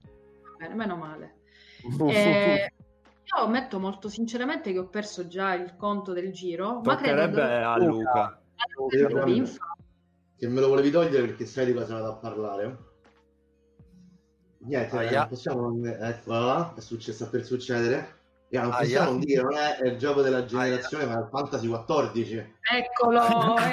Bene, 0.58 0.76
meno 0.76 0.96
male. 0.96 1.40
Eh, 2.08 2.74
io 3.22 3.44
ammetto 3.44 3.80
molto 3.80 4.08
sinceramente 4.08 4.72
che 4.72 4.80
ho 4.80 4.88
perso 4.88 5.28
già 5.28 5.54
il 5.56 5.76
conto 5.76 6.14
del 6.14 6.32
giro, 6.32 6.80
ma 6.86 6.96
credo 6.96 7.26
Toccherebbe 7.26 7.64
a 7.64 7.78
Luca. 7.78 8.42
Io- 8.80 8.88
che 8.88 9.32
infatti 9.34 9.86
Che 10.38 10.48
me 10.48 10.60
lo 10.62 10.68
volevi 10.68 10.92
togliere 10.92 11.26
perché 11.26 11.46
sai 11.46 11.66
di 11.66 11.74
cosa 11.74 11.96
vado 11.96 12.12
a 12.12 12.16
parlare? 12.16 12.78
Niente, 14.60 14.96
Aia. 14.98 15.20
non 15.20 15.28
possiamo. 15.30 15.86
Eccola 15.86 16.40
là, 16.40 16.74
è 16.76 16.80
successo 16.82 17.30
per 17.30 17.44
succedere. 17.44 18.16
Raga, 18.50 18.62
non 18.64 18.72
Aia. 18.74 18.80
possiamo 18.82 19.10
non 19.12 19.20
dire, 19.20 19.42
non 19.42 19.54
è, 19.56 19.78
è 19.78 19.88
il 19.88 19.98
gioco 19.98 20.22
della 20.22 20.46
generazione, 20.46 21.06
ma 21.06 21.16
è 21.18 21.22
il 21.22 21.28
Fantasy 21.32 21.68
14. 21.68 22.54
Eccolo! 22.72 23.22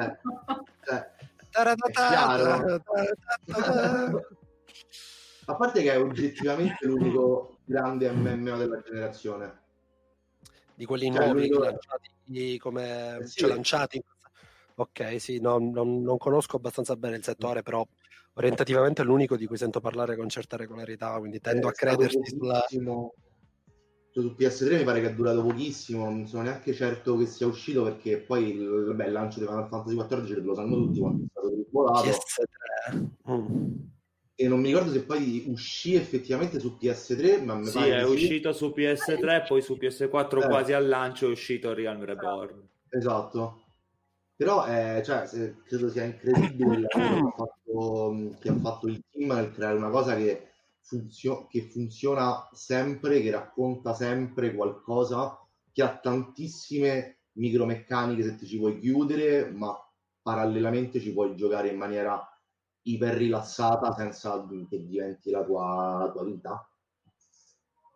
Eh, 0.00 0.16
cioè, 0.84 1.10
a 5.46 5.56
parte 5.56 5.82
che 5.82 5.92
è 5.92 5.98
oggettivamente 6.00 6.86
l'unico 6.86 7.58
grande 7.64 8.10
MMO 8.10 8.56
della 8.56 8.80
generazione. 8.82 9.58
Di 10.74 10.84
quelli 10.84 11.12
Cioè, 11.12 11.24
nuovi 11.24 11.48
l'unico- 11.48 11.62
lanciati 11.64 12.58
come 12.58 13.16
Eh, 13.18 13.26
sì. 13.26 13.38
cioè, 13.40 13.48
lanciati. 13.48 14.02
Ok, 14.80 15.20
sì, 15.20 15.40
no, 15.40 15.58
non, 15.58 16.00
non 16.00 16.16
conosco 16.16 16.56
abbastanza 16.56 16.96
bene 16.96 17.16
il 17.16 17.22
settore, 17.22 17.62
però 17.62 17.86
orientativamente 18.34 19.02
è 19.02 19.04
l'unico 19.04 19.36
di 19.36 19.46
cui 19.46 19.58
sento 19.58 19.78
parlare 19.80 20.16
con 20.16 20.28
certa 20.30 20.56
regolarità, 20.56 21.18
quindi 21.18 21.38
tendo 21.38 21.66
È 21.66 21.70
a 21.70 21.72
crederti 21.72 22.30
sulla... 22.30 22.64
cioè, 22.66 22.80
su 24.22 24.34
PS3 24.38 24.78
mi 24.78 24.84
pare 24.84 25.02
che 25.02 25.08
è 25.08 25.14
durato 25.14 25.42
pochissimo, 25.42 26.04
non 26.04 26.26
sono 26.26 26.44
neanche 26.44 26.72
certo 26.72 27.18
che 27.18 27.26
sia 27.26 27.46
uscito 27.46 27.82
perché 27.84 28.20
poi 28.20 28.52
il, 28.56 28.84
vabbè, 28.86 29.06
il 29.06 29.12
lancio 29.12 29.40
di 29.40 29.46
Final 29.46 29.68
Fantasy 29.68 29.94
14 29.94 30.32
lo 30.40 30.54
sanno 30.54 30.76
tutti 30.76 30.98
quando 30.98 31.24
è 31.24 31.26
stato 31.30 31.50
tribolato 31.50 32.08
PS3. 32.08 33.06
Mm. 33.30 33.72
e 34.34 34.48
non 34.48 34.60
mi 34.60 34.68
ricordo 34.68 34.90
se 34.92 35.04
poi 35.04 35.44
uscì 35.48 35.94
effettivamente 35.94 36.58
su 36.58 36.78
PS3, 36.80 37.44
ma 37.44 37.54
mi 37.56 37.66
Sì, 37.66 37.72
pare 37.78 37.98
è 37.98 38.04
di 38.04 38.06
sì. 38.06 38.12
uscito 38.14 38.52
su 38.54 38.72
PS3, 38.74 39.46
poi 39.46 39.60
su 39.60 39.74
PS4 39.78 40.42
Eh. 40.42 40.46
quasi 40.46 40.72
al 40.72 40.88
lancio 40.88 41.26
è 41.26 41.30
uscito 41.30 41.74
Realm 41.74 42.02
Reborn. 42.02 42.66
Esatto. 42.88 43.59
Però 44.40 44.66
eh, 44.66 45.02
cioè, 45.04 45.28
credo 45.64 45.90
sia 45.90 46.04
incredibile 46.04 46.76
il 46.76 46.86
lavoro 46.88 47.34
che 47.62 47.72
ha, 47.76 48.38
che 48.38 48.48
ha 48.48 48.54
fatto 48.58 48.86
il 48.86 49.04
team 49.10 49.32
nel 49.32 49.52
creare 49.52 49.76
una 49.76 49.90
cosa 49.90 50.16
che, 50.16 50.52
funzio- 50.80 51.46
che 51.46 51.68
funziona 51.68 52.48
sempre, 52.54 53.20
che 53.20 53.30
racconta 53.30 53.92
sempre 53.92 54.54
qualcosa, 54.54 55.38
che 55.70 55.82
ha 55.82 55.94
tantissime 55.94 57.18
micromeccaniche 57.32 58.22
se 58.22 58.36
ti 58.36 58.46
ci 58.46 58.56
vuoi 58.56 58.80
chiudere, 58.80 59.50
ma 59.50 59.76
parallelamente 60.22 61.00
ci 61.00 61.12
puoi 61.12 61.36
giocare 61.36 61.68
in 61.68 61.76
maniera 61.76 62.26
iper 62.84 63.16
rilassata 63.18 63.92
senza 63.92 64.42
che 64.70 64.86
diventi 64.86 65.30
la 65.30 65.44
tua, 65.44 65.98
la 65.98 66.10
tua 66.10 66.24
vita. 66.24 66.66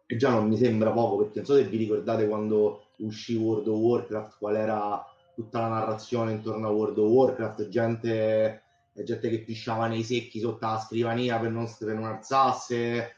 E 0.04 0.16
già 0.16 0.28
non 0.28 0.48
mi 0.48 0.58
sembra 0.58 0.92
poco, 0.92 1.16
perché 1.22 1.38
non 1.38 1.46
so 1.46 1.54
se 1.54 1.64
vi 1.64 1.78
ricordate 1.78 2.28
quando 2.28 2.88
uscì 2.98 3.34
World 3.34 3.66
of 3.66 3.78
Warcraft, 3.78 4.36
qual 4.36 4.56
era 4.56 5.02
tutta 5.34 5.60
la 5.60 5.68
narrazione 5.68 6.32
intorno 6.32 6.68
a 6.68 6.70
World 6.70 6.98
of 6.98 7.10
Warcraft, 7.10 7.68
gente, 7.68 8.62
gente 8.92 9.28
che 9.28 9.42
pisciava 9.42 9.86
nei 9.86 10.02
secchi 10.02 10.40
sotto 10.40 10.66
la 10.66 10.78
scrivania 10.78 11.38
per 11.38 11.50
non, 11.50 11.68
per 11.78 11.94
non 11.94 12.04
alzasse, 12.04 13.16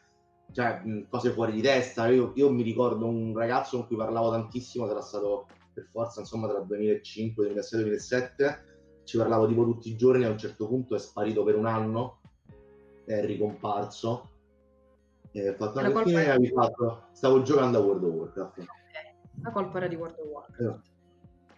cioè 0.53 0.83
cose 1.09 1.31
fuori 1.31 1.53
di 1.53 1.61
testa. 1.61 2.09
Io, 2.09 2.33
io 2.35 2.51
mi 2.51 2.63
ricordo 2.63 3.07
un 3.07 3.37
ragazzo 3.37 3.79
con 3.79 3.87
cui 3.87 3.97
parlavo 3.97 4.31
tantissimo, 4.31 4.87
sarà 4.87 5.01
stato 5.03 5.47
per 5.73 5.87
forza 5.91 6.21
insomma 6.21 6.49
tra 6.49 6.61
2005, 6.61 7.45
2006, 7.45 7.81
2007, 7.81 8.65
ci 9.05 9.19
parlavo 9.19 9.47
tipo 9.47 9.65
tutti 9.65 9.91
i 9.91 9.97
giorni, 9.97 10.25
a 10.25 10.31
un 10.31 10.39
certo 10.39 10.67
punto 10.67 10.95
è 10.95 10.99
sparito 10.99 11.45
per 11.45 11.57
un 11.57 11.67
anno, 11.67 12.21
è 13.05 13.25
ricomparso. 13.25 14.31
E 15.33 15.51
ho 15.51 15.55
fatto, 15.55 15.81
La 15.81 15.89
"Ah, 15.89 15.93
perché 15.93 16.35
colpa 16.35 16.63
fatto? 16.63 17.03
Stavo 17.13 17.43
giocando 17.43 17.79
a 17.79 17.81
World 17.83 18.05
of 18.05 18.15
Warcraft. 18.15 18.59
Ok, 18.61 18.67
La 19.43 19.51
colpa 19.53 19.77
era 19.77 19.87
di 19.87 19.97
World 19.97 20.19
of 20.19 20.27
Warcraft. 20.27 20.61
Esatto. 20.61 20.95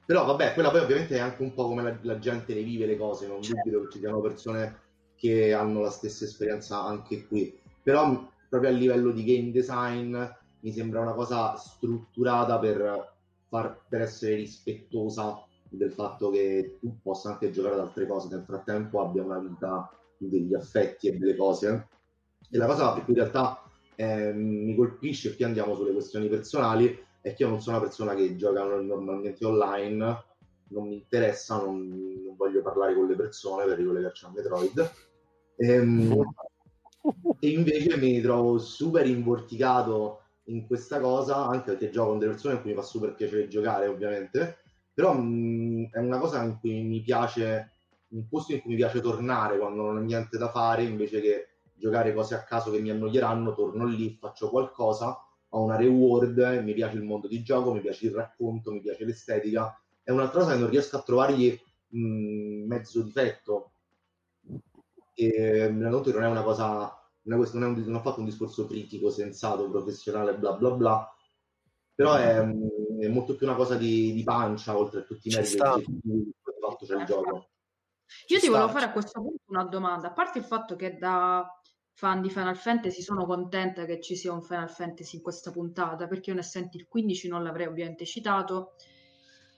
Però 0.09 0.25
vabbè, 0.25 0.55
quella 0.55 0.71
poi 0.71 0.81
ovviamente 0.81 1.17
è 1.17 1.19
anche 1.19 1.43
un 1.43 1.53
po' 1.53 1.67
come 1.69 1.83
la, 1.83 1.95
la 2.01 2.19
gente 2.19 2.55
le 2.55 2.63
vive 2.63 2.87
le 2.87 2.97
cose, 2.97 3.27
non 3.27 3.43
Certo. 3.43 3.61
dubito 3.63 3.83
che 3.83 3.93
ci 3.93 3.99
siano 3.99 4.23
persone 4.23 4.81
che 5.17 5.53
hanno 5.53 5.83
la 5.83 5.91
stessa 5.91 6.25
esperienza 6.25 6.83
anche 6.83 7.27
qui. 7.27 7.55
Però 7.83 8.27
proprio 8.49 8.71
a 8.71 8.73
livello 8.73 9.11
di 9.11 9.23
game 9.23 9.51
design 9.51 10.17
mi 10.61 10.73
sembra 10.73 11.01
una 11.01 11.13
cosa 11.13 11.57
strutturata 11.57 12.59
per, 12.59 13.17
far, 13.51 13.85
per 13.87 14.01
essere 14.01 14.37
rispettosa 14.37 15.45
del 15.69 15.93
fatto 15.93 16.31
che 16.31 16.79
tu 16.81 16.97
possa 17.03 17.33
anche 17.33 17.51
giocare 17.51 17.75
ad 17.75 17.81
altre 17.81 18.07
cose, 18.07 18.29
nel 18.31 18.45
frattempo 18.45 19.03
abbia 19.03 19.23
una 19.23 19.41
vita 19.41 19.93
degli 20.17 20.55
affetti 20.55 21.09
e 21.09 21.19
delle 21.19 21.37
cose. 21.37 21.87
E 22.51 22.57
la 22.57 22.65
cosa 22.65 22.95
per 22.95 23.05
cui 23.05 23.13
in 23.13 23.19
realtà 23.19 23.63
eh, 23.95 24.33
mi 24.33 24.75
colpisce, 24.75 25.37
qui 25.37 25.45
andiamo 25.45 25.75
sulle 25.75 25.93
questioni 25.93 26.29
personali, 26.29 26.99
è 27.29 27.35
che 27.35 27.43
io 27.43 27.49
non 27.49 27.61
sono 27.61 27.77
una 27.77 27.87
persona 27.87 28.15
che 28.15 28.37
gioca 28.37 28.65
normalmente 28.65 29.45
online, 29.45 30.25
non 30.69 30.89
mi 30.89 30.95
interessa, 30.95 31.57
non, 31.57 31.89
non 31.89 32.37
voglio 32.37 32.63
parlare 32.63 32.95
con 32.95 33.07
le 33.07 33.15
persone 33.15 33.65
per 33.65 33.79
ricollegarci 33.79 34.25
a 34.25 34.31
Metroid. 34.35 34.93
Ehm, 35.57 36.35
e 37.41 37.49
invece 37.49 37.97
mi 37.97 38.21
trovo 38.21 38.59
super 38.59 39.07
invorticato 39.07 40.23
in 40.45 40.67
questa 40.67 41.01
cosa, 41.01 41.47
anche 41.47 41.73
perché 41.73 41.91
gioco 41.91 42.11
con 42.11 42.19
delle 42.19 42.33
persone 42.33 42.55
in 42.55 42.61
cui 42.61 42.71
mi 42.71 42.77
fa 42.77 42.83
super 42.83 43.15
piacere 43.15 43.49
giocare, 43.49 43.87
ovviamente, 43.87 44.59
però 44.93 45.15
mh, 45.15 45.91
è 45.93 45.99
una 45.99 46.19
cosa 46.19 46.43
in 46.43 46.59
cui 46.59 46.83
mi 46.83 47.01
piace, 47.01 47.73
un 48.09 48.27
posto 48.29 48.53
in 48.53 48.61
cui 48.61 48.71
mi 48.71 48.77
piace 48.77 49.01
tornare 49.01 49.59
quando 49.59 49.83
non 49.83 49.97
ho 49.97 50.01
niente 50.01 50.39
da 50.39 50.51
fare, 50.51 50.83
invece 50.83 51.21
che 51.21 51.49
giocare 51.75 52.13
cose 52.13 52.35
a 52.35 52.43
caso 52.43 52.71
che 52.71 52.81
mi 52.81 52.91
annoieranno, 52.91 53.55
torno 53.55 53.85
lì, 53.87 54.17
faccio 54.19 54.51
qualcosa, 54.51 55.17
ho 55.51 55.63
una 55.63 55.77
reward, 55.77 56.37
mi 56.63 56.75
piace 56.75 56.97
il 56.97 57.03
mondo 57.05 57.27
di 57.29 57.43
gioco, 57.43 57.73
mi 57.73 57.81
piace 57.81 58.07
il 58.07 58.13
racconto, 58.15 58.71
mi 58.71 58.81
piace 58.81 59.05
l'estetica. 59.05 59.81
È 60.03 60.11
un'altra 60.11 60.41
cosa 60.41 60.53
che 60.55 60.59
non 60.61 60.71
riesco 60.71 60.97
a 60.97 61.03
trovargli 61.03 61.59
mh, 61.91 62.67
mezzo 62.67 63.03
difetto. 63.03 63.73
E 65.15 65.69
mi 65.71 65.83
rendo 65.83 66.01
che 66.01 66.13
non 66.13 66.23
è 66.23 66.29
una 66.29 66.43
cosa, 66.45 66.97
non, 67.23 67.35
è 67.35 67.39
questo- 67.39 67.59
non 67.59 67.69
è 67.69 67.77
un- 67.77 67.85
non 67.85 67.95
ho 67.97 68.01
fatto 68.03 68.21
un 68.21 68.27
discorso 68.27 68.67
critico, 68.67 69.11
sensato, 69.11 69.69
professionale, 69.69 70.37
bla 70.37 70.53
bla 70.53 70.71
bla, 70.71 71.13
però 71.95 72.15
è, 72.15 72.41
mh, 72.45 73.01
è 73.01 73.09
molto 73.09 73.35
più 73.35 73.47
una 73.47 73.57
cosa 73.57 73.75
di, 73.77 74.13
di 74.13 74.23
pancia, 74.23 74.77
oltre 74.79 75.01
a 75.01 75.03
tutti 75.03 75.29
i 75.29 75.35
meriti 75.35 75.57
che 75.57 76.53
fatto 76.61 76.87
c'è 76.87 76.97
il 76.97 77.05
gioco. 77.05 77.49
Io 78.29 78.39
ti 78.39 78.49
volevo 78.49 78.69
fare 78.69 78.87
a 78.87 78.93
questo 78.93 79.21
punto 79.21 79.43
una 79.47 79.65
domanda, 79.65 80.09
a 80.09 80.13
parte 80.13 80.39
il 80.39 80.45
fatto 80.45 80.77
che 80.77 80.97
da 80.97 81.47
fan 81.99 82.21
di 82.21 82.31
Final 82.31 82.57
Fantasy 82.57 83.03
sono 83.03 83.27
contenta 83.27 83.85
che 83.85 84.01
ci 84.01 84.15
sia 84.15 84.33
un 84.33 84.41
Final 84.41 84.71
Fantasy 84.71 85.17
in 85.17 85.23
questa 85.23 85.51
puntata, 85.51 86.07
perché 86.07 86.31
io 86.31 86.37
ne 86.37 86.45
senti 86.45 86.77
il 86.77 86.87
15 86.87 87.27
non 87.27 87.43
l'avrei 87.43 87.67
ovviamente 87.67 88.05
citato, 88.05 88.75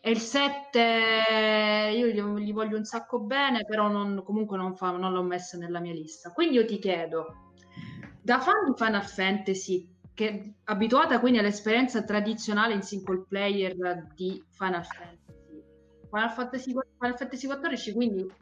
e 0.00 0.10
il 0.10 0.16
7 0.16 1.92
io 1.94 2.06
gli, 2.06 2.42
gli 2.42 2.52
voglio 2.54 2.78
un 2.78 2.84
sacco 2.84 3.20
bene, 3.20 3.66
però 3.66 3.88
non- 3.88 4.22
comunque 4.24 4.56
non, 4.56 4.74
fa- 4.74 4.96
non 4.96 5.12
l'ho 5.12 5.22
messa 5.22 5.58
nella 5.58 5.80
mia 5.80 5.92
lista. 5.92 6.32
Quindi 6.32 6.56
io 6.56 6.64
ti 6.64 6.78
chiedo, 6.78 7.52
da 8.22 8.40
fan 8.40 8.64
di 8.64 8.72
Final 8.74 9.04
Fantasy, 9.04 9.94
che 10.14 10.54
abituata 10.64 11.20
quindi 11.20 11.40
all'esperienza 11.40 12.02
tradizionale 12.04 12.72
in 12.72 12.80
single 12.80 13.26
player 13.28 13.74
di 14.14 14.42
Final 14.48 14.86
Fantasy, 14.86 15.62
Final 16.10 16.30
Fantasy, 16.30 16.72
Final 16.98 17.16
Fantasy 17.18 17.46
14 17.46 17.92
quindi 17.92 18.32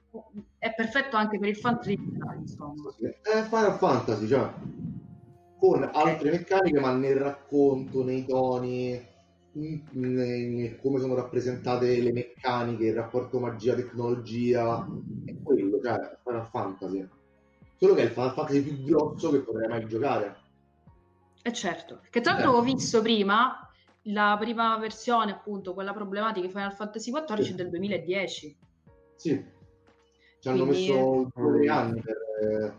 è 0.59 0.75
perfetto 0.75 1.17
anche 1.17 1.39
per 1.39 1.49
il 1.49 1.57
fan 1.57 1.81
tradizionale, 1.81 2.39
insomma. 2.41 2.95
È 3.01 3.43
Final 3.43 3.77
Fantasy, 3.79 4.27
cioè, 4.27 4.51
con 5.59 5.89
altre 5.93 6.31
meccaniche, 6.31 6.81
ma 6.81 6.93
nel 6.95 7.17
racconto, 7.17 8.05
nei 8.05 8.25
toni, 8.27 9.01
in- 9.53 9.83
in- 9.93 10.79
come 10.81 11.01
sono 11.01 11.15
rappresentate 11.15 12.01
le 12.01 12.13
meccaniche, 12.13 12.87
il 12.87 12.95
rapporto 12.95 13.41
magia-tecnologia, 13.41 14.87
è 15.25 15.35
quello, 15.43 15.81
cioè, 15.83 15.95
è 15.95 16.19
Final 16.23 16.47
Fantasy. 16.47 17.09
Solo 17.77 17.95
che 17.95 18.03
è 18.03 18.05
il 18.05 18.11
Final 18.11 18.33
Fantasy 18.33 18.63
più 18.63 18.83
grosso 18.85 19.31
che 19.31 19.41
potrei 19.41 19.69
mai 19.69 19.87
giocare. 19.87 20.37
E 21.43 21.53
certo, 21.53 22.01
che 22.11 22.21
tra 22.21 22.33
l'altro 22.35 22.55
Eh. 22.55 22.57
ho 22.59 22.63
visto 22.63 23.01
prima 23.03 23.63
la 24.03 24.37
prima 24.39 24.77
versione, 24.79 25.33
appunto, 25.33 25.75
quella 25.75 25.93
problematica 25.93 26.47
di 26.47 26.53
Final 26.53 26.73
Fantasy 26.73 27.11
14 27.11 27.51
Sì. 27.51 27.55
del 27.57 27.69
2010. 27.69 28.57
Sì, 29.17 29.45
ci 30.49 30.55
hanno 30.55 30.67
Quindi- 30.67 30.89
messo 30.89 31.31
due 31.35 31.45
o 31.45 31.57
tre 31.57 31.69
anni 31.69 32.01
per, 32.01 32.77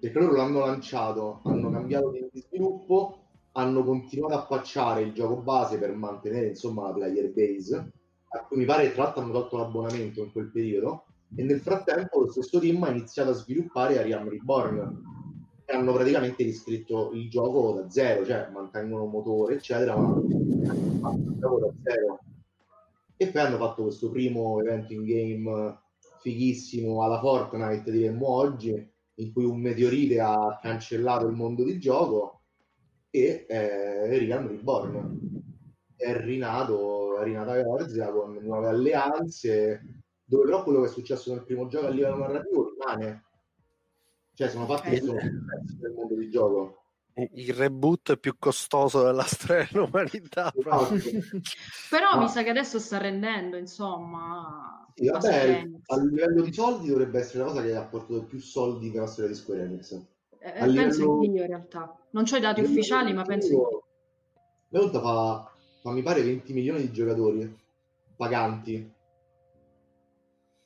perché 0.00 0.18
loro 0.18 0.36
l'hanno 0.36 0.60
lanciato, 0.60 1.40
hanno 1.44 1.70
cambiato 1.70 2.10
di 2.10 2.28
di 2.32 2.40
sviluppo, 2.40 3.18
hanno 3.52 3.84
continuato 3.84 4.34
a 4.34 4.46
patchare 4.46 5.02
il 5.02 5.12
gioco 5.12 5.36
base 5.36 5.78
per 5.78 5.94
mantenere 5.94 6.48
insomma 6.48 6.86
la 6.86 6.92
player 6.92 7.30
base, 7.32 7.92
a 8.28 8.44
cui 8.46 8.56
mi 8.58 8.64
pare 8.64 8.92
tra 8.92 9.04
l'altro 9.04 9.22
hanno 9.22 9.32
tolto 9.32 9.56
l'abbonamento 9.58 10.22
in 10.22 10.32
quel 10.32 10.50
periodo, 10.50 11.04
e 11.36 11.42
nel 11.42 11.60
frattempo 11.60 12.20
lo 12.20 12.30
stesso 12.30 12.58
team 12.58 12.82
ha 12.84 12.90
iniziato 12.90 13.30
a 13.30 13.34
sviluppare 13.34 13.98
Ariam 13.98 14.28
Reborn 14.28 15.02
e 15.64 15.72
hanno 15.74 15.92
praticamente 15.92 16.42
riscritto 16.42 17.10
il 17.12 17.28
gioco 17.28 17.72
da 17.72 17.90
zero, 17.90 18.24
cioè 18.24 18.48
mantengono 18.52 19.04
un 19.04 19.10
motore 19.10 19.54
eccetera, 19.54 19.96
ma 19.96 20.06
hanno 20.08 20.98
fatto 21.00 21.16
il 21.16 21.36
gioco 21.38 21.58
da 21.58 21.72
zero. 21.82 22.18
E 23.16 23.26
poi 23.28 23.42
hanno 23.42 23.58
fatto 23.58 23.82
questo 23.82 24.10
primo 24.10 24.58
evento 24.60 24.92
in 24.94 25.04
game 25.04 25.78
fighissimo 26.20 27.02
alla 27.02 27.18
Fortnite 27.18 27.90
diremmo 27.90 28.28
oggi 28.28 28.88
in 29.14 29.32
cui 29.32 29.44
un 29.44 29.60
meteorite 29.60 30.20
ha 30.20 30.58
cancellato 30.60 31.26
il 31.26 31.34
mondo 31.34 31.64
di 31.64 31.78
gioco 31.78 32.42
e 33.10 33.46
eh, 33.48 34.18
Realm 34.18 34.48
Reborn 34.48 35.18
è 35.96 36.16
rinato, 36.16 37.18
è 37.18 37.24
rinata 37.24 37.58
Eorzea 37.58 38.10
con 38.10 38.38
nuove 38.40 38.68
alleanze 38.68 40.02
dove 40.24 40.44
però 40.44 40.62
quello 40.62 40.80
che 40.80 40.86
è 40.86 40.90
successo 40.90 41.32
nel 41.32 41.44
primo 41.44 41.66
gioco 41.66 41.86
a 41.86 41.90
livello 41.90 42.16
narrativo 42.16 42.70
rimane. 42.70 43.24
Cioè 44.32 44.48
sono 44.48 44.64
fatti 44.64 44.90
che 44.90 45.00
sono 45.00 45.18
del 45.18 45.92
mondo 45.92 46.14
di 46.14 46.30
gioco 46.30 46.79
il 47.14 47.54
reboot 47.54 48.16
più 48.16 48.36
costoso 48.38 49.04
della 49.04 49.24
storia 49.24 49.68
dell'umanità. 49.70 50.52
Esatto. 50.56 50.94
Però 51.90 52.14
no. 52.14 52.20
mi 52.20 52.28
sa 52.28 52.42
che 52.42 52.50
adesso 52.50 52.78
sta 52.78 52.98
rendendo, 52.98 53.56
insomma. 53.56 54.86
Sì, 54.94 55.08
vabbè, 55.08 55.68
a 55.86 55.96
livello 55.98 56.42
di 56.42 56.52
soldi 56.52 56.88
dovrebbe 56.88 57.20
essere 57.20 57.40
la 57.40 57.44
cosa 57.46 57.62
che 57.62 57.74
ha 57.74 57.84
portato 57.84 58.24
più 58.24 58.38
soldi 58.38 58.90
per 58.90 59.02
la 59.02 59.06
storia 59.06 59.30
di 59.30 59.36
Square 59.36 59.62
Enix. 59.62 59.92
Eh, 60.38 60.52
penso 60.52 60.66
livello... 60.66 61.12
anch'io 61.14 61.40
in 61.42 61.46
realtà. 61.46 61.98
Non 62.10 62.24
ho 62.30 62.36
i 62.36 62.40
dati 62.40 62.60
ufficiali, 62.60 63.12
ma 63.12 63.24
penso 63.24 63.48
che... 63.48 63.82
Leonta 64.68 65.00
fa, 65.00 65.50
fa, 65.82 65.90
mi 65.90 66.02
pare, 66.02 66.22
20 66.22 66.52
milioni 66.52 66.80
di 66.80 66.92
giocatori 66.92 67.58
paganti. 68.16 68.92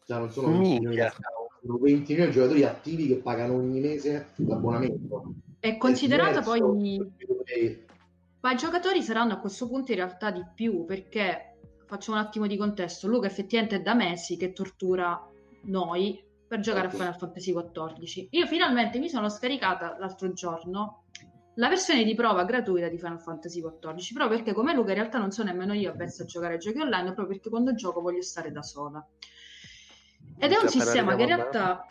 Cioè 0.06 0.18
non 0.18 0.30
sono 0.30 0.50
20 0.50 0.68
milioni, 0.80 1.10
sono 1.62 1.78
20 1.78 2.12
milioni 2.12 2.30
di 2.30 2.36
giocatori 2.36 2.64
attivi 2.64 3.06
che 3.06 3.16
pagano 3.16 3.54
ogni 3.54 3.80
mese 3.80 4.32
l'abbonamento. 4.36 5.34
È 5.64 5.78
considerata 5.78 6.42
poi... 6.42 6.60
Ma 8.40 8.52
i 8.52 8.56
giocatori 8.56 9.02
saranno 9.02 9.32
a 9.32 9.38
questo 9.38 9.66
punto 9.66 9.92
in 9.92 9.96
realtà 9.96 10.30
di 10.30 10.44
più, 10.54 10.84
perché 10.84 11.56
faccio 11.86 12.12
un 12.12 12.18
attimo 12.18 12.46
di 12.46 12.58
contesto. 12.58 13.08
Luca 13.08 13.28
effettivamente 13.28 13.76
è 13.76 13.80
da 13.80 13.94
mesi 13.94 14.36
che 14.36 14.52
tortura 14.52 15.26
noi 15.62 16.22
per 16.46 16.60
giocare 16.60 16.88
okay. 16.88 16.98
a 16.98 17.00
Final 17.00 17.16
Fantasy 17.16 17.54
XIV. 17.54 18.26
Io 18.32 18.46
finalmente 18.46 18.98
mi 18.98 19.08
sono 19.08 19.30
scaricata 19.30 19.96
l'altro 19.98 20.30
giorno 20.34 21.04
la 21.54 21.68
versione 21.70 22.04
di 22.04 22.14
prova 22.14 22.44
gratuita 22.44 22.88
di 22.88 22.98
Final 22.98 23.22
Fantasy 23.22 23.62
XIV, 23.62 24.12
proprio 24.12 24.36
perché 24.36 24.52
come 24.52 24.74
Luca 24.74 24.90
in 24.90 24.96
realtà 24.96 25.18
non 25.18 25.30
so 25.30 25.42
nemmeno 25.44 25.72
io 25.72 25.92
avvezzo 25.92 26.24
a 26.24 26.26
giocare 26.26 26.54
a 26.54 26.58
giochi 26.58 26.80
online, 26.80 27.04
proprio 27.04 27.28
perché 27.28 27.48
quando 27.48 27.72
gioco 27.74 28.02
voglio 28.02 28.20
stare 28.20 28.52
da 28.52 28.62
sola. 28.62 29.02
Ed 30.36 30.52
è 30.52 30.58
un 30.60 30.68
sistema 30.68 31.14
che 31.14 31.22
in 31.22 31.28
realtà 31.28 31.86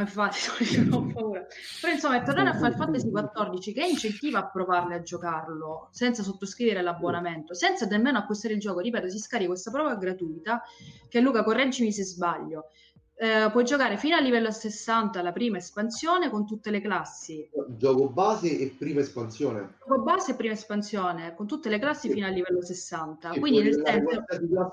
Infatti, 0.00 0.38
ho 0.90 1.06
paura. 1.12 1.46
Però 1.80 1.92
insomma, 1.92 2.20
è 2.20 2.24
tornare 2.24 2.50
a 2.50 2.54
Final 2.54 2.74
Fantasy 2.74 3.10
XIV 3.10 3.74
che 3.74 3.86
incentiva 3.86 4.38
a 4.40 4.48
provarle 4.48 4.94
a 4.96 5.02
giocarlo 5.02 5.88
senza 5.92 6.22
sottoscrivere 6.22 6.82
l'abbonamento, 6.82 7.54
senza 7.54 7.86
nemmeno 7.86 8.18
acquistare 8.18 8.54
il 8.54 8.60
gioco. 8.60 8.80
Ripeto, 8.80 9.08
si 9.08 9.18
scarica 9.18 9.50
questa 9.50 9.70
prova 9.70 9.94
gratuita 9.96 10.62
che 11.08 11.20
Luca, 11.20 11.42
correggimi 11.42 11.92
se 11.92 12.04
sbaglio. 12.04 12.70
Eh, 13.18 13.48
puoi 13.50 13.64
giocare 13.64 13.96
fino 13.96 14.14
a 14.14 14.20
livello 14.20 14.50
60 14.50 15.22
la 15.22 15.32
prima 15.32 15.56
espansione 15.56 16.28
con 16.28 16.44
tutte 16.46 16.70
le 16.70 16.82
classi. 16.82 17.48
Gioco 17.68 18.10
base 18.10 18.58
e 18.58 18.74
prima 18.78 19.00
espansione. 19.00 19.76
Gioco 19.78 20.02
base 20.02 20.32
e 20.32 20.34
prima 20.34 20.52
espansione 20.52 21.34
con 21.34 21.46
tutte 21.46 21.70
le 21.70 21.78
classi 21.78 22.08
sì. 22.08 22.14
fino 22.14 22.26
a 22.26 22.30
livello 22.30 22.62
60. 22.62 23.30
E 23.30 23.40
Quindi 23.40 23.62
nel 23.62 23.82
senso... 23.82 24.24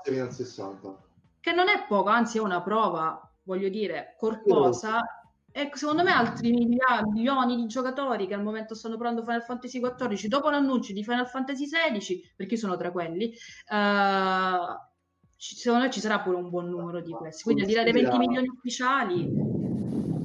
fino 0.02 0.22
al 0.22 0.32
60. 0.32 0.96
Che 1.40 1.52
non 1.52 1.68
è 1.68 1.86
poco, 1.88 2.10
anzi 2.10 2.36
è 2.36 2.40
una 2.42 2.60
prova 2.60 3.33
voglio 3.44 3.68
dire, 3.68 4.14
corposa. 4.18 5.00
E 5.56 5.70
secondo 5.74 6.02
me 6.02 6.10
altri 6.10 6.50
miliardi, 6.50 7.10
milioni 7.10 7.54
di 7.54 7.66
giocatori 7.66 8.26
che 8.26 8.34
al 8.34 8.42
momento 8.42 8.74
stanno 8.74 8.96
provando 8.96 9.22
Final 9.22 9.44
Fantasy 9.44 9.80
XIV, 9.80 10.26
dopo 10.26 10.50
l'annuncio 10.50 10.92
di 10.92 11.04
Final 11.04 11.28
Fantasy 11.28 11.68
XVI, 11.68 12.32
perché 12.34 12.56
sono 12.56 12.76
tra 12.76 12.90
quelli, 12.90 13.26
uh, 13.26 14.74
secondo 15.36 15.84
me 15.84 15.90
ci 15.90 16.00
sarà 16.00 16.18
pure 16.20 16.38
un 16.38 16.50
buon 16.50 16.68
numero 16.68 17.00
di 17.00 17.12
questi. 17.12 17.44
Quindi 17.44 17.62
al 17.62 17.68
di 17.68 17.74
là 17.74 17.82
dei 17.84 17.92
20 17.92 18.18
milioni 18.18 18.48
ufficiali... 18.48 19.32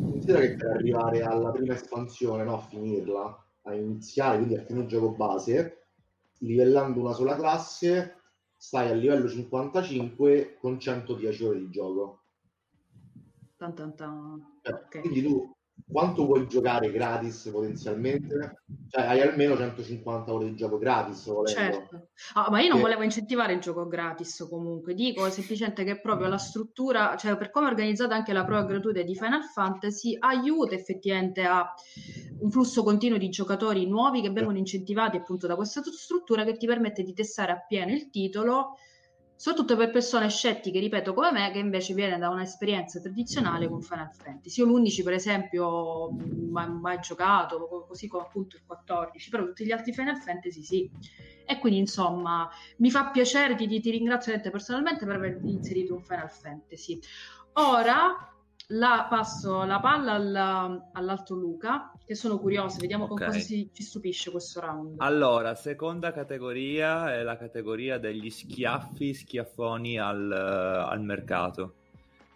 Considera 0.09 0.39
che 0.39 0.55
per 0.55 0.71
arrivare 0.71 1.21
alla 1.21 1.51
prima 1.51 1.73
espansione, 1.75 2.43
no, 2.43 2.55
a 2.55 2.61
finirla, 2.61 3.45
a 3.63 3.73
iniziare, 3.75 4.37
quindi 4.37 4.55
a 4.55 4.63
finire 4.63 4.85
il 4.85 4.89
gioco 4.89 5.11
base, 5.11 5.85
livellando 6.39 6.99
una 6.99 7.13
sola 7.13 7.35
classe, 7.35 8.15
stai 8.55 8.89
a 8.89 8.93
livello 8.93 9.29
55 9.29 10.57
con 10.59 10.79
110 10.79 11.43
ore 11.45 11.59
di 11.59 11.69
gioco. 11.69 12.18
Tan, 13.59 13.75
tan, 13.75 13.93
tan. 13.93 14.41
Eh, 14.61 14.71
okay. 14.71 15.01
Quindi 15.01 15.21
tu 15.21 15.53
quanto 15.85 16.25
vuoi 16.25 16.47
giocare 16.47 16.89
gratis 16.93 17.49
potenzialmente? 17.51 18.63
Cioè 18.87 19.03
hai 19.03 19.19
almeno 19.19 19.57
150 19.57 20.33
ore 20.33 20.45
di 20.45 20.55
gioco 20.55 20.77
gratis. 20.77 21.25
Volendo. 21.25 21.59
Certo. 21.59 22.07
Ah, 22.35 22.49
ma 22.49 22.61
io 22.61 22.69
non 22.69 22.77
e... 22.77 22.81
volevo 22.81 23.03
incentivare 23.03 23.51
il 23.51 23.59
gioco 23.59 23.85
gratis 23.85 24.47
comunque, 24.49 24.93
dico 24.93 25.29
semplicemente 25.29 25.83
che 25.83 25.99
proprio 25.99 26.29
la 26.29 26.37
struttura, 26.37 27.17
cioè 27.17 27.35
per 27.35 27.51
come 27.51 27.67
è 27.67 27.71
organizzata 27.71 28.15
anche 28.15 28.31
la 28.31 28.45
prova 28.45 28.63
gratuita 28.63 29.01
di 29.01 29.15
Final 29.15 29.43
Fantasy, 29.43 30.15
aiuta 30.17 30.73
effettivamente 30.73 31.43
a 31.43 31.69
un 32.39 32.49
flusso 32.49 32.81
continuo 32.81 33.17
di 33.17 33.27
giocatori 33.27 33.85
nuovi 33.89 34.21
che 34.21 34.29
vengono 34.29 34.57
incentivati 34.57 35.17
appunto 35.17 35.47
da 35.47 35.57
questa 35.57 35.81
struttura 35.83 36.45
che 36.45 36.55
ti 36.55 36.65
permette 36.65 37.03
di 37.03 37.11
testare 37.11 37.51
appieno 37.51 37.91
il 37.91 38.09
titolo 38.09 38.77
soprattutto 39.39 39.77
per 39.77 39.89
persone 39.89 40.27
scettiche, 40.29 40.81
ripeto, 40.81 41.13
come 41.13 41.31
me, 41.31 41.49
che 41.51 41.59
invece 41.59 41.93
viene 41.93 42.17
da 42.17 42.27
un'esperienza 42.27 42.99
tradizionale 42.99 43.69
con 43.69 43.81
Final 43.81 44.11
Fantasy. 44.11 44.59
Io 44.59 44.67
l'11, 44.67 45.01
per 45.01 45.13
esempio, 45.13 46.09
mai, 46.11 46.69
mai 46.69 46.99
giocato, 46.99 47.85
così 47.87 48.09
come 48.09 48.23
appunto 48.23 48.57
il 48.57 48.63
14, 48.65 49.29
però 49.29 49.45
tutti 49.45 49.63
gli 49.63 49.71
altri 49.71 49.93
Final 49.93 50.17
Fantasy 50.17 50.61
sì. 50.61 50.91
E 51.45 51.57
quindi, 51.57 51.79
insomma, 51.79 52.49
mi 52.79 52.91
fa 52.91 53.11
piacere, 53.11 53.55
ti, 53.55 53.79
ti 53.79 53.89
ringrazio 53.91 54.37
personalmente 54.51 55.05
per 55.05 55.15
aver 55.15 55.39
inserito 55.45 55.95
un 55.95 56.03
Final 56.03 56.29
Fantasy. 56.29 56.99
Ora 57.53 58.33
la 58.71 59.07
passo 59.09 59.63
la 59.63 59.79
palla 59.79 60.13
al, 60.13 60.83
all'altro 60.91 61.35
Luca, 61.35 61.91
che 62.05 62.13
sono 62.13 62.37
curioso, 62.37 62.77
vediamo 62.79 63.05
okay. 63.05 63.17
con 63.17 63.27
cosa 63.27 63.39
si, 63.39 63.69
ci 63.73 63.83
stupisce 63.83 64.29
questo 64.29 64.59
round. 64.59 64.95
Allora, 64.97 65.55
seconda 65.55 66.11
categoria 66.11 67.13
è 67.13 67.23
la 67.23 67.37
categoria 67.37 67.97
degli 67.97 68.29
schiaffi, 68.29 69.13
schiaffoni 69.13 69.97
al, 69.97 70.31
al 70.31 71.01
mercato. 71.01 71.73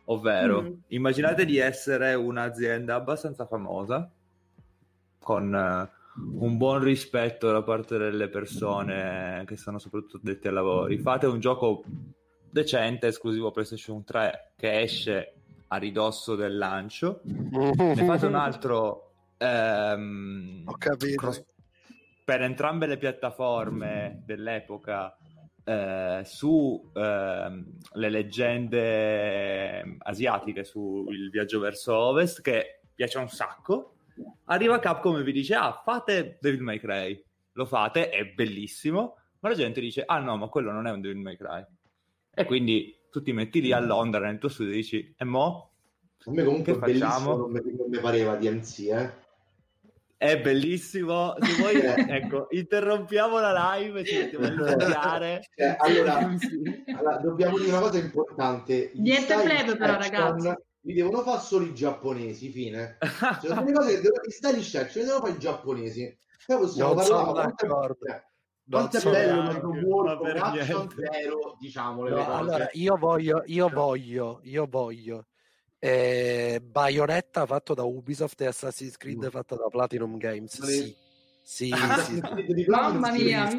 Ovvero, 0.05 0.61
mm. 0.61 0.73
immaginate 0.87 1.45
di 1.45 1.57
essere 1.57 2.13
un'azienda 2.15 2.95
abbastanza 2.95 3.45
famosa, 3.45 4.09
con 5.19 5.53
uh, 5.53 6.21
un 6.43 6.57
buon 6.57 6.83
rispetto 6.83 7.51
da 7.51 7.61
parte 7.61 7.97
delle 7.97 8.27
persone 8.27 9.43
che 9.45 9.55
sono 9.55 9.77
soprattutto 9.77 10.19
detti 10.21 10.47
ai 10.47 10.53
lavori. 10.53 10.97
Fate 10.97 11.27
un 11.27 11.39
gioco 11.39 11.83
decente, 12.49 13.07
esclusivo 13.07 13.51
PlayStation 13.51 14.03
3, 14.03 14.53
che 14.57 14.81
esce 14.81 15.33
a 15.73 15.77
ridosso 15.77 16.35
del 16.35 16.57
lancio. 16.57 17.21
ne 17.25 18.05
fate 18.05 18.25
un 18.25 18.35
altro 18.35 19.13
ehm, 19.37 20.63
Ho 20.65 20.77
capito. 20.77 21.15
Cross- 21.15 21.45
per 22.23 22.41
entrambe 22.41 22.85
le 22.85 22.97
piattaforme 22.97 24.21
dell'epoca 24.25 25.17
eh, 25.65 26.21
su 26.23 26.91
eh, 26.93 27.63
le 27.93 28.09
leggende 28.09 29.97
asiatiche 29.99 30.63
sul 30.63 31.29
viaggio 31.29 31.59
verso 31.59 31.95
ovest 31.95 32.41
che 32.41 32.81
piace 32.93 33.17
un 33.17 33.27
sacco 33.27 33.95
arriva 34.45 34.79
Capcom 34.79 35.17
e 35.17 35.23
vi 35.23 35.31
dice 35.31 35.55
ah 35.55 35.81
fate 35.83 36.37
Devil 36.39 36.61
May 36.61 36.79
Cry 36.79 37.21
lo 37.53 37.65
fate 37.65 38.09
è 38.09 38.25
bellissimo 38.25 39.17
ma 39.39 39.49
la 39.49 39.55
gente 39.55 39.81
dice 39.81 40.03
ah 40.05 40.19
no 40.19 40.37
ma 40.37 40.47
quello 40.47 40.71
non 40.71 40.87
è 40.87 40.91
un 40.91 41.01
Devil 41.01 41.21
May 41.21 41.35
Cry 41.35 41.65
e 42.33 42.45
quindi 42.45 42.95
tu 43.13 43.21
ti 43.21 43.31
metti 43.31 43.61
lì 43.61 43.71
a 43.71 43.79
Londra 43.79 44.25
nel 44.25 44.39
tuo 44.39 44.49
studio 44.49 44.73
e 44.73 44.77
dici 44.77 45.13
e 45.15 45.23
mo? 45.23 45.69
A 46.25 46.31
me 46.31 46.43
comunque 46.43 46.73
che 46.73 46.79
facciamo? 46.79 47.35
Non 47.35 47.51
mi, 47.51 47.61
non 47.63 47.87
mi 47.87 47.99
pareva 47.99 48.35
DMC, 48.35 48.79
eh? 48.87 49.21
È 50.17 50.41
bellissimo. 50.41 51.35
Se 51.39 51.61
vuoi, 51.61 51.75
ecco, 52.09 52.47
interrompiamo 52.49 53.39
la 53.39 53.75
live 53.75 53.99
e 53.99 54.03
ci 54.03 54.15
mettiamo 54.15 54.45
a 54.45 54.71
iniziare. 54.71 55.41
Eh, 55.53 55.75
allora, 55.77 56.17
allora, 56.97 57.17
dobbiamo 57.17 57.59
dire 57.59 57.69
una 57.69 57.81
cosa 57.81 57.99
importante. 57.99 58.91
Niente 58.95 59.35
plebe 59.43 59.75
però, 59.75 59.97
ragazzi. 59.97 60.51
Li 60.85 60.93
devono 60.95 61.21
fare 61.21 61.39
solo 61.39 61.65
i 61.65 61.75
giapponesi, 61.75 62.49
fine. 62.49 62.97
Cioè, 62.99 63.37
sono 63.41 63.63
le 63.63 63.71
cose 63.73 63.95
che 63.95 64.01
devono, 64.01 64.21
i 64.25 64.31
stylish 64.31 64.73
action 64.73 65.03
li 65.03 65.09
devono 65.09 65.25
fare 65.25 65.37
i 65.37 65.39
giapponesi. 65.39 66.17
Poi 66.47 66.57
possiamo 66.57 66.93
non 66.95 67.05
parlare 67.05 68.32
quanto 68.69 68.97
è 68.97 69.01
bello 69.03 69.69
World 69.69 70.37
action 70.37 70.89
zero, 70.89 71.57
diciamo. 71.59 72.07
No, 72.07 72.33
allora, 72.33 72.69
io 72.73 72.97
voglio, 72.97 73.43
io 73.45 73.69
voglio, 73.69 74.39
io 74.43 74.67
voglio 74.69 75.25
eh, 75.79 76.61
Bayonetta 76.63 77.45
fatto 77.45 77.73
da 77.73 77.83
Ubisoft 77.83 78.39
e 78.39 78.45
Assassin's 78.45 78.95
Creed 78.95 79.25
mm. 79.25 79.29
fatto 79.29 79.55
da 79.55 79.67
Platinum 79.69 80.17
Games. 80.17 80.61
Sì. 80.61 80.95
Sì, 81.45 81.69
Ah, 81.73 81.97
sì. 81.97 82.21
di 82.53 82.63
Platinum 82.63 83.01
Mamma 83.01 83.11
mia. 83.11 83.49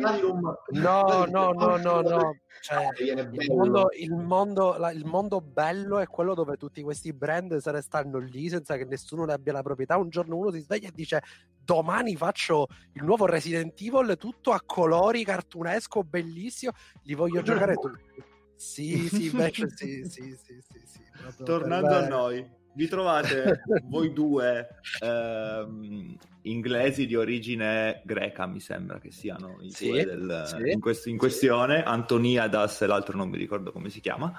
No, 0.70 1.26
no, 1.26 1.52
no, 1.52 1.76
no, 1.76 2.00
no. 2.00 2.36
Cioè, 2.60 2.88
Viene 2.98 3.20
il 3.20 3.28
bello. 3.28 3.54
mondo, 3.54 3.88
il, 3.98 4.10
mondo, 4.10 4.76
la- 4.78 4.90
il 4.90 5.04
mondo 5.04 5.42
bello 5.42 5.98
è 5.98 6.06
quello 6.06 6.32
dove 6.32 6.56
tutti 6.56 6.80
questi 6.82 7.12
brand 7.12 7.54
se 7.58 7.70
ne 7.70 7.82
stanno 7.82 8.16
lì 8.18 8.48
senza 8.48 8.78
che 8.78 8.86
nessuno 8.86 9.26
ne 9.26 9.34
abbia 9.34 9.52
la 9.52 9.62
proprietà. 9.62 9.98
Un 9.98 10.08
giorno 10.08 10.36
uno 10.38 10.50
si 10.50 10.60
sveglia 10.60 10.88
e 10.88 10.92
dice: 10.94 11.20
Domani 11.62 12.16
faccio 12.16 12.68
il 12.94 13.04
nuovo 13.04 13.26
Resident 13.26 13.78
Evil, 13.82 14.16
tutto 14.18 14.52
a 14.52 14.62
colori, 14.64 15.22
cartunesco, 15.24 16.02
bellissimo. 16.04 16.72
Li 17.02 17.14
voglio 17.14 17.42
giocare 17.42 17.74
tutti. 17.74 18.24
Sì, 18.56 19.08
sì, 19.10 19.26
invece 19.26 19.68
sì, 19.74 20.02
sì, 20.08 20.34
sì, 20.42 20.58
sì, 20.62 20.80
sì. 20.86 21.00
Tornando 21.44 21.96
a 21.96 22.06
noi, 22.08 22.48
vi 22.74 22.88
trovate 22.88 23.62
voi 23.84 24.12
due 24.12 24.68
ehm, 25.00 26.16
inglesi 26.42 27.06
di 27.06 27.16
origine 27.16 28.02
greca, 28.04 28.46
mi 28.46 28.60
sembra 28.60 28.98
che 28.98 29.10
siano 29.10 29.58
i 29.60 29.70
Sì, 29.70 29.88
due 29.88 30.04
del- 30.04 30.42
sì, 30.46 30.72
in, 30.72 30.80
quest- 30.80 31.06
in 31.06 31.12
sì. 31.14 31.18
questione, 31.18 31.82
Antoniadas 31.82 32.82
e 32.82 32.86
l'altro 32.86 33.16
non 33.16 33.28
mi 33.28 33.38
ricordo 33.38 33.72
come 33.72 33.88
si 33.88 34.00
chiama, 34.00 34.32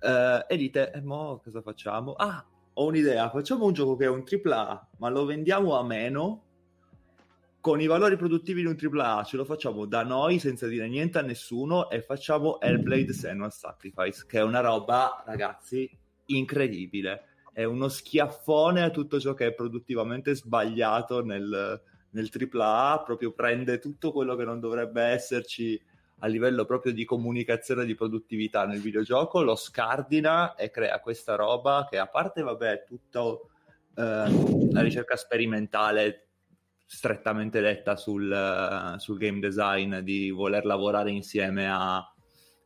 eh, 0.00 0.44
e 0.48 0.56
dite, 0.56 0.90
e 0.92 1.00
mo 1.00 1.40
cosa 1.42 1.62
facciamo? 1.62 2.12
Ah, 2.12 2.44
ho 2.74 2.86
un'idea, 2.86 3.28
facciamo 3.30 3.66
un 3.66 3.72
gioco 3.72 3.96
che 3.96 4.04
è 4.04 4.08
un 4.08 4.24
AAA, 4.24 4.90
ma 4.98 5.08
lo 5.08 5.24
vendiamo 5.24 5.76
a 5.76 5.84
meno 5.84 6.46
con 7.60 7.80
i 7.80 7.86
valori 7.86 8.16
produttivi 8.16 8.62
di 8.62 8.66
un 8.66 8.76
AAA, 8.76 9.22
ce 9.22 9.36
lo 9.36 9.44
facciamo 9.44 9.84
da 9.86 10.02
noi 10.02 10.40
senza 10.40 10.66
dire 10.66 10.88
niente 10.88 11.18
a 11.18 11.22
nessuno 11.22 11.90
e 11.90 12.02
facciamo 12.02 12.60
Hellblade 12.60 13.12
Senua's 13.12 13.56
Sacrifice, 13.58 14.24
che 14.26 14.38
è 14.38 14.42
una 14.42 14.58
roba, 14.60 15.22
ragazzi, 15.24 15.88
incredibile. 16.26 17.26
È 17.52 17.64
uno 17.64 17.88
schiaffone 17.88 18.82
a 18.82 18.90
tutto 18.90 19.20
ciò 19.20 19.34
che 19.34 19.46
è 19.46 19.52
produttivamente 19.52 20.34
sbagliato 20.34 21.22
nel, 21.22 21.80
nel 22.10 22.30
AAA, 22.30 23.02
proprio 23.04 23.32
prende 23.32 23.78
tutto 23.78 24.12
quello 24.12 24.34
che 24.36 24.44
non 24.44 24.60
dovrebbe 24.60 25.02
esserci 25.02 25.80
a 26.24 26.26
livello 26.28 26.64
proprio 26.64 26.92
di 26.92 27.04
comunicazione 27.04 27.84
di 27.84 27.94
produttività 27.94 28.64
nel 28.64 28.80
videogioco, 28.80 29.42
lo 29.42 29.56
scardina 29.56 30.54
e 30.54 30.70
crea 30.70 31.00
questa 31.00 31.34
roba 31.34 31.86
che 31.90 31.98
a 31.98 32.06
parte, 32.06 32.42
vabbè, 32.42 32.84
tutto 32.86 33.50
eh, 33.96 34.70
la 34.70 34.80
ricerca 34.82 35.16
sperimentale 35.16 36.28
strettamente 36.86 37.60
detta 37.60 37.96
sul, 37.96 38.30
eh, 38.30 38.98
sul 39.00 39.18
game 39.18 39.40
design, 39.40 39.98
di 39.98 40.30
voler 40.30 40.64
lavorare 40.64 41.10
insieme 41.10 41.68
a 41.68 42.11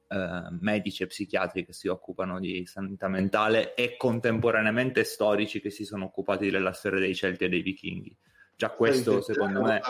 eh, 0.09 0.57
medici 0.61 1.03
e 1.03 1.07
psichiatri 1.07 1.65
che 1.65 1.73
si 1.73 1.89
occupano 1.89 2.39
di 2.39 2.65
sanità 2.67 3.09
mentale 3.09 3.75
e 3.75 3.97
contemporaneamente 3.97 5.05
storici 5.05 5.61
che 5.61 5.71
si 5.71 5.85
sono 5.85 6.05
occupati 6.05 6.51
della 6.51 6.73
storia 6.73 7.01
dei 7.01 7.15
Celti 7.15 7.45
e 7.45 7.49
dei 7.49 7.63
Vichinghi. 7.63 8.17
Già 8.55 8.71
questo, 8.71 9.21
secondo 9.21 9.63
me, 9.63 9.81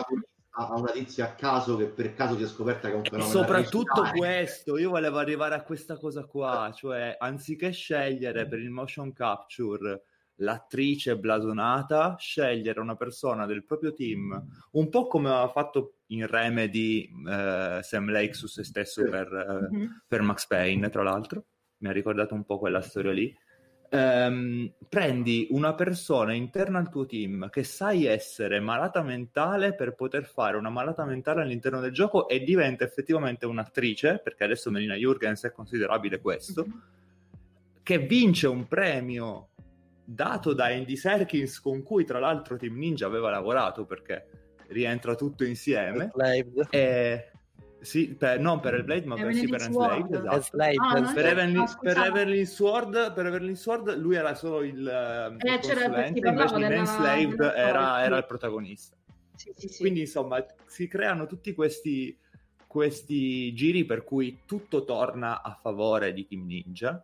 a 0.59 0.73
una 0.75 0.91
tizia 0.91 1.25
a 1.25 1.35
caso 1.35 1.77
che 1.77 1.85
per 1.85 2.13
caso 2.13 2.35
si 2.35 2.43
è 2.43 2.47
scoperta 2.47 2.87
che 2.87 2.93
è 2.93 2.97
un 2.97 3.05
e 3.05 3.09
fenomeno 3.09 3.31
soprattutto 3.31 4.01
digitale. 4.01 4.17
questo, 4.17 4.77
io 4.77 4.89
volevo 4.89 5.17
arrivare 5.19 5.55
a 5.55 5.61
questa 5.61 5.97
cosa 5.97 6.25
qua, 6.25 6.71
cioè 6.75 7.15
anziché 7.19 7.71
scegliere 7.71 8.47
per 8.47 8.59
il 8.59 8.71
motion 8.71 9.13
capture 9.13 10.03
l'attrice 10.37 11.17
blasonata, 11.17 12.15
scegliere 12.17 12.79
una 12.79 12.95
persona 12.95 13.45
del 13.45 13.63
proprio 13.63 13.93
team, 13.93 14.45
un 14.71 14.89
po' 14.89 15.07
come 15.07 15.29
aveva 15.29 15.49
fatto 15.49 15.93
in 16.07 16.27
Remedy 16.27 17.09
eh, 17.27 17.79
Sam 17.81 18.09
Lake 18.11 18.33
su 18.33 18.47
se 18.47 18.63
stesso 18.63 19.03
per, 19.03 19.31
eh, 19.33 19.75
Mhm. 19.75 20.03
per 20.07 20.21
Max 20.21 20.47
Payne, 20.47 20.89
tra 20.89 21.03
l'altro, 21.03 21.45
mi 21.79 21.89
ha 21.89 21.91
ricordato 21.91 22.33
un 22.33 22.43
po' 22.43 22.59
quella 22.59 22.81
storia 22.81 23.11
lì. 23.11 23.35
Ehm, 23.89 24.73
prendi 24.89 25.47
una 25.51 25.73
persona 25.73 26.33
interna 26.33 26.77
al 26.77 26.89
tuo 26.89 27.05
team 27.05 27.49
che 27.49 27.63
sai 27.63 28.03
essere 28.05 28.59
malata 28.59 29.01
mentale 29.01 29.73
per 29.75 29.95
poter 29.95 30.25
fare 30.25 30.57
una 30.57 30.69
malata 30.69 31.05
mentale 31.05 31.41
all'interno 31.41 31.79
del 31.79 31.93
gioco 31.93 32.27
e 32.27 32.41
diventa 32.43 32.83
effettivamente 32.83 33.45
un'attrice, 33.45 34.19
perché 34.21 34.43
adesso 34.43 34.69
Melina 34.71 34.95
Jurgens 34.95 35.45
è 35.45 35.51
considerabile 35.53 36.19
questo, 36.19 36.65
Mhm. 36.65 36.81
che 37.81 37.99
vince 37.99 38.47
un 38.47 38.67
premio 38.67 39.51
dato 40.09 40.53
da 40.53 40.67
Andy 40.67 40.95
Serkins 40.95 41.59
con 41.59 41.83
cui 41.83 42.05
tra 42.05 42.19
l'altro 42.19 42.55
Team 42.55 42.77
Ninja 42.77 43.05
aveva 43.07 43.29
lavorato 43.29 43.85
perché 43.85 44.25
rientra 44.67 45.15
tutto 45.15 45.43
insieme 45.43 46.11
e 46.69 47.31
sì, 47.81 48.15
per- 48.15 48.39
non 48.39 48.59
per 48.61 48.75
il 48.75 48.83
Blade 48.85 49.05
ma 49.05 49.15
per, 49.15 49.33
sì, 49.33 49.47
per 49.47 49.61
Evelyn 49.61 49.67
Enslaved, 49.67 50.05
Sword. 50.07 50.13
esatto. 50.13 50.35
Enslaved, 50.35 50.77
Ah, 50.79 50.99
non 50.99 51.13
Per, 51.13 51.25
Evelyn, 51.25 51.57
ah, 51.59 51.77
per. 51.81 51.97
Evelyn 51.97 52.45
Sword, 52.45 53.13
per 53.13 53.25
Evelyn 53.25 53.55
Sword 53.55 53.97
lui 53.97 54.15
era 54.15 54.33
solo 54.33 54.63
il, 54.63 54.87
eh, 54.87 55.27
il 55.27 55.53
Eh, 55.53 55.59
c'era- 55.59 55.81
consulente, 55.83 56.19
invece 56.27 56.53
in 56.55 56.59
della- 56.61 56.75
Enslaved 56.75 57.35
della 57.35 57.55
era, 57.55 58.03
era 58.03 58.13
sì. 58.15 58.19
il 58.21 58.25
protagonista. 58.27 58.95
Sì, 59.35 59.51
sì, 59.55 59.67
sì. 59.67 59.79
Quindi 59.81 59.99
insomma 60.01 60.43
si 60.65 60.87
creano 60.87 61.27
tutti 61.27 61.53
questi, 61.53 62.17
questi 62.65 63.53
giri 63.53 63.83
per 63.85 64.03
cui 64.03 64.39
tutto 64.45 64.83
torna 64.85 65.41
a 65.43 65.57
favore 65.61 66.13
di 66.13 66.25
Team 66.25 66.45
Ninja 66.45 67.03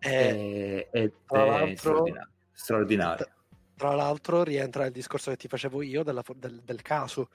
Eh, 0.00 0.10
e- 0.10 0.88
ed 0.92 1.12
tra 1.26 1.44
è 1.44 1.48
l'altro- 1.48 2.04
straordinario. 2.60 3.26
tra 3.74 3.94
l'altro 3.94 4.42
rientra 4.42 4.84
il 4.84 4.92
discorso 4.92 5.30
che 5.30 5.36
ti 5.36 5.48
facevo 5.48 5.80
io 5.82 6.02
della 6.02 6.22
del, 6.36 6.60
del 6.62 6.82
caso, 6.82 7.28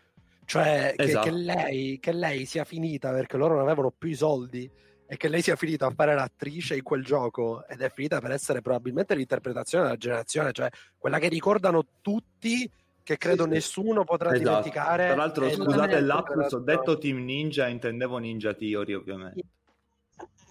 cioè 0.45 0.93
che, 0.95 1.03
Esatto. 1.03 1.25
che 1.29 1.31
lei, 1.35 1.99
che 1.99 2.11
lei 2.11 2.45
sia 2.45 2.63
finita 2.63 3.11
perché 3.11 3.35
loro 3.35 3.55
non 3.55 3.63
avevano 3.63 3.91
più 3.91 4.09
i 4.09 4.15
soldi 4.15 4.69
e 5.07 5.17
che 5.17 5.27
lei 5.27 5.41
sia 5.41 5.55
finita 5.55 5.87
a 5.87 5.91
fare 5.91 6.13
l'attrice 6.13 6.75
in 6.75 6.83
quel 6.83 7.03
gioco 7.03 7.65
ed 7.67 7.81
è 7.81 7.89
finita 7.89 8.19
per 8.19 8.31
essere 8.31 8.61
probabilmente 8.61 9.15
l'interpretazione 9.15 9.85
della 9.85 9.97
generazione, 9.97 10.51
cioè 10.51 10.69
quella 10.97 11.17
che 11.19 11.27
ricordano 11.29 11.83
tutti 12.01 12.71
che 13.03 13.17
credo 13.17 13.43
Sì, 13.43 13.49
nessuno 13.49 14.03
potrà 14.03 14.31
Esatto. 14.33 14.47
dimenticare. 14.47 15.05
Tra 15.07 15.15
l'altro, 15.15 15.47
scusate 15.49 15.91
la- 15.93 15.97
il 15.97 16.05
lapsus, 16.05 16.51
ho 16.53 16.59
detto 16.59 16.97
Team 16.97 17.23
Ninja, 17.23 17.67
intendevo 17.67 18.17
Ninja 18.17 18.53
Theory 18.53 18.93
ovviamente. 18.93 19.43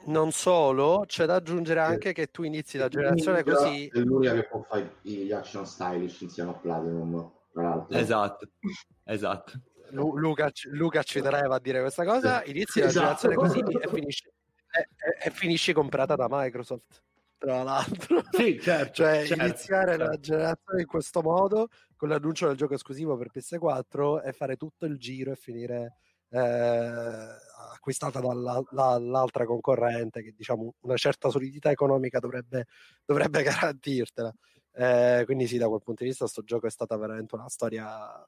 Non 0.06 0.32
solo, 0.32 1.04
c'è 1.06 1.24
da 1.26 1.36
aggiungere 1.36 1.80
anche 1.80 2.12
che 2.12 2.30
tu 2.30 2.42
inizi 2.42 2.76
la 2.78 2.88
generazione 2.88 3.42
così 3.42 3.88
È 3.88 3.98
l'unica 4.00 4.34
che 4.34 4.46
può 4.46 4.62
fare 4.62 4.96
gli 5.02 5.30
action 5.32 5.66
stylish 5.66 6.20
insieme 6.20 6.50
a 6.50 6.54
Platinum, 6.54 7.32
tra 7.52 7.62
l'altro. 7.62 7.96
Esatto, 7.96 8.48
esatto. 9.04 9.52
Lu- 9.90 10.16
Luca, 10.16 10.50
ci- 10.50 10.68
Luca 10.70 11.02
ci 11.02 11.20
teneva 11.20 11.56
a 11.56 11.60
dire 11.60 11.80
questa 11.80 12.04
cosa, 12.04 12.42
inizi 12.44 12.80
la 12.80 12.86
Esatto. 12.86 13.00
generazione 13.00 13.34
così 13.36 13.58
e 13.60 13.88
finisci, 13.88 14.26
e, 14.26 14.80
e- 14.80 15.28
e 15.28 15.30
finisci 15.30 15.72
comprata 15.72 16.16
da 16.16 16.26
Microsoft, 16.28 17.02
tra 17.38 17.62
l'altro. 17.62 18.22
Sì, 18.32 18.58
certo. 18.60 18.92
Cioè 18.94 19.24
certo, 19.26 19.44
iniziare 19.44 19.96
la 19.96 20.04
certo. 20.06 20.20
generazione 20.20 20.80
in 20.80 20.86
questo 20.86 21.22
modo, 21.22 21.68
con 21.96 22.08
l'annuncio 22.08 22.46
del 22.48 22.56
gioco 22.56 22.74
esclusivo 22.74 23.16
per 23.16 23.28
PS4 23.30 24.22
e 24.22 24.32
fare 24.32 24.56
tutto 24.56 24.84
il 24.86 24.98
giro 24.98 25.30
e 25.32 25.36
finire 25.36 25.92
eh, 26.34 27.36
acquistata 27.72 28.20
dall'altra 28.20 29.44
concorrente 29.44 30.22
che 30.22 30.32
diciamo 30.36 30.74
una 30.80 30.96
certa 30.96 31.30
solidità 31.30 31.70
economica 31.70 32.18
dovrebbe, 32.18 32.66
dovrebbe 33.04 33.42
garantirtela. 33.44 34.34
Eh, 34.72 35.22
quindi 35.24 35.46
sì, 35.46 35.58
da 35.58 35.68
quel 35.68 35.82
punto 35.82 36.02
di 36.02 36.08
vista 36.08 36.26
sto 36.26 36.42
gioco 36.42 36.66
è 36.66 36.70
stata 36.70 36.96
veramente 36.96 37.36
una 37.36 37.48
storia 37.48 38.26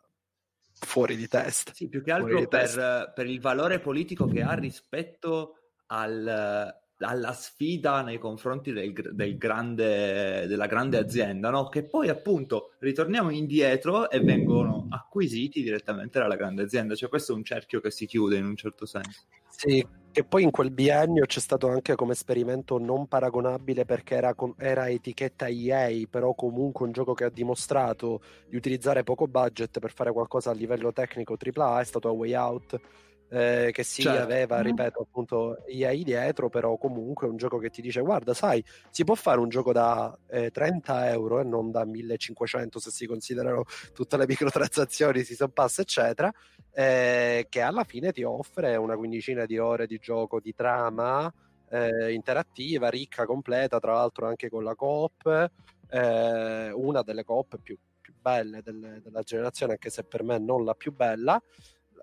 fuori 0.78 1.16
di 1.16 1.26
testa. 1.26 1.72
Sì, 1.74 1.88
più 1.88 2.02
che 2.02 2.12
altro 2.12 2.46
per, 2.46 3.12
per 3.14 3.26
il 3.26 3.40
valore 3.40 3.80
politico 3.80 4.26
che 4.26 4.42
ha 4.42 4.54
rispetto 4.54 5.56
al- 5.86 6.84
alla 7.00 7.32
sfida 7.32 8.02
nei 8.02 8.18
confronti 8.18 8.72
del, 8.72 8.92
del 8.92 9.36
grande, 9.36 10.46
della 10.46 10.66
grande 10.66 10.98
azienda, 10.98 11.50
no? 11.50 11.68
che 11.68 11.84
poi 11.84 12.08
appunto 12.08 12.72
ritorniamo 12.78 13.30
indietro 13.30 14.10
e 14.10 14.20
vengono 14.20 14.86
acquisiti 14.90 15.62
direttamente 15.62 16.18
dalla 16.18 16.36
grande 16.36 16.62
azienda. 16.62 16.94
Cioè 16.94 17.08
questo 17.08 17.32
è 17.32 17.36
un 17.36 17.44
cerchio 17.44 17.80
che 17.80 17.90
si 17.90 18.06
chiude 18.06 18.36
in 18.36 18.46
un 18.46 18.56
certo 18.56 18.86
senso. 18.86 19.24
Sì, 19.48 19.86
che 20.10 20.24
poi 20.24 20.42
in 20.42 20.50
quel 20.50 20.70
biennio 20.70 21.24
c'è 21.26 21.40
stato 21.40 21.68
anche 21.68 21.94
come 21.94 22.12
esperimento 22.12 22.78
non 22.78 23.06
paragonabile 23.06 23.84
perché 23.84 24.14
era, 24.14 24.34
era 24.56 24.88
etichetta 24.88 25.46
EA, 25.46 26.06
però 26.08 26.34
comunque 26.34 26.86
un 26.86 26.92
gioco 26.92 27.14
che 27.14 27.24
ha 27.24 27.30
dimostrato 27.30 28.20
di 28.48 28.56
utilizzare 28.56 29.02
poco 29.02 29.26
budget 29.26 29.78
per 29.78 29.92
fare 29.92 30.12
qualcosa 30.12 30.50
a 30.50 30.54
livello 30.54 30.92
tecnico 30.92 31.36
AAA, 31.38 31.80
è 31.80 31.84
stato 31.84 32.08
A 32.08 32.12
Way 32.12 32.34
Out, 32.34 32.80
eh, 33.28 33.70
che 33.72 33.82
sì, 33.82 34.02
Certo. 34.02 34.22
aveva, 34.22 34.60
ripeto, 34.60 35.00
appunto 35.02 35.64
EA 35.66 35.92
dietro, 36.02 36.48
però 36.48 36.76
comunque 36.76 37.26
un 37.26 37.36
gioco 37.36 37.58
che 37.58 37.70
ti 37.70 37.80
dice, 37.82 38.00
guarda, 38.00 38.34
sai, 38.34 38.64
si 38.90 39.04
può 39.04 39.14
fare 39.14 39.40
un 39.40 39.48
gioco 39.48 39.72
da 39.72 40.16
eh, 40.28 40.50
30 40.50 41.10
euro 41.10 41.40
e 41.40 41.44
non 41.44 41.70
da 41.70 41.84
1500 41.84 42.78
se 42.78 42.90
si 42.90 43.06
considerano 43.06 43.64
tutte 43.92 44.16
le 44.16 44.26
microtransazioni, 44.26 45.22
season 45.24 45.52
pass, 45.52 45.78
eccetera, 45.80 46.30
eh, 46.72 47.46
che 47.48 47.60
alla 47.60 47.84
fine 47.84 48.12
ti 48.12 48.22
offre 48.22 48.76
una 48.76 48.96
quindicina 48.96 49.44
di 49.46 49.58
ore 49.58 49.86
di 49.86 49.98
gioco 49.98 50.40
di 50.40 50.54
trama 50.54 51.32
eh, 51.68 52.12
interattiva, 52.12 52.88
ricca, 52.90 53.24
completa, 53.26 53.78
tra 53.78 53.94
l'altro 53.94 54.26
anche 54.26 54.48
con 54.48 54.62
la 54.64 54.74
coop, 54.74 55.50
eh, 55.88 56.70
una 56.72 57.02
delle 57.02 57.24
coop 57.24 57.58
più, 57.60 57.76
più 58.00 58.14
belle 58.20 58.62
delle- 58.62 59.00
della 59.02 59.22
generazione, 59.22 59.72
anche 59.72 59.90
se 59.90 60.04
per 60.04 60.22
me 60.22 60.38
non 60.38 60.64
la 60.64 60.74
più 60.74 60.92
bella. 60.92 61.40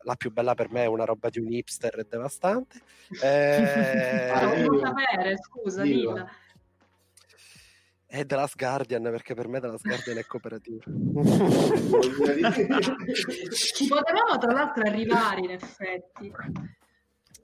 La 0.04 0.16
più 0.16 0.32
bella 0.32 0.54
per 0.54 0.70
me 0.70 0.84
è 0.84 0.88
una 0.88 1.06
roba 1.06 1.30
di 1.30 1.40
un 1.40 1.52
hipster 1.52 2.06
devastante. 2.06 2.82
Eh, 3.22 4.66
può 4.66 4.80
sapere, 4.80 5.38
scusa. 5.38 5.84
Nil. 5.84 6.26
è 8.08 8.26
The 8.26 8.36
Last 8.36 8.56
Guardian, 8.58 9.04
perché 9.04 9.36
per 9.36 9.48
me 9.48 9.60
The 9.60 9.68
Last 9.68 9.86
Guardian 9.86 10.18
è 10.18 10.26
cooperativo. 10.26 10.82
Ci 13.52 13.88
potevamo 13.88 14.38
tra 14.40 14.52
l'altro 14.52 14.84
arrivare 14.84 15.42
in 15.42 15.52
effetti. 15.52 16.34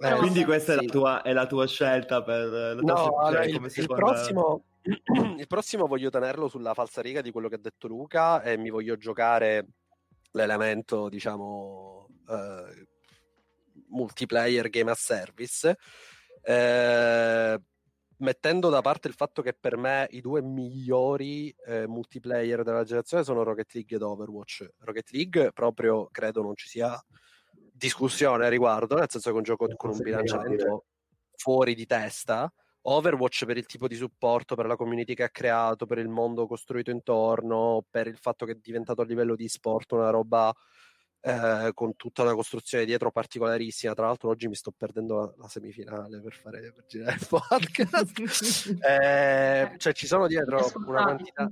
Eh, 0.01 0.15
quindi 0.15 0.45
questa 0.45 0.73
sì. 0.73 0.79
è, 0.79 0.81
la 0.81 0.91
tua, 0.91 1.21
è, 1.21 1.33
la 1.33 1.45
tua, 1.45 1.67
scelta 1.67 2.23
per 2.23 2.47
la 2.47 2.75
tua 2.75 2.93
no, 2.93 3.17
allora, 3.17 3.43
il, 3.43 3.55
il, 3.75 3.85
prossimo, 3.85 4.63
il 5.37 5.47
prossimo 5.47 5.87
voglio 5.87 6.09
tenerlo 6.09 6.47
sulla 6.47 6.73
falsariga 6.73 7.19
di 7.21 7.31
quello 7.31 7.49
che 7.49 7.55
ha 7.55 7.59
detto 7.59 7.87
Luca 7.87 8.41
e 8.41 8.57
mi 8.57 8.69
voglio 8.69 8.95
giocare 8.95 9.67
l'elemento 10.31 11.09
diciamo 11.09 12.07
eh, 12.29 12.87
multiplayer 13.89 14.69
game 14.69 14.91
as 14.91 14.99
service 14.99 15.75
eh, 16.41 17.59
mettendo 18.17 18.69
da 18.69 18.81
parte 18.81 19.07
il 19.07 19.13
fatto 19.13 19.41
che 19.41 19.53
per 19.53 19.77
me 19.77 20.07
i 20.11 20.21
due 20.21 20.41
migliori 20.41 21.53
eh, 21.65 21.87
multiplayer 21.87 22.63
della 22.63 22.83
generazione 22.83 23.23
sono 23.23 23.43
Rocket 23.43 23.73
League 23.73 23.95
ed 23.95 24.01
Overwatch. 24.01 24.67
Rocket 24.79 25.11
League 25.11 25.51
proprio 25.53 26.07
credo 26.11 26.41
non 26.41 26.55
ci 26.55 26.67
sia 26.67 27.01
discussione 27.71 28.45
a 28.45 28.49
riguardo, 28.49 28.95
nel 28.95 29.09
senso 29.09 29.29
che 29.29 29.35
è 29.35 29.37
un 29.37 29.43
gioco 29.43 29.67
con 29.75 29.91
un 29.91 29.99
bilanciamento 29.99 30.85
fuori 31.35 31.75
di 31.75 31.85
testa. 31.85 32.51
Overwatch 32.81 33.45
per 33.45 33.57
il 33.57 33.65
tipo 33.65 33.87
di 33.87 33.95
supporto, 33.95 34.55
per 34.55 34.65
la 34.65 34.75
community 34.75 35.13
che 35.13 35.23
ha 35.23 35.29
creato, 35.29 35.85
per 35.85 35.97
il 35.99 36.07
mondo 36.07 36.47
costruito 36.47 36.91
intorno, 36.91 37.85
per 37.89 38.07
il 38.07 38.17
fatto 38.17 38.45
che 38.45 38.53
è 38.53 38.57
diventato 38.59 39.01
a 39.01 39.05
livello 39.05 39.35
di 39.35 39.47
sport 39.47 39.91
una 39.91 40.09
roba 40.09 40.53
eh, 41.21 41.71
con 41.73 41.95
tutta 41.95 42.21
una 42.23 42.33
costruzione 42.33 42.85
dietro 42.85 43.11
particolarissima. 43.11 43.93
Tra 43.93 44.05
l'altro, 44.05 44.29
oggi 44.29 44.47
mi 44.47 44.55
sto 44.55 44.71
perdendo 44.75 45.19
la, 45.19 45.33
la 45.37 45.47
semifinale 45.47 46.21
per 46.21 46.33
fare 46.33 46.71
per 46.73 46.85
girare 46.87 47.17
il 47.19 47.27
podcast. 47.29 48.77
eh, 48.81 49.73
cioè, 49.77 49.93
ci 49.93 50.07
sono 50.07 50.27
dietro 50.27 50.71
una 50.85 51.03
quantità. 51.03 51.49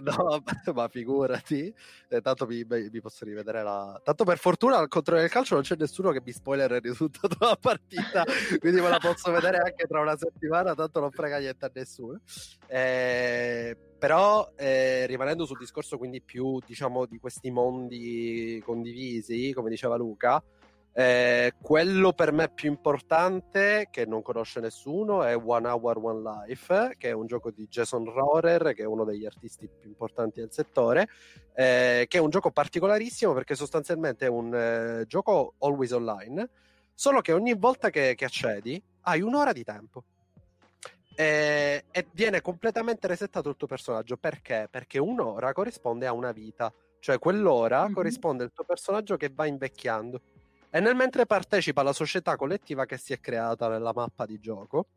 No, 0.00 0.42
ma 0.74 0.88
figurati, 0.88 1.74
eh, 2.08 2.20
tanto 2.20 2.46
mi, 2.46 2.64
mi, 2.64 3.00
posso 3.00 3.24
rivedere 3.24 3.62
la. 3.62 4.00
Tanto 4.04 4.24
per 4.24 4.38
fortuna, 4.38 4.76
al 4.76 4.88
contrario 4.88 5.22
del 5.22 5.30
calcio, 5.30 5.54
non 5.54 5.64
c'è 5.64 5.74
nessuno 5.76 6.12
che 6.12 6.22
mi 6.24 6.32
spoiler 6.32 6.70
il 6.70 6.80
risultato 6.80 7.36
della 7.38 7.56
partita, 7.56 8.24
quindi 8.60 8.80
me 8.80 8.90
la 8.90 8.98
posso 8.98 9.32
vedere 9.32 9.58
anche 9.58 9.86
tra 9.86 10.00
una 10.00 10.16
settimana. 10.16 10.74
Tanto 10.74 11.00
non 11.00 11.10
frega 11.10 11.38
niente 11.38 11.64
a 11.64 11.70
nessuno. 11.72 12.20
Eh, 12.68 13.76
però, 13.98 14.52
eh, 14.54 15.06
rimanendo 15.06 15.44
sul 15.44 15.58
discorso, 15.58 15.98
quindi 15.98 16.22
più 16.22 16.60
diciamo 16.64 17.04
di 17.06 17.18
questi 17.18 17.50
mondi 17.50 18.62
condivisi, 18.64 19.52
come 19.52 19.70
diceva 19.70 19.96
Luca. 19.96 20.40
Eh, 21.00 21.52
quello 21.62 22.12
per 22.12 22.32
me 22.32 22.48
più 22.48 22.68
importante, 22.68 23.86
che 23.88 24.04
non 24.04 24.20
conosce 24.20 24.58
nessuno, 24.58 25.22
è 25.22 25.36
One 25.36 25.68
Hour 25.68 25.96
One 25.98 26.44
Life, 26.44 26.96
che 26.98 27.10
è 27.10 27.12
un 27.12 27.28
gioco 27.28 27.52
di 27.52 27.68
Jason 27.68 28.04
Rohrer, 28.04 28.74
che 28.74 28.82
è 28.82 28.84
uno 28.84 29.04
degli 29.04 29.24
artisti 29.24 29.68
più 29.68 29.88
importanti 29.88 30.40
del 30.40 30.50
settore, 30.50 31.08
eh, 31.54 32.06
che 32.08 32.18
è 32.18 32.20
un 32.20 32.30
gioco 32.30 32.50
particolarissimo 32.50 33.32
perché 33.32 33.54
sostanzialmente 33.54 34.26
è 34.26 34.28
un 34.28 34.52
eh, 34.52 35.04
gioco 35.06 35.54
always 35.58 35.92
online, 35.92 36.50
solo 36.92 37.20
che 37.20 37.32
ogni 37.32 37.54
volta 37.54 37.90
che, 37.90 38.16
che 38.16 38.24
accedi 38.24 38.82
hai 39.02 39.20
un'ora 39.20 39.52
di 39.52 39.62
tempo. 39.62 40.02
E, 41.14 41.84
e 41.92 42.06
viene 42.10 42.40
completamente 42.40 43.06
resettato 43.06 43.48
il 43.48 43.56
tuo 43.56 43.68
personaggio 43.68 44.16
perché? 44.16 44.66
Perché 44.68 44.98
un'ora 44.98 45.52
corrisponde 45.52 46.06
a 46.08 46.12
una 46.12 46.32
vita, 46.32 46.74
cioè 46.98 47.20
quell'ora 47.20 47.84
mm-hmm. 47.84 47.92
corrisponde 47.92 48.42
al 48.42 48.52
tuo 48.52 48.64
personaggio 48.64 49.16
che 49.16 49.30
va 49.32 49.46
invecchiando 49.46 50.20
e 50.70 50.80
nel 50.80 50.94
mentre 50.94 51.26
partecipa 51.26 51.80
alla 51.80 51.92
società 51.92 52.36
collettiva 52.36 52.86
che 52.86 52.98
si 52.98 53.12
è 53.12 53.20
creata 53.20 53.68
nella 53.68 53.92
mappa 53.94 54.26
di 54.26 54.38
gioco. 54.38 54.88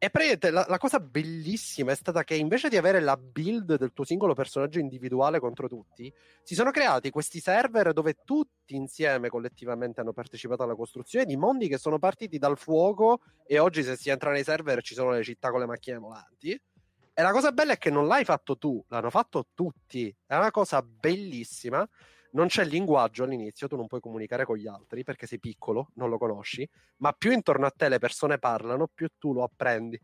E 0.00 0.10
praticamente 0.10 0.50
la, 0.50 0.64
la, 0.68 0.78
cosa 0.78 1.00
bellissima 1.00 1.90
è 1.90 1.96
stata 1.96 2.22
che 2.22 2.36
invece 2.36 2.68
di 2.68 2.76
avere 2.76 3.00
la 3.00 3.16
build 3.16 3.74
del 3.74 3.92
tuo 3.92 4.04
singolo 4.04 4.32
personaggio 4.32 4.78
individuale 4.78 5.40
contro 5.40 5.66
tutti, 5.66 6.12
si 6.44 6.54
sono 6.54 6.70
creati 6.70 7.10
questi 7.10 7.40
server 7.40 7.92
dove 7.92 8.18
tutti 8.24 8.76
insieme 8.76 9.28
collettivamente 9.28 10.00
hanno 10.00 10.12
partecipato 10.12 10.62
alla 10.62 10.76
costruzione 10.76 11.24
di 11.24 11.36
mondi 11.36 11.66
che 11.66 11.78
sono 11.78 11.98
partiti 11.98 12.38
dal 12.38 12.56
fuoco 12.56 13.22
e 13.44 13.58
oggi 13.58 13.82
se 13.82 13.96
si 13.96 14.08
entra 14.08 14.30
nei 14.30 14.44
server 14.44 14.82
ci 14.82 14.94
sono 14.94 15.10
le 15.10 15.24
città 15.24 15.50
con 15.50 15.58
le 15.58 15.66
macchine 15.66 15.98
volanti. 15.98 16.50
E 16.52 17.22
la 17.22 17.32
cosa 17.32 17.50
bella 17.50 17.72
è 17.72 17.78
che 17.78 17.90
non 17.90 18.06
l'hai 18.06 18.24
fatto 18.24 18.56
tu, 18.56 18.80
l'hanno 18.86 19.10
fatto 19.10 19.48
tutti. 19.52 20.14
È 20.24 20.36
una 20.36 20.52
cosa 20.52 20.80
bellissima 20.80 21.84
non 22.32 22.48
c'è 22.48 22.64
linguaggio 22.64 23.24
all'inizio, 23.24 23.68
tu 23.68 23.76
non 23.76 23.86
puoi 23.86 24.00
comunicare 24.00 24.44
con 24.44 24.56
gli 24.56 24.66
altri 24.66 25.02
perché 25.04 25.26
sei 25.26 25.38
piccolo, 25.38 25.90
non 25.94 26.08
lo 26.08 26.18
conosci, 26.18 26.68
ma 26.98 27.12
più 27.12 27.32
intorno 27.32 27.66
a 27.66 27.72
te 27.74 27.88
le 27.88 27.98
persone 27.98 28.38
parlano, 28.38 28.88
più 28.92 29.08
tu 29.18 29.32
lo 29.32 29.42
apprendi. 29.42 30.00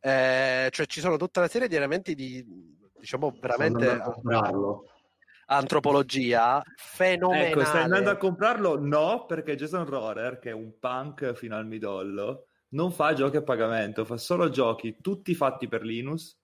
Eh, 0.00 0.68
cioè 0.70 0.86
ci 0.86 1.00
sono 1.00 1.16
tutta 1.16 1.40
una 1.40 1.48
serie 1.48 1.68
di 1.68 1.74
elementi 1.74 2.14
di, 2.14 2.44
diciamo, 2.98 3.36
veramente 3.40 4.00
antropologia 5.46 6.62
fenomenale. 6.76 7.48
Ecco, 7.48 7.64
stai 7.64 7.82
andando 7.82 8.10
a 8.10 8.16
comprarlo? 8.16 8.78
No, 8.78 9.26
perché 9.26 9.56
Jason 9.56 9.84
Rohrer, 9.84 10.38
che 10.38 10.50
è 10.50 10.54
un 10.54 10.78
punk 10.78 11.34
fino 11.34 11.56
al 11.56 11.66
midollo, 11.66 12.46
non 12.70 12.92
fa 12.92 13.12
giochi 13.12 13.36
a 13.36 13.42
pagamento, 13.42 14.04
fa 14.04 14.16
solo 14.16 14.48
giochi 14.48 14.96
tutti 15.00 15.34
fatti 15.34 15.68
per 15.68 15.82
Linux 15.82 16.36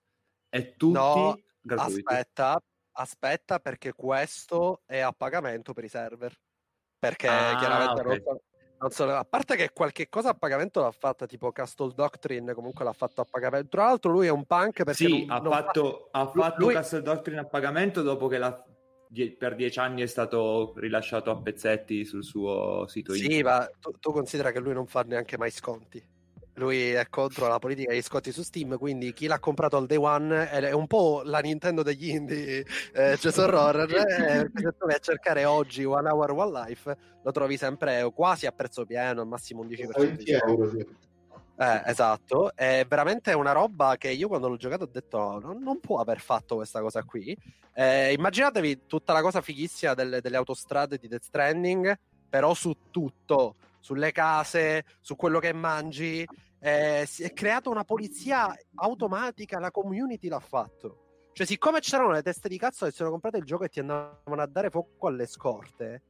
e 0.49 0.75
tutti 0.75 0.93
no, 0.93 1.39
gratuiti. 1.61 2.03
Aspetta, 2.05 2.61
aspetta 2.93 3.59
perché 3.59 3.93
questo 3.93 4.81
è 4.85 4.99
a 4.99 5.11
pagamento 5.11 5.73
per 5.73 5.83
i 5.83 5.89
server. 5.89 6.33
Perché 6.97 7.27
ah, 7.27 7.57
chiaramente 7.57 8.01
okay. 8.01 8.23
non, 8.25 8.37
non 8.79 8.91
so, 8.91 9.09
a 9.09 9.25
parte 9.25 9.55
che 9.55 9.71
qualche 9.73 10.07
cosa 10.07 10.29
a 10.29 10.33
pagamento 10.33 10.81
l'ha 10.81 10.91
fatta, 10.91 11.25
tipo 11.25 11.51
Castle 11.51 11.93
Doctrine, 11.93 12.53
comunque 12.53 12.85
l'ha 12.85 12.93
fatto 12.93 13.21
a 13.21 13.25
pagamento. 13.29 13.69
Tra 13.69 13.85
l'altro, 13.85 14.11
lui 14.11 14.27
è 14.27 14.31
un 14.31 14.45
punk 14.45 14.83
perché. 14.83 14.93
Sì, 14.93 15.25
non, 15.25 15.37
ha, 15.37 15.39
non 15.41 15.51
fatto, 15.51 16.09
fa... 16.11 16.19
ha 16.21 16.27
fatto 16.27 16.63
lui... 16.63 16.73
Castle 16.73 17.01
Doctrine 17.01 17.39
a 17.41 17.45
pagamento 17.45 18.01
dopo 18.01 18.27
che 18.27 18.37
la... 18.37 18.63
per 19.37 19.55
dieci 19.55 19.79
anni 19.79 20.01
è 20.01 20.05
stato 20.05 20.73
rilasciato 20.77 21.29
a 21.29 21.41
pezzetti 21.41 22.05
sul 22.05 22.23
suo 22.23 22.87
sito 22.87 23.13
sì, 23.13 23.23
internet. 23.23 23.41
Sì, 23.41 23.43
ma 23.43 23.77
tu, 23.79 23.91
tu 23.99 24.11
considera 24.11 24.51
che 24.51 24.59
lui 24.59 24.73
non 24.73 24.87
fa 24.87 25.01
neanche 25.01 25.37
mai 25.37 25.51
sconti 25.51 26.11
lui 26.55 26.91
è 26.91 27.07
contro 27.09 27.47
la 27.47 27.59
politica 27.59 27.91
degli 27.91 28.01
sconti 28.01 28.31
su 28.31 28.43
Steam, 28.43 28.77
quindi 28.77 29.13
chi 29.13 29.27
l'ha 29.27 29.39
comprato 29.39 29.77
al 29.77 29.87
day 29.87 29.97
one 29.97 30.49
è 30.49 30.71
un 30.71 30.87
po' 30.87 31.21
la 31.25 31.39
Nintendo 31.39 31.81
degli 31.81 32.09
indie, 32.09 32.65
eh, 32.93 33.17
Jason 33.19 33.53
Horror, 33.53 33.89
eh, 33.91 34.51
se 34.53 34.71
tu 34.77 34.85
vai 34.85 34.95
a 34.95 34.99
cercare 34.99 35.45
oggi 35.45 35.83
One 35.83 36.09
Hour 36.09 36.31
One 36.31 36.65
Life, 36.65 36.97
lo 37.23 37.31
trovi 37.31 37.57
sempre 37.57 38.09
quasi 38.13 38.45
a 38.45 38.51
prezzo 38.51 38.85
pieno, 38.85 39.21
al 39.21 39.27
massimo 39.27 39.61
un 39.61 39.67
10% 39.67 39.99
20 39.99 40.31
euro, 40.31 40.69
sì. 40.69 40.85
Eh, 41.55 41.81
esatto, 41.85 42.55
è 42.55 42.83
veramente 42.87 43.31
una 43.33 43.51
roba 43.51 43.95
che 43.97 44.09
io 44.09 44.27
quando 44.27 44.49
l'ho 44.49 44.57
giocato 44.57 44.85
ho 44.85 44.89
detto 44.91 45.17
no, 45.17 45.39
non, 45.39 45.61
non 45.61 45.79
può 45.79 45.99
aver 45.99 46.19
fatto 46.19 46.55
questa 46.55 46.81
cosa 46.81 47.03
qui. 47.03 47.37
Eh, 47.75 48.13
immaginatevi 48.13 48.85
tutta 48.87 49.13
la 49.13 49.21
cosa 49.21 49.41
fighissima 49.41 49.93
delle, 49.93 50.19
delle 50.19 50.37
autostrade 50.37 50.97
di 50.97 51.07
Death 51.07 51.23
Stranding, 51.23 51.97
però 52.27 52.53
su 52.55 52.75
tutto 52.89 53.55
sulle 53.83 54.13
case, 54.13 54.85
su 55.01 55.15
quello 55.15 55.39
che 55.39 55.53
mangi. 55.53 56.25
Eh, 56.65 57.03
si 57.05 57.23
è 57.23 57.33
creata 57.33 57.69
una 57.69 57.83
polizia 57.83 58.57
automatica, 58.75 59.59
la 59.59 59.69
community 59.69 60.29
l'ha 60.29 60.39
fatto. 60.39 61.27
Cioè, 61.33 61.45
siccome 61.45 61.81
c'erano 61.81 62.11
le 62.11 62.21
teste 62.21 62.47
di 62.47 62.57
cazzo 62.57 62.85
che 62.85 62.91
si 62.91 62.97
erano 62.97 63.11
comprate 63.11 63.37
il 63.39 63.43
gioco 63.43 63.65
e 63.65 63.67
ti 63.67 63.81
andavano 63.81 64.41
a 64.41 64.47
dare 64.47 64.69
fuoco 64.69 65.07
alle 65.07 65.25
scorte, 65.25 66.03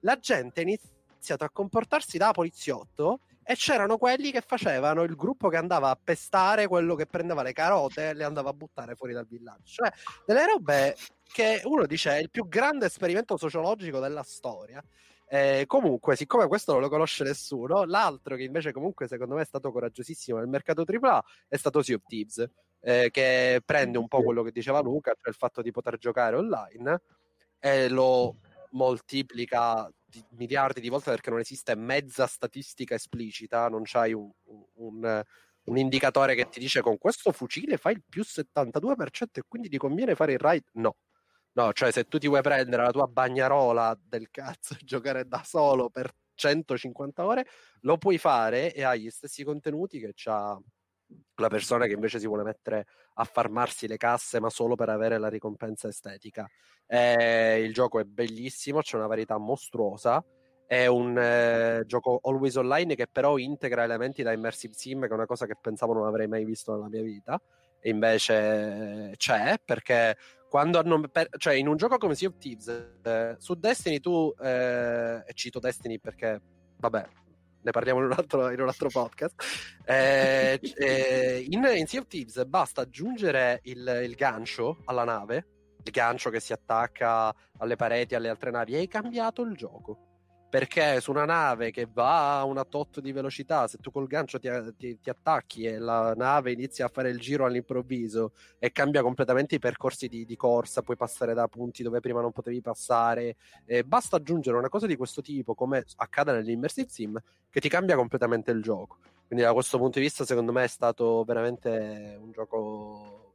la 0.00 0.18
gente 0.18 0.58
ha 0.60 0.62
iniziato 0.64 1.44
a 1.44 1.50
comportarsi 1.50 2.18
da 2.18 2.32
poliziotto 2.32 3.20
e 3.44 3.54
c'erano 3.54 3.98
quelli 3.98 4.32
che 4.32 4.40
facevano 4.40 5.02
il 5.02 5.14
gruppo 5.14 5.48
che 5.48 5.56
andava 5.56 5.90
a 5.90 5.98
pestare 6.02 6.66
quello 6.66 6.96
che 6.96 7.06
prendeva 7.06 7.42
le 7.42 7.52
carote 7.52 8.08
e 8.08 8.14
le 8.14 8.24
andava 8.24 8.50
a 8.50 8.52
buttare 8.52 8.96
fuori 8.96 9.12
dal 9.12 9.28
villaggio. 9.28 9.62
Cioè, 9.64 9.92
delle 10.26 10.44
robe 10.44 10.96
che 11.22 11.60
uno 11.64 11.86
dice 11.86 12.16
è 12.16 12.18
il 12.18 12.30
più 12.30 12.48
grande 12.48 12.86
esperimento 12.86 13.36
sociologico 13.36 14.00
della 14.00 14.24
storia. 14.24 14.82
Eh, 15.32 15.62
comunque, 15.68 16.16
siccome 16.16 16.48
questo 16.48 16.72
non 16.72 16.80
lo 16.80 16.88
conosce 16.88 17.22
nessuno, 17.22 17.84
l'altro 17.84 18.34
che 18.34 18.42
invece 18.42 18.72
comunque 18.72 19.06
secondo 19.06 19.36
me 19.36 19.42
è 19.42 19.44
stato 19.44 19.70
coraggiosissimo 19.70 20.38
nel 20.38 20.48
mercato 20.48 20.84
AAA 20.84 21.24
è 21.46 21.56
stato 21.56 21.82
Sea 21.82 21.94
of 21.94 22.02
Thieves, 22.04 22.44
eh, 22.80 23.10
che 23.12 23.62
prende 23.64 23.96
un 23.96 24.08
po' 24.08 24.24
quello 24.24 24.42
che 24.42 24.50
diceva 24.50 24.80
Luca, 24.80 25.12
cioè 25.12 25.28
il 25.28 25.36
fatto 25.36 25.62
di 25.62 25.70
poter 25.70 25.98
giocare 25.98 26.34
online 26.34 27.02
e 27.60 27.88
lo 27.88 28.38
moltiplica 28.70 29.88
di 30.04 30.20
miliardi 30.30 30.80
di 30.80 30.88
volte 30.88 31.12
perché 31.12 31.30
non 31.30 31.38
esiste 31.38 31.76
mezza 31.76 32.26
statistica 32.26 32.96
esplicita, 32.96 33.68
non 33.68 33.82
c'hai 33.84 34.12
un, 34.12 34.28
un, 34.78 35.22
un 35.62 35.76
indicatore 35.76 36.34
che 36.34 36.48
ti 36.48 36.58
dice 36.58 36.80
con 36.80 36.98
questo 36.98 37.30
fucile 37.30 37.76
fai 37.76 37.92
il 37.92 38.02
più 38.08 38.24
72% 38.24 39.26
e 39.34 39.42
quindi 39.46 39.68
ti 39.68 39.78
conviene 39.78 40.16
fare 40.16 40.32
il 40.32 40.38
raid. 40.40 40.64
No, 40.72 40.96
No, 41.52 41.72
cioè 41.72 41.90
se 41.90 42.04
tu 42.04 42.18
ti 42.18 42.28
vuoi 42.28 42.42
prendere 42.42 42.82
la 42.84 42.90
tua 42.90 43.06
bagnarola 43.06 43.98
del 44.00 44.30
cazzo 44.30 44.74
e 44.74 44.84
giocare 44.84 45.26
da 45.26 45.42
solo 45.44 45.90
per 45.90 46.12
150 46.34 47.24
ore, 47.24 47.46
lo 47.80 47.98
puoi 47.98 48.18
fare 48.18 48.72
e 48.72 48.84
hai 48.84 49.02
gli 49.02 49.10
stessi 49.10 49.42
contenuti 49.44 49.98
che 49.98 50.12
c'ha 50.14 50.58
la 51.36 51.48
persona 51.48 51.86
che 51.86 51.94
invece 51.94 52.20
si 52.20 52.26
vuole 52.26 52.44
mettere 52.44 52.86
a 53.14 53.24
farmarsi 53.24 53.88
le 53.88 53.96
casse 53.96 54.38
ma 54.40 54.48
solo 54.48 54.76
per 54.76 54.90
avere 54.90 55.18
la 55.18 55.28
ricompensa 55.28 55.88
estetica. 55.88 56.48
Eh, 56.86 57.60
il 57.62 57.72
gioco 57.72 57.98
è 57.98 58.04
bellissimo, 58.04 58.80
c'è 58.80 58.96
una 58.96 59.06
varietà 59.06 59.36
mostruosa. 59.38 60.24
È 60.66 60.86
un 60.86 61.18
eh, 61.18 61.82
gioco 61.84 62.20
always 62.22 62.54
online 62.54 62.94
che 62.94 63.08
però 63.08 63.38
integra 63.38 63.82
elementi 63.82 64.22
da 64.22 64.30
immersive 64.30 64.72
sim, 64.72 65.00
che 65.00 65.08
è 65.08 65.12
una 65.12 65.26
cosa 65.26 65.44
che 65.46 65.56
pensavo 65.60 65.94
non 65.94 66.06
avrei 66.06 66.28
mai 66.28 66.44
visto 66.44 66.72
nella 66.72 66.88
mia 66.88 67.02
vita 67.02 67.40
e 67.80 67.90
invece 67.90 69.14
c'è 69.16 69.56
perché 69.64 70.16
quando 70.50 70.80
hanno 70.80 71.00
per, 71.08 71.28
cioè 71.38 71.54
in 71.54 71.68
un 71.68 71.76
gioco 71.76 71.96
come 71.96 72.16
Sea 72.16 72.28
of 72.28 72.36
Thieves 72.36 72.66
eh, 73.02 73.36
su 73.38 73.54
Destiny 73.54 74.00
tu 74.00 74.34
eh, 74.42 75.22
e 75.24 75.32
cito 75.32 75.60
Destiny 75.60 76.00
perché 76.00 76.42
vabbè 76.76 77.08
ne 77.62 77.70
parliamo 77.70 78.00
in 78.00 78.06
un 78.06 78.12
altro, 78.12 78.50
in 78.50 78.60
un 78.60 78.66
altro 78.66 78.88
podcast 78.88 79.44
eh, 79.84 80.58
eh 80.60 81.46
in, 81.48 81.64
in, 81.76 81.86
Sea 81.86 82.00
of 82.00 82.08
Thieves 82.08 82.44
basta 82.46 82.80
aggiungere 82.80 83.60
il, 83.64 84.00
il 84.02 84.14
gancio 84.16 84.78
alla 84.86 85.04
nave 85.04 85.46
il 85.84 85.92
gancio 85.92 86.30
che 86.30 86.40
si 86.40 86.52
attacca 86.52 87.32
alle 87.58 87.76
pareti 87.76 88.16
alle 88.16 88.28
altre 88.28 88.50
navi 88.50 88.74
e 88.74 88.78
hai 88.78 88.88
cambiato 88.88 89.42
il 89.42 89.54
gioco 89.54 90.09
perché 90.50 91.00
su 91.00 91.12
una 91.12 91.24
nave 91.24 91.70
che 91.70 91.86
va 91.90 92.40
a 92.40 92.44
una 92.44 92.64
tot 92.64 93.00
di 93.00 93.12
velocità, 93.12 93.68
se 93.68 93.78
tu 93.78 93.92
col 93.92 94.08
gancio 94.08 94.40
ti, 94.40 94.48
ti, 94.76 94.98
ti, 95.00 95.08
attacchi 95.08 95.62
e 95.62 95.78
la 95.78 96.12
nave 96.14 96.50
inizia 96.50 96.86
a 96.86 96.88
fare 96.88 97.08
il 97.08 97.20
giro 97.20 97.44
all'improvviso 97.46 98.32
e 98.58 98.72
cambia 98.72 99.00
completamente 99.00 99.54
i 99.54 99.58
percorsi 99.60 100.08
di, 100.08 100.24
di 100.24 100.36
corsa, 100.36 100.82
puoi 100.82 100.96
passare 100.96 101.34
da 101.34 101.46
punti 101.46 101.84
dove 101.84 102.00
prima 102.00 102.20
non 102.20 102.32
potevi 102.32 102.60
passare, 102.60 103.36
eh, 103.64 103.84
basta 103.84 104.16
aggiungere 104.16 104.56
una 104.56 104.68
cosa 104.68 104.86
di 104.86 104.96
questo 104.96 105.22
tipo, 105.22 105.54
come 105.54 105.84
accade 105.96 106.32
nell'Immersive 106.32 106.88
Sim, 106.90 107.22
che 107.48 107.60
ti 107.60 107.68
cambia 107.68 107.94
completamente 107.94 108.50
il 108.50 108.60
gioco. 108.60 108.98
Quindi 109.28 109.44
da 109.44 109.52
questo 109.52 109.78
punto 109.78 110.00
di 110.00 110.04
vista, 110.04 110.24
secondo 110.24 110.50
me, 110.50 110.64
è 110.64 110.68
stato 110.68 111.22
veramente 111.22 112.18
un 112.20 112.32
gioco 112.32 113.34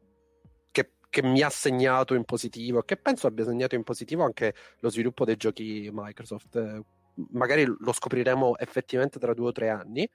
che, 1.10 1.22
mi 1.22 1.42
ha 1.42 1.50
segnato 1.50 2.14
in 2.14 2.26
positivo, 2.26 2.82
che 2.82 2.98
penso 2.98 3.28
abbia 3.28 3.46
segnato 3.46 3.76
in 3.76 3.84
positivo 3.84 4.26
anche 4.26 4.54
lo 4.80 4.90
sviluppo 4.90 5.24
dei 5.24 5.38
giochi 5.38 5.90
Microsoft 5.94 6.84
magari 7.32 7.66
lo 7.66 7.92
scopriremo 7.92 8.58
effettivamente 8.58 9.20
tra 9.20 9.34
due 9.34 9.48
o 9.48 9.52
tre 9.52 9.70
anni, 9.70 10.10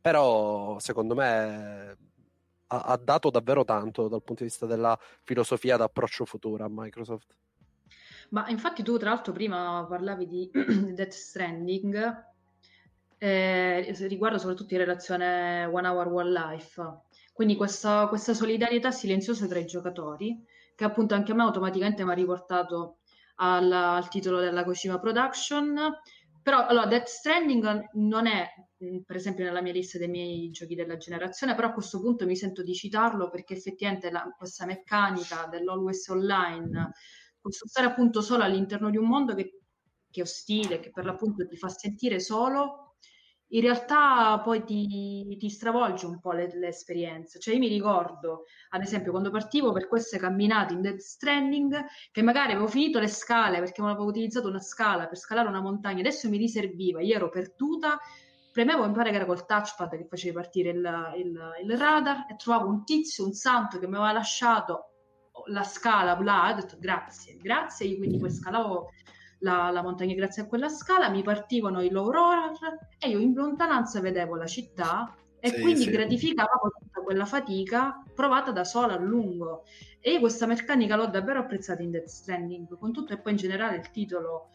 però 0.00 0.78
secondo 0.78 1.14
me 1.14 1.96
ha, 2.68 2.80
ha 2.80 2.96
dato 2.96 3.30
davvero 3.30 3.64
tanto 3.64 4.08
dal 4.08 4.22
punto 4.22 4.42
di 4.42 4.48
vista 4.48 4.66
della 4.66 4.98
filosofia 5.22 5.76
d'approccio 5.76 6.24
futuro 6.24 6.64
a 6.64 6.68
Microsoft. 6.70 7.34
Ma 8.30 8.48
infatti 8.48 8.82
tu 8.82 8.96
tra 8.98 9.10
l'altro 9.10 9.32
prima 9.32 9.84
parlavi 9.88 10.26
di 10.26 10.50
Death 10.94 11.12
Stranding 11.12 12.24
eh, 13.18 13.94
riguardo 14.00 14.38
soprattutto 14.38 14.74
in 14.74 14.80
relazione 14.80 15.64
One 15.64 15.88
Hour 15.88 16.08
One 16.08 16.30
Life, 16.30 16.82
quindi 17.32 17.56
questa, 17.56 18.08
questa 18.08 18.34
solidarietà 18.34 18.90
silenziosa 18.90 19.46
tra 19.46 19.58
i 19.58 19.66
giocatori 19.66 20.44
che 20.74 20.84
appunto 20.84 21.14
anche 21.14 21.32
a 21.32 21.34
me 21.34 21.42
automaticamente 21.42 22.04
mi 22.04 22.10
ha 22.10 22.14
riportato 22.14 22.98
al, 23.36 23.70
al 23.70 24.08
titolo 24.08 24.40
della 24.40 24.64
Kojima 24.64 24.98
Production 24.98 25.78
però 26.46 26.64
allora, 26.64 26.86
Death 26.86 27.08
Stranding 27.08 27.88
non 27.94 28.28
è, 28.28 28.46
mm, 28.84 28.98
per 29.04 29.16
esempio, 29.16 29.42
nella 29.42 29.60
mia 29.60 29.72
lista 29.72 29.98
dei 29.98 30.06
miei 30.06 30.48
giochi 30.50 30.76
della 30.76 30.96
generazione, 30.96 31.56
però 31.56 31.66
a 31.66 31.72
questo 31.72 31.98
punto 31.98 32.24
mi 32.24 32.36
sento 32.36 32.62
di 32.62 32.72
citarlo 32.72 33.30
perché 33.30 33.54
effettivamente 33.54 34.12
la, 34.12 34.32
questa 34.38 34.64
meccanica 34.64 35.48
dell'always 35.50 36.06
online, 36.06 36.92
questo 37.40 37.66
stare 37.66 37.88
appunto 37.88 38.20
solo 38.20 38.44
all'interno 38.44 38.90
di 38.90 38.96
un 38.96 39.08
mondo 39.08 39.34
che, 39.34 39.58
che 40.08 40.20
è 40.20 40.22
ostile, 40.22 40.78
che 40.78 40.92
per 40.92 41.04
l'appunto 41.04 41.44
ti 41.48 41.56
fa 41.56 41.68
sentire 41.68 42.20
solo, 42.20 42.85
in 43.50 43.60
realtà 43.60 44.40
poi 44.40 44.64
ti, 44.64 45.36
ti 45.38 45.48
stravolge 45.48 46.06
un 46.06 46.18
po' 46.18 46.32
le, 46.32 46.50
le, 46.56 46.68
esperienze. 46.68 47.38
Cioè 47.38 47.54
io 47.54 47.60
mi 47.60 47.68
ricordo, 47.68 48.44
ad 48.70 48.82
esempio, 48.82 49.12
quando 49.12 49.30
partivo 49.30 49.72
per 49.72 49.86
queste 49.86 50.18
camminate 50.18 50.74
in 50.74 50.80
Dead 50.80 50.98
Stranding, 50.98 51.84
che 52.10 52.22
magari 52.22 52.52
avevo 52.52 52.66
finito 52.66 52.98
le 52.98 53.08
scale 53.08 53.58
perché 53.58 53.80
non 53.80 53.90
avevo 53.90 54.06
utilizzato 54.06 54.48
una 54.48 54.60
scala 54.60 55.06
per 55.06 55.18
scalare 55.18 55.48
una 55.48 55.60
montagna, 55.60 56.00
adesso 56.00 56.28
mi 56.28 56.38
riserviva, 56.38 57.00
io 57.00 57.14
ero 57.14 57.28
perduta, 57.28 57.98
premevo, 58.50 58.86
mi 58.86 58.94
pare 58.94 59.10
che 59.10 59.16
era 59.16 59.26
col 59.26 59.46
touchpad 59.46 59.96
che 59.96 60.06
facevi 60.08 60.34
partire 60.34 60.70
il, 60.70 61.12
il, 61.16 61.50
il 61.62 61.78
radar 61.78 62.26
e 62.28 62.36
trovavo 62.36 62.68
un 62.68 62.84
tizio, 62.84 63.24
un 63.24 63.32
santo 63.32 63.78
che 63.78 63.86
mi 63.86 63.94
aveva 63.94 64.12
lasciato 64.12 64.90
la 65.48 65.62
scala 65.62 66.18
là, 66.20 66.50
ho 66.50 66.54
detto 66.54 66.76
grazie, 66.78 67.36
grazie, 67.36 67.86
io 67.86 67.98
quindi 67.98 68.18
poi 68.18 68.30
scalavo 68.30 68.88
la, 69.38 69.70
la, 69.70 69.82
montagna 69.82 70.14
grazie 70.14 70.42
a 70.42 70.46
quella 70.46 70.68
scala, 70.68 71.10
mi 71.10 71.22
partivano 71.22 71.82
i 71.82 71.90
low 71.90 72.10
roller 72.10 72.52
e 72.98 73.08
io 73.08 73.18
in 73.18 73.34
lontananza 73.34 74.00
vedevo 74.00 74.34
la 74.36 74.46
città 74.46 75.14
e 75.38 75.48
sì, 75.48 75.60
quindi 75.60 75.82
sì. 75.82 75.90
gratificavo 75.90 76.72
tutta 76.78 77.02
quella 77.02 77.24
fatica 77.24 78.02
provata 78.14 78.50
da 78.50 78.64
sola 78.64 78.94
a 78.94 78.98
lungo. 78.98 79.64
E 80.00 80.12
io 80.12 80.20
questa 80.20 80.46
meccanica 80.46 80.96
l'ho 80.96 81.06
davvero 81.06 81.40
apprezzata 81.40 81.82
in 81.82 81.90
Death 81.90 82.06
Stranding, 82.06 82.78
con 82.78 82.92
tutto 82.92 83.12
e 83.12 83.18
poi 83.18 83.32
in 83.32 83.38
generale 83.38 83.76
il 83.76 83.90
titolo 83.90 84.50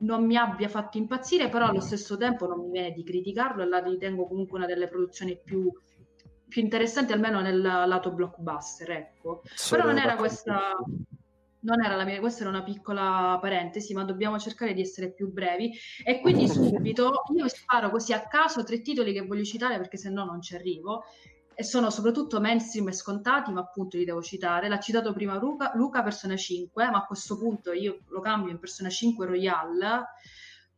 non 0.00 0.24
mi 0.24 0.36
abbia 0.36 0.68
fatto 0.68 0.98
impazzire, 0.98 1.48
però 1.48 1.66
allo 1.66 1.80
stesso 1.80 2.16
tempo 2.16 2.46
non 2.46 2.60
mi 2.60 2.70
viene 2.70 2.92
di 2.92 3.02
criticarlo 3.02 3.62
e 3.62 3.66
la 3.66 3.80
ritengo 3.80 4.26
comunque 4.26 4.58
una 4.58 4.66
delle 4.66 4.88
produzioni 4.88 5.38
più, 5.42 5.70
più 6.48 6.62
interessanti, 6.62 7.12
almeno 7.12 7.40
nel 7.40 7.60
lato 7.60 8.12
blockbuster, 8.12 8.90
ecco. 8.92 9.42
Sono 9.54 9.82
però 9.82 9.92
non 9.92 10.02
era 10.02 10.16
questa 10.16 10.76
non 11.60 11.82
era 11.84 11.96
la 11.96 12.04
mia, 12.04 12.20
questa 12.20 12.42
era 12.42 12.50
una 12.50 12.62
piccola 12.62 13.38
parentesi, 13.40 13.92
ma 13.94 14.04
dobbiamo 14.04 14.38
cercare 14.38 14.72
di 14.72 14.80
essere 14.80 15.12
più 15.12 15.30
brevi. 15.32 15.72
E 16.04 16.20
quindi 16.20 16.48
subito 16.48 17.22
io 17.34 17.48
sparo 17.48 17.90
così 17.90 18.12
a 18.12 18.26
caso 18.26 18.64
tre 18.64 18.80
titoli 18.80 19.12
che 19.12 19.26
voglio 19.26 19.44
citare 19.44 19.76
perché 19.76 19.96
se 19.96 20.10
no 20.10 20.24
non 20.24 20.40
ci 20.40 20.54
arrivo. 20.54 21.04
E 21.54 21.62
sono 21.62 21.90
soprattutto 21.90 22.40
mainstream 22.40 22.88
e 22.88 22.92
scontati, 22.92 23.52
ma 23.52 23.60
appunto 23.60 23.98
li 23.98 24.06
devo 24.06 24.22
citare. 24.22 24.68
L'ha 24.68 24.78
citato 24.78 25.12
prima 25.12 25.36
Luca, 25.38 25.72
Luca 25.74 26.02
Persona 26.02 26.36
5, 26.36 26.90
ma 26.90 26.98
a 26.98 27.04
questo 27.04 27.36
punto 27.36 27.72
io 27.72 28.00
lo 28.08 28.20
cambio 28.20 28.50
in 28.50 28.58
Persona 28.58 28.88
5 28.88 29.26
Royale 29.26 30.06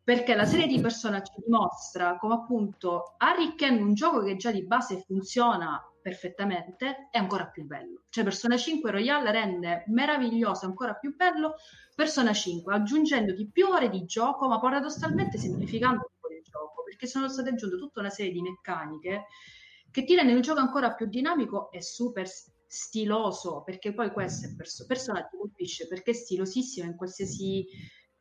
perché 0.05 0.35
la 0.35 0.45
serie 0.45 0.67
di 0.67 0.81
Persona 0.81 1.23
ci 1.23 1.33
dimostra 1.45 2.17
come 2.19 2.35
appunto 2.35 3.15
arricchendo 3.19 3.83
un 3.83 3.95
gioco 3.95 4.23
che 4.23 4.37
già 4.37 4.51
di 4.51 4.65
base 4.67 5.01
funziona 5.07 5.81
perfettamente 6.03 7.09
è 7.11 7.19
ancora 7.19 7.47
più 7.47 7.65
bello. 7.65 8.03
Cioè 8.09 8.25
Persona 8.25 8.57
5 8.57 8.91
Royale 8.91 9.31
rende 9.31 9.85
meraviglioso, 9.87 10.67
ancora 10.67 10.95
più 10.95 11.15
bello 11.15 11.55
Persona 11.95 12.33
5, 12.33 12.75
aggiungendoti 12.75 13.49
più 13.51 13.69
ore 13.69 13.89
di 13.89 14.05
gioco, 14.05 14.49
ma 14.49 14.59
paradossalmente 14.59 15.39
semplificando 15.39 15.99
un 15.99 16.21
po' 16.21 16.35
il 16.35 16.43
gioco, 16.43 16.83
perché 16.85 17.07
sono 17.07 17.29
state 17.29 17.51
aggiunte 17.51 17.77
tutta 17.77 18.01
una 18.01 18.11
serie 18.11 18.33
di 18.33 18.43
meccaniche 18.43 19.27
che 19.91 20.05
ti 20.05 20.15
rendono 20.17 20.39
il 20.39 20.43
gioco 20.43 20.59
ancora 20.59 20.95
più 20.95 21.07
dinamico 21.07 21.71
e 21.71 21.83
super 21.83 22.27
stiloso, 22.67 23.63
perché 23.63 23.93
poi 23.93 24.11
questo 24.11 24.47
è 24.47 24.55
perso- 24.57 24.87
Persona 24.87 25.23
ti 25.23 25.37
colpisce 25.37 25.87
perché 25.87 26.13
è 26.13 26.15
stilosissimo 26.15 26.87
in 26.87 26.97
qualsiasi 26.97 27.67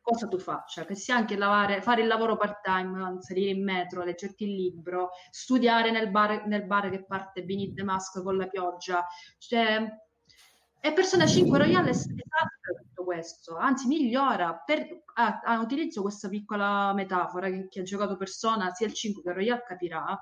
cosa 0.02 0.26
tu 0.26 0.38
faccia, 0.38 0.84
che 0.84 0.94
sia 0.94 1.16
anche 1.16 1.36
lavare, 1.36 1.80
fare 1.80 2.02
il 2.02 2.08
lavoro 2.08 2.36
part 2.36 2.60
time, 2.60 3.16
salire 3.20 3.50
in 3.50 3.64
metro, 3.64 4.02
leggerti 4.02 4.44
il 4.44 4.54
libro, 4.54 5.10
studiare 5.30 5.90
nel 5.90 6.10
bar, 6.10 6.46
nel 6.46 6.66
bar 6.66 6.90
che 6.90 7.04
parte 7.04 7.44
Beneath 7.44 7.74
the 7.74 7.84
Mask 7.84 8.22
con 8.22 8.36
la 8.36 8.48
pioggia, 8.48 9.06
cioè, 9.38 9.88
e 10.84 10.92
Persona 10.92 11.26
5 11.26 11.58
Royale 11.58 11.86
è 11.86 11.90
esatto 11.90 12.18
tutto 12.82 13.04
questo, 13.04 13.56
anzi 13.56 13.86
migliora, 13.86 14.60
per, 14.66 15.04
ah, 15.14 15.40
ah, 15.44 15.60
utilizzo 15.60 16.02
questa 16.02 16.28
piccola 16.28 16.92
metafora 16.92 17.48
che 17.48 17.68
chi 17.68 17.78
ha 17.78 17.84
giocato 17.84 18.16
Persona 18.16 18.72
sia 18.72 18.86
il 18.86 18.92
5 18.92 19.22
che 19.22 19.32
Royale 19.32 19.62
capirà, 19.64 20.20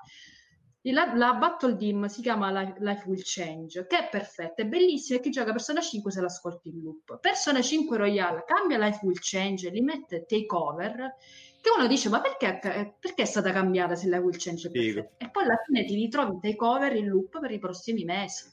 la, 0.89 1.13
la, 1.15 1.33
Battle 1.35 1.75
Dim 1.75 2.07
si 2.07 2.21
chiama 2.21 2.49
Life 2.79 3.03
Will 3.07 3.21
Change, 3.23 3.85
che 3.85 3.99
è 3.99 4.09
perfetta, 4.09 4.63
è 4.63 4.65
bellissima 4.65 5.19
e 5.19 5.21
chi 5.21 5.29
gioca 5.29 5.51
Persona 5.51 5.79
5 5.79 6.11
se 6.11 6.21
l'ascolti 6.21 6.69
in 6.69 6.81
loop. 6.81 7.19
Persona 7.19 7.61
5 7.61 7.97
Royale 7.97 8.43
cambia 8.45 8.79
Life 8.79 9.05
Will 9.05 9.19
Change 9.19 9.67
e 9.67 9.71
li 9.71 9.81
mette 9.81 10.25
takeover, 10.25 11.15
che 11.61 11.69
uno 11.77 11.85
dice 11.85 12.09
ma 12.09 12.19
perché, 12.19 12.95
perché 12.99 13.21
è 13.21 13.25
stata 13.25 13.51
cambiata 13.51 13.95
se 13.95 14.07
Life 14.07 14.21
Will 14.21 14.37
Change 14.37 14.69
è 14.69 14.71
perfetta? 14.71 15.25
E 15.25 15.29
poi 15.29 15.43
alla 15.43 15.61
fine 15.63 15.85
ti 15.85 15.93
ritrovi 15.93 16.39
takeover 16.41 16.95
in 16.95 17.07
loop 17.07 17.39
per 17.39 17.51
i 17.51 17.59
prossimi 17.59 18.03
mesi. 18.03 18.51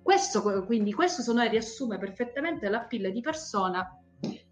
Questo, 0.00 0.64
quindi, 0.66 0.92
questo 0.92 1.22
secondo 1.22 1.42
me 1.42 1.48
riassume 1.48 1.98
perfettamente 1.98 2.68
la 2.68 2.80
pilla 2.80 3.08
di 3.08 3.20
persona 3.20 3.98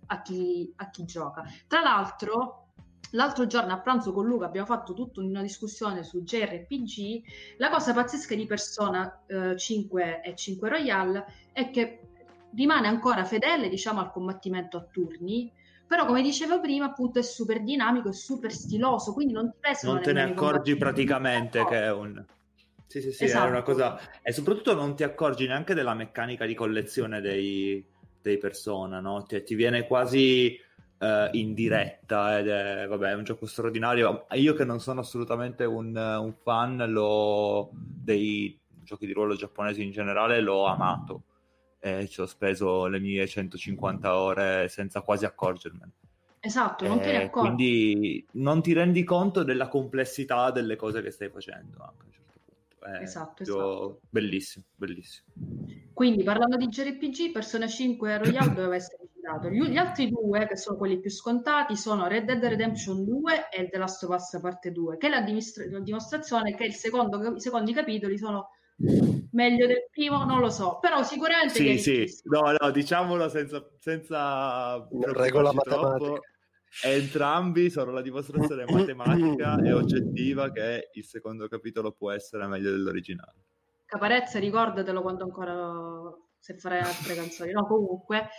a 0.07 0.23
chi, 0.23 0.73
a 0.77 0.91
chi 0.91 1.05
gioca. 1.05 1.45
Tra 1.69 1.81
l'altro, 1.81 2.72
L'altro 3.13 3.47
giorno 3.47 3.73
a 3.73 3.79
pranzo 3.79 4.13
con 4.13 4.27
Luca 4.27 4.47
abbiamo 4.47 4.67
fatto 4.67 4.95
tutta 4.95 5.21
una 5.21 5.43
discussione 5.43 6.03
su 6.03 6.23
JRPG. 6.23 7.23
La 7.59 7.71
cosa 7.71 7.93
pazzesca 7.93 8.35
di 8.35 8.47
Persona 8.47 9.23
eh, 9.27 9.57
5 9.57 10.23
e 10.23 10.35
5 10.35 10.69
Royale 10.69 11.27
è 11.53 11.71
che 11.71 12.01
rimane 12.55 12.89
ancora 12.89 13.25
fedele, 13.25 13.69
diciamo, 13.69 14.01
al 14.01 14.11
combattimento 14.11 14.77
a 14.77 14.87
turni, 14.91 15.51
però 15.87 16.07
come 16.07 16.23
dicevo 16.23 16.61
prima, 16.61 16.87
appunto 16.87 17.19
è 17.19 17.23
super 17.23 17.63
dinamico 17.63 18.09
e 18.09 18.15
super 18.15 18.51
stiloso, 18.51 19.13
quindi 19.13 19.35
non 19.35 19.51
ti 19.51 19.57
pesano 19.61 19.95
Non 19.95 20.03
te 20.03 20.13
ne 20.13 20.23
accorgi 20.23 20.77
praticamente 20.77 21.65
che 21.67 21.83
è 21.83 21.93
un 21.93 22.25
Sì, 22.87 23.03
sì, 23.03 23.13
sì, 23.13 23.25
esatto. 23.25 23.47
è 23.47 23.49
una 23.51 23.59
esatto. 23.59 23.73
cosa 23.73 24.01
e 24.23 24.33
soprattutto 24.33 24.75
non 24.75 24.97
ti 24.97 25.03
accorgi 25.03 25.47
neanche 25.47 25.75
della 25.75 25.93
meccanica 25.93 26.47
di 26.47 26.55
collezione 26.55 27.21
dei, 27.21 27.85
dei 28.23 28.39
persona, 28.39 29.01
no? 29.01 29.27
Cioè, 29.29 29.43
ti 29.43 29.55
viene 29.55 29.87
quasi 29.87 30.59
uh, 31.03 31.29
in 31.33 31.53
diretta 31.53 32.39
ed 32.39 32.49
è, 32.49 32.87
vabbè, 32.87 33.11
è 33.11 33.15
un 33.15 33.25
gioco 33.25 33.47
straordinario. 33.47 34.27
Io 34.33 34.55
che 34.55 34.65
non 34.65 34.81
sono 34.81 35.01
assolutamente 35.01 35.65
un, 35.65 35.97
un 35.97 36.33
fan 36.43 36.85
lo, 36.89 37.71
dei 37.73 38.59
giochi 38.83 39.07
di 39.07 39.13
ruolo 39.13 39.35
giapponesi 39.35 39.83
in 39.83 39.91
generale, 39.91 40.41
l'ho 40.41 40.67
amato 40.67 41.25
e 41.81 42.07
ci 42.09 42.21
ho 42.21 42.27
speso 42.27 42.87
le 42.87 43.01
mie 43.01 43.27
150 43.27 44.17
ore 44.17 44.69
senza 44.69 45.01
quasi 45.01 45.25
accorgermene. 45.25 45.93
Esatto, 46.39 46.87
non 46.87 47.01
te 47.01 47.13
ne 47.13 47.25
accorgi. 47.25 47.49
Quindi 47.49 48.27
non 48.33 48.63
ti 48.63 48.73
rendi 48.73 49.05
conto 49.05 49.43
della 49.43 49.69
complessità 49.69 50.51
delle 50.51 50.77
cose 50.77 51.03
che 51.03 51.11
stai 51.11 51.29
facendo 51.29 51.79
anche 51.83 52.03
a 52.03 52.07
un 52.07 52.13
certo 52.13 52.39
punto. 52.45 52.85
È 52.85 53.03
Esatto, 53.03 53.45
proprio 53.45 53.57
esatto. 53.57 54.01
Bellissimo, 54.09 54.65
bellissimo. 54.75 55.27
Quindi 55.93 56.23
parlando 56.25 56.57
di 56.57 56.67
JRPG, 56.67 57.33
Persona 57.33 57.69
5 57.69 58.13
e 58.13 58.19
Royale 58.19 58.55
doveva 58.55 58.75
essere 58.75 59.02
citato. 59.23 59.49
Gli, 59.49 59.63
gli 59.69 59.77
altri 59.77 60.09
due, 60.09 60.47
che 60.47 60.57
sono 60.57 60.77
quelli 60.77 60.99
più 60.99 61.11
scontati, 61.11 61.77
sono 61.77 62.09
Red 62.09 62.25
Dead 62.25 62.45
Redemption 62.45 63.05
2 63.05 63.49
e 63.51 63.69
The 63.69 63.79
Last 63.79 64.03
of 64.03 64.15
Us 64.15 64.39
Parte 64.41 64.73
2, 64.73 64.97
che 64.97 65.07
è 65.07 65.11
la, 65.11 65.23
dimistra- 65.23 65.65
la 65.71 65.81
dimostrazione 65.81 66.55
che 66.55 66.65
il 66.65 66.75
secondo, 66.75 67.35
i 67.35 67.41
secondi 67.41 67.73
capitoli 67.73 68.19
sono 68.19 68.49
meglio 69.31 69.67
del 69.67 69.87
primo, 69.91 70.25
non 70.25 70.41
lo 70.41 70.51
so, 70.51 70.79
però 70.81 71.03
sicuramente... 71.05 71.55
Sì, 71.55 71.79
sì, 71.79 72.21
no, 72.25 72.55
no, 72.59 72.71
diciamolo 72.71 73.29
senza, 73.29 73.65
senza 73.79 74.87
Regola 74.91 75.51
troppo. 75.51 75.71
matematica. 75.71 76.21
Entrambi 76.85 77.69
sono 77.69 77.91
la 77.91 78.01
dimostrazione 78.01 78.65
matematica 78.65 79.61
e 79.63 79.73
oggettiva 79.75 80.51
che 80.51 80.89
il 80.95 81.05
secondo 81.05 81.47
capitolo 81.47 81.93
può 81.93 82.11
essere 82.11 82.47
meglio 82.47 82.71
dell'originale. 82.71 83.35
Caparezza, 83.85 84.39
ricordatelo 84.39 85.03
quando 85.03 85.25
ancora 85.25 86.17
se 86.39 86.57
farai 86.57 86.81
altre 86.81 87.15
canzoni. 87.15 87.53
No, 87.53 87.67
comunque, 87.67 88.31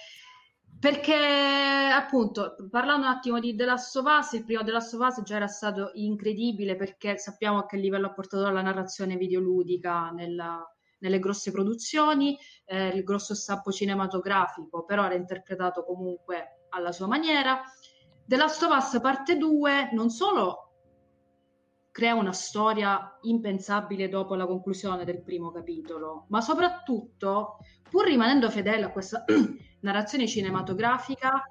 perché 0.83 1.15
appunto, 1.15 2.57
parlando 2.69 3.05
un 3.05 3.13
attimo 3.13 3.39
di 3.39 3.55
The 3.55 3.63
Last 3.63 3.95
of 3.95 4.05
Us, 4.05 4.33
il 4.33 4.43
primo 4.43 4.65
The 4.65 4.71
Last 4.71 4.93
of 4.95 5.07
Us 5.07 5.21
già 5.21 5.37
era 5.37 5.47
stato 5.47 5.91
incredibile 5.93 6.75
perché 6.75 7.17
sappiamo 7.17 7.59
a 7.59 7.65
che 7.65 7.77
livello 7.77 8.07
ha 8.07 8.13
portato 8.13 8.49
la 8.49 8.61
narrazione 8.61 9.15
videoludica 9.15 10.09
nella- 10.09 10.61
nelle 10.99 11.19
grosse 11.19 11.53
produzioni, 11.53 12.37
eh, 12.65 12.89
il 12.89 13.03
grosso 13.05 13.33
stampo 13.33 13.71
cinematografico, 13.71 14.83
però 14.83 15.05
era 15.05 15.15
interpretato 15.15 15.85
comunque 15.85 16.65
alla 16.71 16.91
sua 16.91 17.07
maniera. 17.07 17.61
The 18.25 18.35
Last 18.35 18.61
of 18.63 18.75
Us 18.75 18.99
parte 19.01 19.37
2 19.37 19.91
non 19.93 20.09
solo 20.09 20.71
crea 21.91 22.15
una 22.15 22.33
storia 22.33 23.19
impensabile 23.21 24.09
dopo 24.09 24.35
la 24.35 24.45
conclusione 24.45 25.05
del 25.05 25.23
primo 25.23 25.49
capitolo, 25.49 26.25
ma 26.27 26.41
soprattutto, 26.41 27.59
pur 27.89 28.03
rimanendo 28.03 28.49
fedele 28.49 28.83
a 28.83 28.91
questa 28.91 29.23
narrazione 29.83 30.27
cinematografica, 30.27 31.47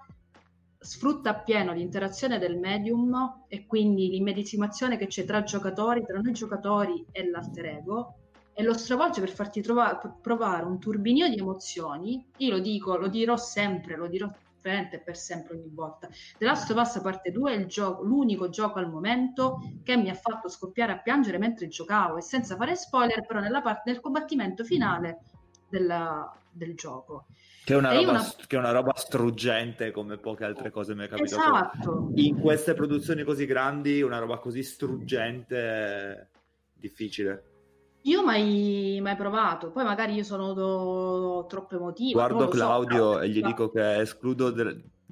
sfrutta 0.78 1.30
appieno 1.30 1.72
l'interazione 1.72 2.38
del 2.38 2.58
medium 2.58 3.44
e 3.46 3.66
quindi 3.66 4.08
l'immedesimazione 4.08 4.96
che 4.96 5.06
c'è 5.06 5.24
tra 5.24 5.42
giocatori, 5.42 6.04
tra 6.04 6.18
noi 6.18 6.32
giocatori 6.32 7.06
e 7.12 7.28
l'alter 7.28 7.66
ego, 7.66 8.16
e 8.54 8.62
lo 8.62 8.74
stravolge 8.74 9.20
per 9.20 9.30
farti 9.30 9.62
trova- 9.62 9.96
provare 10.20 10.64
un 10.64 10.78
turbinio 10.78 11.28
di 11.28 11.38
emozioni. 11.38 12.26
Io 12.38 12.50
lo 12.50 12.58
dico, 12.58 12.96
lo 12.96 13.08
dirò 13.08 13.36
sempre, 13.36 13.96
lo 13.96 14.08
dirò 14.08 14.30
veramente 14.60 15.00
per 15.00 15.16
sempre 15.16 15.56
ogni 15.56 15.70
volta. 15.72 16.08
The 16.38 16.44
Last 16.44 16.70
of 16.70 16.78
Us 16.78 17.00
parte 17.00 17.30
2 17.32 17.52
è 17.52 17.56
il 17.56 17.66
gioco, 17.66 18.02
l'unico 18.02 18.48
gioco 18.48 18.78
al 18.78 18.90
momento 18.90 19.60
che 19.82 19.96
mi 19.96 20.08
ha 20.08 20.14
fatto 20.14 20.48
scoppiare 20.48 20.92
a 20.92 20.98
piangere 20.98 21.38
mentre 21.38 21.68
giocavo 21.68 22.16
e 22.16 22.22
senza 22.22 22.56
fare 22.56 22.76
spoiler, 22.76 23.26
però 23.26 23.40
nella 23.40 23.60
parte 23.60 23.90
del 23.90 24.00
combattimento 24.00 24.64
finale 24.64 25.20
della- 25.72 26.36
del 26.50 26.74
gioco. 26.74 27.26
Che 27.64 27.72
è, 27.74 27.76
una 27.76 27.92
roba, 27.94 28.10
una- 28.10 28.34
che 28.46 28.56
è 28.56 28.58
una 28.58 28.72
roba 28.72 28.92
struggente 28.96 29.90
come 29.92 30.18
poche 30.18 30.44
altre 30.44 30.70
cose 30.70 30.94
mi 30.94 31.04
è 31.04 31.08
capitato. 31.08 31.42
Esatto. 31.42 32.10
In 32.16 32.38
queste 32.40 32.74
produzioni 32.74 33.22
così 33.24 33.46
grandi, 33.46 34.02
una 34.02 34.18
roba 34.18 34.38
così 34.38 34.62
struggente 34.62 36.28
difficile. 36.74 37.44
Io 38.02 38.24
mai, 38.24 38.98
mai 39.00 39.14
provato, 39.14 39.70
poi 39.70 39.84
magari 39.84 40.14
io 40.14 40.24
sono 40.24 40.52
do- 40.52 41.46
troppo 41.48 41.76
emotiva. 41.76 42.26
non 42.26 42.36
Guardo 42.36 42.50
so, 42.52 42.58
Claudio 42.58 43.10
però- 43.10 43.22
e 43.22 43.28
gli 43.28 43.40
dico 43.40 43.70
che 43.70 44.00
escludo 44.00 44.50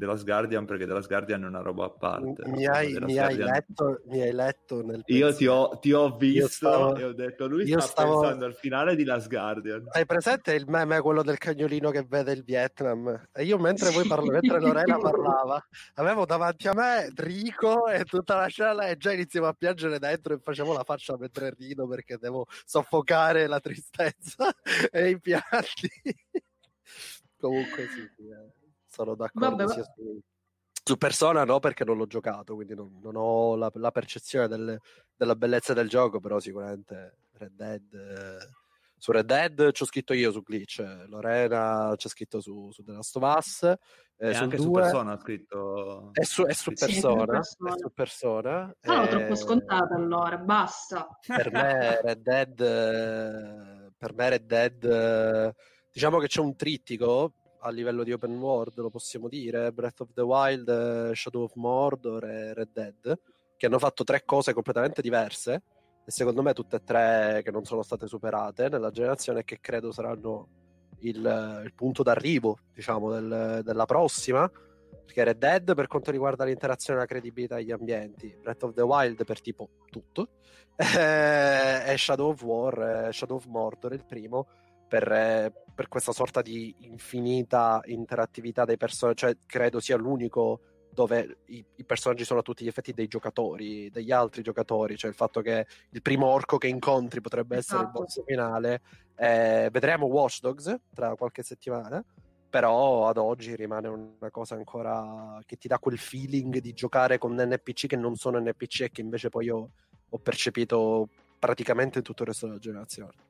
del- 0.01 0.09
della 0.09 0.14
Guardian 0.22 0.64
perché 0.64 0.86
della 0.86 1.01
Guardian 1.01 1.44
è 1.44 1.46
una 1.46 1.61
roba 1.61 1.84
a 1.84 1.90
parte. 1.90 2.42
Mi 2.46 2.66
hai, 2.66 2.92
The 2.92 3.01
Last 3.01 3.12
mi 3.12 3.18
hai 3.18 3.36
letto, 3.36 4.01
mi 4.07 4.20
hai 4.22 4.32
letto 4.32 4.82
nel 4.82 5.03
Io 5.07 5.34
ti 5.34 5.46
ho, 5.46 5.78
ti 5.78 5.92
ho 5.92 6.16
visto 6.16 6.48
stavo- 6.48 6.96
e 6.96 7.05
ho 7.05 7.12
detto 7.12 7.46
lui 7.46 7.66
sta 7.66 7.80
stavo- 7.80 8.20
pensando 8.20 8.44
al 8.46 8.55
finale 8.55 8.96
di 8.96 9.05
Last 9.05 9.28
Guardian. 9.28 9.86
Hai 9.90 10.07
presente 10.07 10.55
il 10.55 10.64
meme, 10.66 11.01
quello 11.01 11.22
del 11.22 11.38
cagnolino 11.38 11.90
che 11.90 12.05
vede 12.09 12.32
il 12.32 12.42
Vietnam? 12.42 13.28
E 13.32 13.44
io 13.44 13.59
mentre 13.59 13.90
voi 13.90 14.03
Sì. 14.03 14.09
parla- 14.09 14.32
mentre 14.32 14.61
Lorena 14.61 14.96
parlava, 14.98 15.66
avevo 15.94 16.24
davanti 16.24 16.68
a 16.68 16.72
me 16.74 17.11
Rico 17.14 17.86
e 17.88 18.05
tutta 18.05 18.36
la 18.36 18.46
scena 18.46 18.86
e 18.86 18.96
già 18.96 19.12
iniziamo 19.12 19.46
a 19.46 19.53
piangere 19.53 19.98
dentro 19.98 20.34
e 20.34 20.40
facevo 20.42 20.72
la 20.72 20.84
faccia 20.84 21.16
mentre 21.18 21.55
rido 21.57 21.86
perché 21.86 22.16
devo 22.18 22.46
soffocare 22.64 23.46
la 23.46 23.61
tristezza 23.61 24.53
e 24.90 25.11
i 25.11 25.20
pianti. 25.20 25.88
Comunque 27.40 27.86
sì, 27.86 28.07
sì, 28.16 28.28
eh, 28.28 28.53
sono 28.91 29.14
d'accordo 29.14 29.57
Vabbè, 29.57 29.72
sia 29.72 29.84
su, 29.84 30.20
su 30.82 30.97
Persona 30.97 31.45
no 31.45 31.61
perché 31.61 31.84
non 31.84 31.97
l'ho 31.97 32.07
giocato, 32.07 32.55
quindi 32.55 32.74
non, 32.74 32.99
non 33.01 33.14
ho 33.16 33.55
la, 33.57 33.70
la 33.74 33.91
percezione 33.93 34.49
del- 34.49 34.78
della 35.16 35.36
bellezza 35.36 35.72
del 35.72 35.88
gioco, 35.88 36.18
però 36.20 36.41
sicuramente 36.41 37.18
Red 37.32 37.53
Dead... 37.53 37.95
eh, 37.95 38.59
su 39.01 39.12
Red 39.12 39.24
Dead 39.24 39.72
ci 39.72 39.82
ho 39.82 39.86
scritto 39.86 40.12
io 40.12 40.30
su 40.30 40.43
Glitch, 40.43 40.80
Lorena 41.07 41.95
c'è 41.97 42.09
scritto 42.09 42.41
su, 42.41 42.70
su 42.70 42.82
The 42.82 42.93
Last 42.93 43.16
of 43.16 43.34
Us, 43.38 43.62
eh, 43.62 43.76
e 44.28 44.34
sul 44.34 44.43
anche 44.43 44.59
su 44.59 44.64
2 44.70 44.80
Persona 44.82 45.12
ha 45.12 45.18
scritto... 45.18 46.11
è 46.12 46.24
su, 46.24 46.45
è 46.45 46.53
su 46.53 46.70
Sì, 46.74 46.84
persona, 46.84 47.43
su 47.43 47.57
Persona. 47.57 47.74
è 47.74 47.78
su 47.78 47.93
persona. 47.95 48.76
Sono 48.82 49.03
eh, 49.05 49.09
troppo 49.09 49.34
scontata 49.36 49.95
allora, 49.95 50.36
basta. 50.36 51.09
Per 51.26 51.51
me 51.51 52.01
Red 52.03 52.20
Dead, 52.20 52.61
eh, 52.61 53.93
per 53.97 54.12
me 54.14 54.28
Red 54.28 54.45
Dead, 54.45 54.84
eh, 54.84 55.55
diciamo 55.91 56.18
che 56.18 56.26
c'è 56.26 56.41
un 56.41 56.55
trittico 56.57 57.32
a 57.61 57.71
livello 57.71 58.05
di 58.05 58.13
open 58.13 58.39
world, 58.39 58.79
lo 58.79 58.91
possiamo 58.91 59.29
dire, 59.29 59.73
Breath 59.73 60.01
of 60.01 60.13
the 60.13 60.23
Wild, 60.23 60.69
eh, 60.69 61.15
Shadow 61.15 61.43
of 61.43 61.55
Mordor 61.55 62.25
e 62.25 62.55
Red 62.55 62.71
Dead, 62.73 63.21
che 63.57 63.67
hanno 63.67 63.79
fatto 63.79 64.05
tre 64.05 64.25
cose 64.25 64.53
completamente 64.53 65.03
diverse 65.03 65.63
e 66.05 66.11
secondo 66.11 66.43
me 66.43 66.55
tutte 66.55 66.77
e 66.77 66.83
tre 66.83 67.41
che 67.45 67.51
non 67.51 67.65
sono 67.65 67.83
state 67.83 68.07
superate 68.07 68.69
nella 68.69 68.91
generazione 68.91 69.45
che 69.45 69.61
credo 69.61 69.93
saranno 69.93 70.49
il, 71.01 71.63
il 71.65 71.73
punto 71.75 72.03
d'arrivo, 72.03 72.59
diciamo, 72.73 73.13
del- 73.13 73.61
della 73.63 73.87
prossima. 73.87 74.51
Perché 75.05 75.25
Red 75.25 75.39
Dead 75.39 75.75
per 75.75 75.89
quanto 75.89 76.11
riguarda 76.11 76.45
l'interazione 76.45 77.01
e 77.01 77.03
la 77.03 77.09
credibilità 77.09 77.57
degli 77.57 77.73
ambienti, 77.73 78.35
Breath 78.41 78.63
of 78.63 78.75
the 78.75 78.83
Wild 78.83 79.25
per 79.25 79.41
tipo 79.41 79.69
tutto, 79.91 80.29
eh, 80.77 81.93
e 81.93 81.97
Shadow 81.97 82.31
of 82.31 82.43
War, 82.43 83.07
eh, 83.09 83.13
Shadow 83.13 83.37
of 83.37 83.47
Mordor 83.47 83.93
il 83.93 84.05
primo, 84.05 84.47
per, 84.91 85.11
eh, 85.12 85.53
per 85.72 85.86
questa 85.86 86.11
sorta 86.11 86.43
di 86.43 86.74
infinita 86.80 87.80
interattività 87.84 88.64
dei 88.64 88.76
personaggi, 88.76 89.18
cioè 89.18 89.36
credo 89.47 89.78
sia 89.78 89.97
l'unico 89.97 90.62
dove 90.93 91.36
i, 91.47 91.64
i 91.76 91.84
personaggi 91.84 92.24
sono 92.24 92.41
a 92.41 92.43
tutti 92.43 92.64
gli 92.64 92.66
effetti 92.66 92.93
dei 92.93 93.07
giocatori, 93.07 93.88
degli 93.91 94.11
altri 94.11 94.43
giocatori, 94.43 94.97
cioè 94.97 95.09
il 95.09 95.16
fatto 95.16 95.43
che 95.43 95.64
il 95.91 96.03
primo 96.03 96.26
orco 96.26 96.59
che 96.59 96.66
incontri 96.66 97.20
potrebbe 97.20 97.59
essere 97.59 97.82
il 97.82 97.84
Esatto. 97.84 98.01
boss 98.01 98.24
finale. 98.26 98.80
Eh, 99.14 99.68
vedremo 99.70 100.07
Watch 100.07 100.41
Dogs 100.41 100.76
tra 100.93 101.14
qualche 101.14 101.45
settimana, 101.45 102.05
però 102.51 103.07
ad 103.07 103.18
oggi 103.18 103.55
rimane 103.55 103.86
una 103.86 104.30
cosa 104.32 104.57
ancora 104.57 105.38
che 105.47 105.57
ti 105.57 105.68
dà 105.68 105.78
quel 105.78 105.99
feeling 105.99 106.59
di 106.59 106.72
giocare 106.72 107.16
con 107.18 107.36
NPC 107.36 107.86
che 107.86 107.97
non 107.97 108.16
sono 108.16 108.41
NPC 108.41 108.80
e 108.80 108.91
che 108.91 109.03
invece 109.03 109.28
poi 109.28 109.45
io 109.45 109.70
ho 110.09 110.18
percepito 110.18 111.09
praticamente 111.38 112.03
tutto 112.03 112.22
il 112.22 112.28
resto 112.28 112.47
della 112.49 112.59
generazione. 112.59 113.30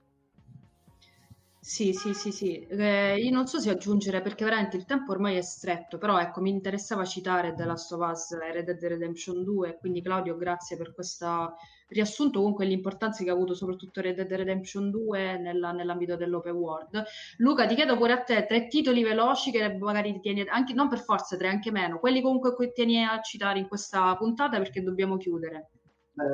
Sì, 1.62 1.92
sì, 1.92 2.14
sì, 2.14 2.32
sì. 2.32 2.58
Eh, 2.66 3.16
io 3.18 3.30
non 3.30 3.46
so 3.46 3.58
se 3.60 3.68
aggiungere 3.68 4.22
perché 4.22 4.44
veramente 4.44 4.78
il 4.78 4.86
tempo 4.86 5.12
ormai 5.12 5.36
è 5.36 5.42
stretto, 5.42 5.98
però 5.98 6.18
ecco, 6.18 6.40
mi 6.40 6.48
interessava 6.48 7.04
citare 7.04 7.54
The 7.54 7.64
Last 7.66 7.92
of 7.92 8.00
Us 8.10 8.32
e 8.32 8.50
Red 8.52 8.64
Dead 8.64 8.82
Redemption 8.82 9.44
2, 9.44 9.76
quindi 9.78 10.00
Claudio, 10.00 10.36
grazie 10.38 10.78
per 10.78 10.94
questo 10.94 11.54
riassunto, 11.88 12.38
comunque 12.38 12.64
l'importanza 12.64 13.22
che 13.22 13.28
ha 13.30 13.34
avuto 13.34 13.54
soprattutto 13.54 14.00
Red 14.00 14.16
Dead 14.16 14.32
Redemption 14.32 14.90
2 14.90 15.36
nella- 15.38 15.72
nell'ambito 15.72 16.16
dell'open 16.16 16.54
world. 16.54 17.04
Luca, 17.38 17.66
ti 17.66 17.74
chiedo 17.74 17.96
pure 17.98 18.12
a 18.14 18.22
te 18.22 18.46
tre 18.46 18.66
titoli 18.66 19.02
veloci 19.02 19.50
che 19.50 19.76
magari 19.76 20.14
ti 20.14 20.20
tieni, 20.20 20.46
anche, 20.48 20.72
non 20.72 20.88
per 20.88 21.00
forza 21.00 21.36
tre, 21.36 21.48
anche 21.48 21.70
meno, 21.70 21.98
quelli 21.98 22.22
comunque 22.22 22.56
che 22.56 22.72
tieni 22.72 23.04
a 23.04 23.20
citare 23.20 23.58
in 23.58 23.68
questa 23.68 24.16
puntata 24.16 24.56
perché 24.56 24.82
dobbiamo 24.82 25.18
chiudere. 25.18 25.68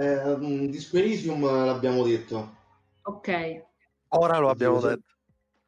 Eh, 0.01 0.37
mm, 0.37 0.67
Disco 0.67 0.97
l'abbiamo 0.99 2.05
detto. 2.05 2.55
Ok. 3.03 3.65
Ora 4.11 4.39
lo 4.39 4.51
abbiamo 4.51 4.81
detto. 4.81 5.16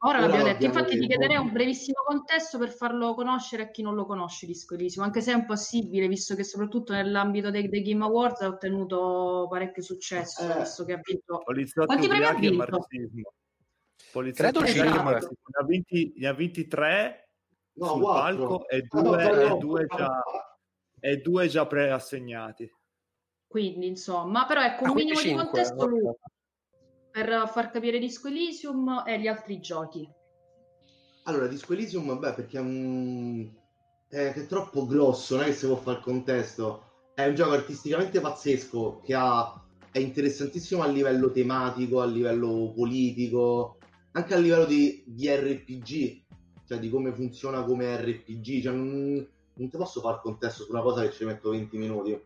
Ora 0.03 0.20
l'abbiamo 0.20 0.44
detto, 0.44 0.64
infatti 0.64 0.90
ti 0.90 1.07
detto. 1.07 1.09
chiederei 1.09 1.36
un 1.38 1.51
brevissimo 1.53 2.03
contesto 2.07 2.57
per 2.57 2.70
farlo 2.70 3.14
conoscere 3.14 3.64
a 3.64 3.70
chi 3.70 3.82
non 3.82 3.96
lo 3.96 4.07
conosce 4.07 4.46
Disco 4.46 4.74
Elysium, 4.74 5.05
anche 5.05 5.20
se 5.20 5.32
è 5.32 5.36
impossibile, 5.36 6.07
visto 6.07 6.36
che 6.36 6.44
soprattutto 6.44 6.92
nell'ambito 6.92 7.51
dei, 7.51 7.68
dei 7.68 7.82
Game 7.82 8.05
Awards 8.05 8.40
ha 8.42 8.46
ottenuto 8.46 9.49
parecchio 9.51 9.82
successo, 9.82 10.42
Eh. 10.49 10.59
visto 10.61 10.84
che 10.84 10.92
ha 10.92 11.01
vinto... 11.03 11.38
Quanti 11.84 12.07
premi 12.07 12.24
ha 12.24 12.30
e 12.30 12.34
vinto? 12.38 12.46
e 12.46 12.51
cinque. 12.51 12.70
marxismo. 12.70 13.30
Ne 15.49 15.61
ha 15.61 15.64
vinti, 15.64 16.12
ne 16.16 16.26
ha 16.28 16.32
vinti 16.32 16.66
tre 16.68 17.28
No, 17.78 17.86
sul 17.86 18.03
quattro. 18.03 18.46
palco 18.46 18.68
e 18.68 18.86
Ah, 18.90 19.01
no, 19.01 19.11
due, 19.11 19.32
no, 19.32 19.55
e 19.55 19.59
due 19.59 19.86
già, 19.86 20.22
e 21.01 21.16
due 21.18 21.49
già 21.49 21.66
preassegnati. 21.66 22.72
Quindi, 23.49 23.86
insomma, 23.88 24.46
però 24.46 24.62
ecco 24.62 24.84
un 24.84 24.90
Ah, 24.90 24.94
minimo 24.94 25.20
di 25.20 25.26
cinque, 25.26 25.44
contesto 25.44 25.88
per 27.11 27.48
far 27.52 27.70
capire 27.70 27.98
Disco 27.98 28.28
Elysium 28.28 29.02
e 29.06 29.20
gli 29.20 29.26
altri 29.26 29.61
giochi. 29.61 30.09
Allora, 31.24 31.46
Disco 31.46 31.72
Elysium, 31.72 32.18
beh, 32.18 32.32
perché 32.32 32.59
è, 32.59 32.61
un... 32.61 33.50
è, 34.09 34.32
è 34.32 34.46
troppo 34.46 34.86
grosso, 34.86 35.36
non 35.36 35.44
è 35.44 35.48
che 35.48 35.54
si 35.54 35.66
può 35.66 35.76
fare 35.76 35.98
il 35.98 36.04
contesto. 36.04 36.84
È 37.14 37.26
un 37.26 37.34
gioco 37.34 37.52
artisticamente 37.52 38.20
pazzesco 38.20 39.00
che 39.04 39.14
ha 39.14 39.62
è 39.90 39.98
interessantissimo 39.98 40.82
a 40.82 40.86
livello 40.86 41.30
tematico, 41.30 42.00
a 42.00 42.06
livello 42.06 42.72
politico, 42.74 43.78
anche 44.12 44.34
a 44.34 44.38
livello 44.38 44.64
di, 44.64 45.02
di 45.06 45.28
RPG, 45.28 46.22
cioè 46.66 46.78
di 46.78 46.88
come 46.88 47.12
funziona 47.12 47.64
come 47.64 47.96
RPG. 47.96 48.62
Cioè, 48.62 48.74
non, 48.74 49.26
non 49.54 49.70
ti 49.70 49.76
posso 49.76 50.00
fare 50.00 50.20
contesto 50.22 50.64
su 50.64 50.70
una 50.70 50.82
cosa 50.82 51.02
che 51.02 51.12
ci 51.12 51.24
metto 51.24 51.50
20 51.50 51.76
minuti. 51.76 52.20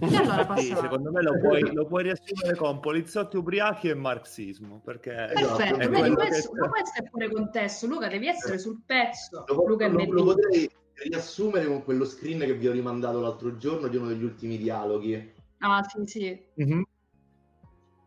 E 0.00 0.16
allora 0.16 0.56
Sì, 0.56 0.74
secondo 0.74 1.10
me 1.10 1.22
lo 1.22 1.38
puoi, 1.38 1.72
lo 1.74 1.84
puoi 1.84 2.04
riassumere 2.04 2.56
con 2.56 2.80
poliziotti 2.80 3.36
ubriachi 3.36 3.88
e 3.88 3.94
marxismo, 3.94 4.80
perché. 4.82 5.12
Perfetto, 5.12 5.74
è 5.74 5.88
vedi, 5.88 6.00
quello 6.00 6.14
che 6.16 6.26
questo, 6.28 6.50
questo 6.50 7.02
è 7.02 7.08
pure 7.08 7.30
contesto. 7.30 7.86
Luca, 7.86 8.08
devi 8.08 8.26
essere 8.26 8.58
sul 8.58 8.80
pezzo. 8.86 9.44
Lo, 9.46 9.66
Luca 9.66 9.88
lo- 9.88 10.04
lo 10.04 10.24
potrei 10.24 10.70
riassumere 11.02 11.66
con 11.66 11.82
quello 11.84 12.04
screen 12.04 12.40
che 12.40 12.54
vi 12.54 12.68
ho 12.68 12.72
rimandato 12.72 13.20
l'altro 13.20 13.56
giorno 13.56 13.88
di 13.88 13.96
uno 13.96 14.08
degli 14.08 14.24
ultimi 14.24 14.56
dialoghi. 14.56 15.34
Ah, 15.58 15.82
sì, 15.82 16.06
sì. 16.06 16.44
Mhm. 16.54 16.82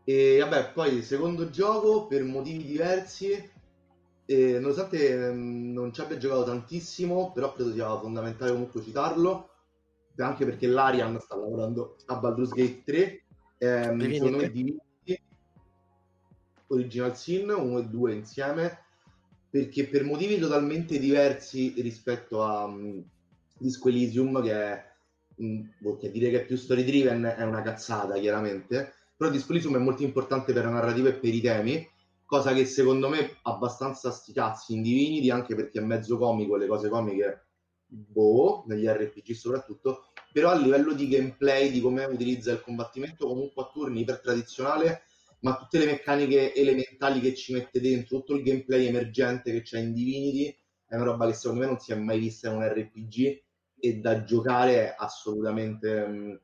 E 0.06 0.40
vabbè, 0.40 0.72
poi 0.74 1.02
secondo 1.02 1.50
gioco 1.50 2.08
per 2.08 2.24
motivi 2.24 2.66
diversi, 2.66 3.52
eh, 4.26 4.60
nonostante 4.60 5.28
ehm, 5.28 5.72
non 5.72 5.94
ci 5.94 6.02
abbia 6.02 6.18
giocato 6.18 6.46
tantissimo, 6.46 7.32
però 7.32 7.54
credo 7.54 7.72
sia 7.72 7.88
fondamentale 8.00 8.52
comunque 8.52 8.82
citarlo, 8.82 9.50
anche 10.18 10.46
perché 10.46 10.68
l'Arian 10.68 11.20
sta 11.20 11.36
lavorando 11.36 11.98
a 12.06 12.18
Baldur's 12.18 12.52
Gate 12.52 12.84
3, 12.84 13.24
ehm, 13.58 14.14
secondo 14.14 14.38
me 14.38 14.52
Divinity, 14.52 15.22
Original 16.68 17.18
Sin 17.18 17.50
1 17.50 17.80
e 17.80 17.86
2 17.86 18.14
insieme, 18.14 18.80
perché 19.50 19.88
per 19.88 20.04
motivi 20.04 20.38
totalmente 20.38 21.00
diversi 21.00 21.74
rispetto 21.78 22.44
a 22.44 22.66
um, 22.66 23.04
Disco 23.58 23.90
Elysium, 23.90 24.42
che 24.42 24.52
è, 24.52 24.86
mm, 25.42 25.62
boh, 25.80 25.98
che 25.98 26.12
dire 26.12 26.30
che 26.30 26.42
è 26.42 26.46
più 26.46 26.58
story 26.58 26.84
driven 26.84 27.24
è 27.24 27.44
una 27.44 27.62
cazzata 27.62 28.20
chiaramente, 28.20 28.94
però 29.16 29.30
Disco 29.30 29.52
Elysium 29.52 29.76
è 29.76 29.80
molto 29.80 30.04
importante 30.04 30.54
per 30.54 30.66
la 30.66 30.72
narrativa 30.72 31.10
e 31.10 31.14
per 31.14 31.34
i 31.34 31.42
temi, 31.42 31.88
cosa 32.26 32.54
che 32.54 32.66
secondo 32.66 33.10
me 33.10 33.38
abbastanza 33.44 34.12
sti 34.12 34.34
cazzi 34.34 34.74
in 34.74 34.82
Divinity, 34.82 35.30
anche 35.30 35.56
perché 35.56 35.80
è 35.80 35.84
mezzo 35.84 36.18
comico, 36.18 36.56
le 36.56 36.68
cose 36.68 36.90
comiche, 36.90 37.43
boh, 37.94 38.64
negli 38.68 38.86
RPG 38.86 39.32
soprattutto, 39.34 40.06
però 40.32 40.50
a 40.50 40.56
livello 40.56 40.94
di 40.94 41.08
gameplay, 41.08 41.72
di 41.72 41.80
come 41.80 42.04
utilizza 42.06 42.52
il 42.52 42.62
combattimento 42.62 43.28
comunque 43.28 43.64
a 43.64 43.70
turni 43.72 44.02
iper 44.02 44.20
tradizionale, 44.20 45.04
ma 45.42 45.58
tutte 45.58 45.78
le 45.78 45.86
meccaniche 45.86 46.54
elementali 46.54 47.20
che 47.20 47.36
ci 47.36 47.54
mette 47.54 47.80
dentro, 47.80 48.18
tutto 48.18 48.36
il 48.36 48.44
gameplay 48.44 48.88
emergente 48.88 49.52
che 49.52 49.62
c'è 49.62 49.80
in 49.80 49.94
Divinity, 49.94 50.56
è 50.88 50.96
una 50.96 51.06
roba 51.06 51.28
che 51.28 51.34
secondo 51.34 51.62
me 51.62 51.68
non 51.68 51.80
si 51.80 51.92
è 51.92 51.96
mai 51.96 52.20
vista 52.20 52.50
in 52.50 52.56
un 52.58 52.68
RPG 52.68 53.42
e 53.80 53.98
da 54.00 54.24
giocare 54.24 54.76
è 54.76 54.96
assolutamente, 54.98 56.08
mh, 56.08 56.42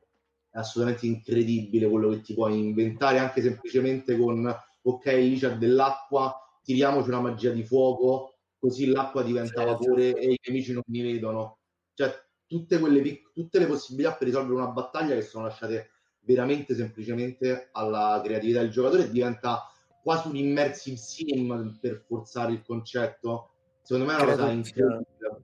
è 0.50 0.58
assolutamente 0.58 1.06
incredibile 1.06 1.88
quello 1.88 2.10
che 2.10 2.20
ti 2.20 2.34
puoi 2.34 2.58
inventare, 2.58 3.18
anche 3.18 3.40
semplicemente 3.40 4.16
con, 4.16 4.54
ok, 4.82 5.06
lì 5.06 5.38
c'è 5.38 5.56
dell'acqua, 5.56 6.36
tiriamoci 6.62 7.08
una 7.08 7.20
magia 7.20 7.50
di 7.50 7.64
fuoco, 7.64 8.29
così 8.60 8.86
l'acqua 8.86 9.22
diventa 9.22 9.62
Certo. 9.62 9.72
vapore 9.72 10.14
e 10.14 10.32
i 10.32 10.38
nemici 10.46 10.72
non 10.72 10.82
mi 10.86 11.00
vedono. 11.00 11.58
Cioè, 11.94 12.12
tutte, 12.46 12.78
quelle, 12.78 13.00
pic- 13.00 13.32
tutte 13.32 13.58
le 13.58 13.66
possibilità 13.66 14.14
per 14.14 14.28
risolvere 14.28 14.54
una 14.60 14.70
battaglia 14.70 15.14
che 15.14 15.22
sono 15.22 15.44
lasciate 15.46 15.90
veramente 16.20 16.74
semplicemente 16.74 17.70
alla 17.72 18.20
creatività 18.22 18.60
del 18.60 18.70
giocatore 18.70 19.10
diventa 19.10 19.66
quasi 20.02 20.28
un 20.28 20.36
immersive 20.36 20.96
sim 20.96 21.78
per 21.80 22.04
forzare 22.06 22.52
il 22.52 22.62
concetto. 22.62 23.52
Secondo 23.82 24.10
me 24.10 24.18
è 24.18 24.22
una 24.22 24.30
cosa 24.32 24.50
incredibile. 24.50 25.42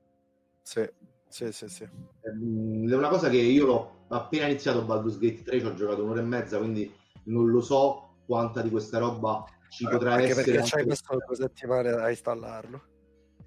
Sì, 0.63 0.89
sì, 1.29 1.53
sì, 1.53 1.69
sì. 1.69 1.89
Ehm, 2.23 2.91
È 2.91 2.95
una 2.95 3.09
cosa 3.09 3.29
che 3.31 3.39
io 3.39 3.67
l'ho 3.67 4.05
appena 4.09 4.47
iniziato 4.47 4.85
Baldur's 4.85 5.19
Gate 5.19 5.43
3, 5.43 5.61
ci 5.61 5.67
ho 5.67 5.75
giocato 5.75 6.03
un'ora 6.05 6.21
e 6.21 6.25
mezza, 6.25 6.59
quindi 6.59 6.93
non 7.25 7.49
lo 7.51 7.61
so 7.61 8.17
quanta 8.27 8.61
di 8.63 8.71
questa 8.71 8.99
roba 8.99 9.45
ci 9.71 9.85
potrà 9.89 10.13
Anche 10.15 10.31
essere. 10.33 10.57
perché 10.57 10.69
c'hai 10.69 10.85
messo 10.87 11.17
due 11.27 11.37
settimane 11.37 11.91
a 11.91 12.11
installarlo. 12.11 12.83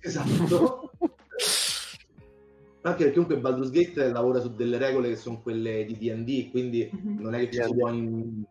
Esatto. 0.02 0.92
Anche 2.82 3.04
perché 3.04 3.12
comunque 3.20 3.38
Baldur's 3.40 3.72
Gate 3.72 4.10
lavora 4.10 4.40
su 4.40 4.54
delle 4.56 4.78
regole 4.78 5.10
che 5.10 5.18
sono 5.18 5.42
quelle 5.42 5.84
di 5.86 5.98
D&D, 5.98 6.50
quindi 6.50 6.90
Mhm. 6.92 7.20
non 7.22 7.36
è 7.36 7.40
che 7.40 7.52
ci 7.52 7.62
si 7.64 7.76
può 7.76 7.90
in- 7.90 8.44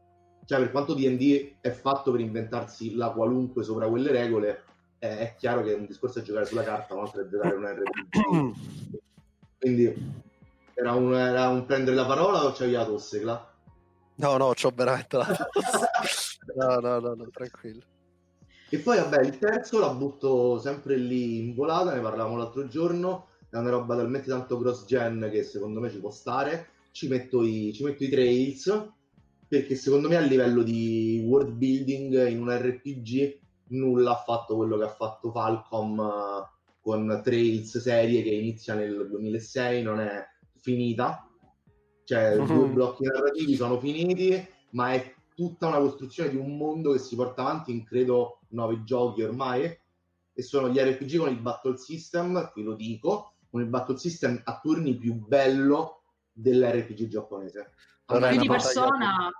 cioè 0.44 0.58
per 0.58 0.70
quanto 0.70 0.94
D&D 0.94 1.54
è 1.60 1.70
fatto 1.70 2.10
per 2.10 2.20
inventarsi 2.20 2.94
la 2.94 3.10
qualunque 3.10 3.62
sopra 3.64 3.88
quelle 3.88 4.10
regole 4.10 4.62
è, 4.98 5.06
è 5.06 5.34
chiaro 5.36 5.62
che 5.62 5.72
un 5.74 5.86
discorso 5.86 6.18
è 6.18 6.22
giocare 6.22 6.44
sulla 6.46 6.62
carta 6.62 6.94
un 6.94 7.00
altro 7.00 7.22
è 7.22 7.28
giocare 7.28 7.54
un 7.54 7.64
RPG 7.66 8.54
quindi 9.58 9.94
era 10.74 10.92
un, 10.92 11.14
era 11.14 11.48
un 11.48 11.66
prendere 11.66 11.96
la 11.96 12.06
parola 12.06 12.44
o 12.44 12.52
c'avevi 12.52 12.72
la 12.72 12.84
tosse 12.86 13.20
Cla? 13.20 13.52
No, 14.16 14.36
no, 14.38 14.52
c'ho 14.54 14.72
veramente 14.74 15.16
la 15.18 15.26
No, 16.56 16.78
no, 16.80 16.98
no, 16.98 17.14
no, 17.14 17.28
tranquillo. 17.30 17.82
E 18.70 18.78
poi 18.78 18.98
vabbè 18.98 19.22
il 19.24 19.38
terzo 19.38 19.78
la 19.78 19.90
butto 19.90 20.58
sempre 20.58 20.96
lì 20.96 21.38
in 21.38 21.54
volata 21.54 21.94
ne 21.94 22.00
parlavamo 22.00 22.36
l'altro 22.36 22.66
giorno 22.68 23.28
è 23.50 23.56
una 23.56 23.70
roba 23.70 23.96
talmente 23.96 24.28
tanto 24.28 24.58
cross 24.58 24.84
gen 24.84 25.28
che 25.32 25.42
secondo 25.42 25.80
me 25.80 25.90
ci 25.90 25.98
può 25.98 26.10
stare 26.10 26.68
ci 26.92 27.08
metto 27.08 27.42
i, 27.42 27.72
ci 27.72 27.82
metto 27.84 28.04
i 28.04 28.08
trails 28.08 28.90
perché 29.46 29.74
secondo 29.74 30.08
me 30.08 30.16
a 30.16 30.20
livello 30.20 30.62
di 30.62 31.24
world 31.26 31.52
building 31.52 32.28
in 32.28 32.42
un 32.42 32.50
RPG 32.50 33.38
nulla 33.68 34.12
ha 34.12 34.22
fatto 34.22 34.56
quello 34.56 34.76
che 34.76 34.84
ha 34.84 34.94
fatto 34.94 35.30
Falcom 35.30 36.00
eh, 36.00 36.56
con 36.80 37.20
Trails 37.22 37.78
serie 37.78 38.22
che 38.22 38.30
inizia 38.30 38.74
nel 38.74 39.08
2006 39.08 39.82
non 39.82 40.00
è 40.00 40.26
finita 40.60 41.26
cioè 42.04 42.36
Mhm. 42.36 42.46
due 42.46 42.66
blocchi 42.68 43.04
narrativi 43.04 43.54
sono 43.54 43.78
finiti 43.78 44.46
ma 44.70 44.92
è 44.92 45.14
tutta 45.34 45.68
una 45.68 45.78
costruzione 45.78 46.30
di 46.30 46.36
un 46.36 46.56
mondo 46.56 46.92
che 46.92 46.98
si 46.98 47.14
porta 47.14 47.42
avanti 47.42 47.70
in 47.70 47.84
credo 47.84 48.37
nove 48.48 48.82
giochi 48.84 49.22
ormai 49.22 49.78
e 50.32 50.42
sono 50.42 50.68
gli 50.68 50.78
RPG 50.78 51.18
con 51.18 51.28
il 51.30 51.40
battle 51.40 51.76
system 51.76 52.50
qui 52.52 52.62
lo 52.62 52.74
dico 52.74 53.34
con 53.50 53.60
il 53.60 53.66
battle 53.66 53.98
system 53.98 54.40
a 54.44 54.60
turni 54.60 54.96
più 54.96 55.14
bello 55.14 56.02
dell'RPG 56.32 57.08
giapponese 57.08 57.72
una 58.06 58.30
di 58.30 58.46
persona, 58.46 59.30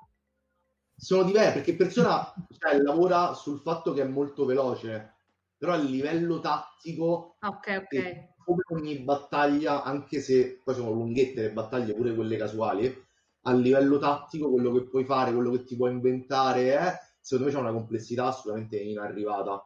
sono 0.97 1.23
diversi 1.23 1.53
perché 1.55 1.77
persona 1.77 2.35
cioè, 2.59 2.79
lavora 2.79 3.33
sul 3.33 3.61
fatto 3.61 3.93
che 3.93 4.03
è 4.03 4.07
molto 4.07 4.45
veloce 4.45 5.15
però 5.57 5.73
a 5.73 5.77
livello 5.77 6.41
tattico 6.41 7.37
Ah, 7.41 7.49
ok, 7.49 7.83
ok. 7.85 7.93
e 7.93 8.35
come 8.45 8.63
ogni 8.71 8.99
battaglia 8.99 9.83
anche 9.83 10.21
se 10.21 10.61
poi 10.65 10.75
sono 10.75 10.91
lunghette 10.91 11.43
le 11.43 11.53
battaglie 11.53 11.95
pure 11.95 12.15
quelle 12.15 12.37
casuali 12.37 13.07
a 13.43 13.53
livello 13.53 13.99
tattico 13.99 14.51
quello 14.51 14.73
che 14.73 14.83
puoi 14.83 15.05
fare 15.05 15.33
quello 15.33 15.51
che 15.53 15.65
ti 15.65 15.77
puoi 15.77 15.93
inventare 15.93 16.75
è 16.77 16.99
secondo 17.29 17.45
me 17.51 17.57
c'è 17.57 17.61
una 17.61 17.73
complessità 17.73 18.27
assolutamente 18.27 18.79
inarrivata 18.79 19.63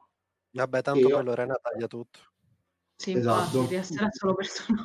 Vabbè, 0.54 0.82
tanto 0.82 1.08
Io- 1.08 1.14
poi 1.14 1.24
Lorena 1.24 1.54
taglia 1.54 1.86
tutto. 1.86 2.18
Sì, 2.94 3.12
Esatto. 3.12 3.58
infatti, 3.58 3.74
essere 3.74 4.08
solo 4.10 4.34
persona. 4.34 4.76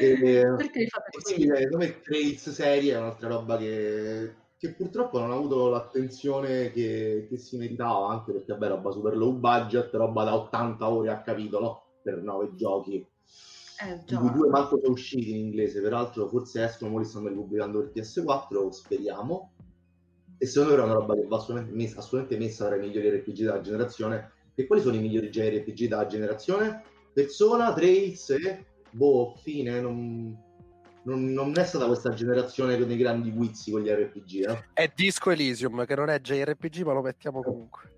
E- 0.00 0.44
Perché 0.56 0.80
li 0.80 0.86
fate 0.88 1.08
E 1.08 1.10
così? 1.12 1.34
quindi 1.34 1.52
eh, 1.52 1.56
secondo 1.62 1.78
me 1.78 2.00
Trails 2.00 2.50
serie 2.50 2.92
è 2.92 2.98
un'altra 2.98 3.28
roba 3.28 3.56
che, 3.56 4.34
che 4.58 4.74
purtroppo 4.74 5.18
non 5.18 5.30
ha 5.30 5.34
avuto 5.34 5.68
l'attenzione 5.70 6.70
che, 6.72 7.26
che 7.28 7.38
si 7.38 7.56
meritava, 7.56 8.08
anche 8.10 8.32
perché 8.32 8.52
vabbè, 8.52 8.68
roba 8.68 8.90
super 8.90 9.16
low 9.16 9.32
budget, 9.32 9.94
roba 9.94 10.24
da 10.24 10.34
80 10.36 10.90
ore 10.90 11.10
a 11.10 11.22
capitolo 11.22 12.00
per 12.02 12.18
9 12.22 12.54
giochi, 12.54 12.96
Eh, 12.96 14.02
di 14.04 14.14
cui 14.14 14.26
già. 14.26 14.32
due 14.34 14.48
manco 14.50 14.78
sono 14.78 14.92
usciti 14.92 15.30
in 15.30 15.36
inglese, 15.36 15.80
peraltro 15.80 16.28
forse 16.28 16.64
escono, 16.64 16.92
ora 16.92 17.00
li 17.02 17.08
stanno 17.08 17.28
ripubblicando 17.28 17.78
per 17.80 17.92
PS4, 17.92 18.70
speriamo. 18.70 19.52
E 20.42 20.46
secondo 20.46 20.74
me 20.74 20.80
è 20.80 20.84
una 20.84 20.94
roba 20.94 21.14
che 21.14 21.26
va 21.26 21.36
assolutamente 21.36 21.76
messa, 21.76 21.98
assolutamente 21.98 22.42
messa 22.42 22.66
tra 22.66 22.76
i 22.76 22.78
migliori 22.78 23.10
RPG 23.10 23.36
della 23.40 23.60
generazione. 23.60 24.32
E 24.54 24.66
quali 24.66 24.80
sono 24.80 24.96
i 24.96 25.00
migliori 25.00 25.26
RPG 25.28 25.86
della 25.86 26.06
generazione? 26.06 26.82
Persona, 27.12 27.74
Trails 27.74 28.30
e 28.30 28.64
boh, 28.90 29.34
fine, 29.42 29.82
non, 29.82 30.34
non, 31.02 31.26
non 31.26 31.52
è 31.58 31.64
stata 31.64 31.84
questa 31.84 32.14
generazione 32.14 32.78
con 32.78 32.88
dei 32.88 32.96
grandi 32.96 33.30
guizzi 33.32 33.70
con 33.70 33.82
gli 33.82 33.90
RPG, 33.90 34.48
eh. 34.48 34.64
È 34.72 34.90
Disco 34.94 35.30
Elysium, 35.30 35.84
che 35.84 35.94
non 35.94 36.08
è 36.08 36.18
JRPG, 36.18 36.84
ma 36.84 36.94
lo 36.94 37.02
mettiamo 37.02 37.42
comunque. 37.42 37.92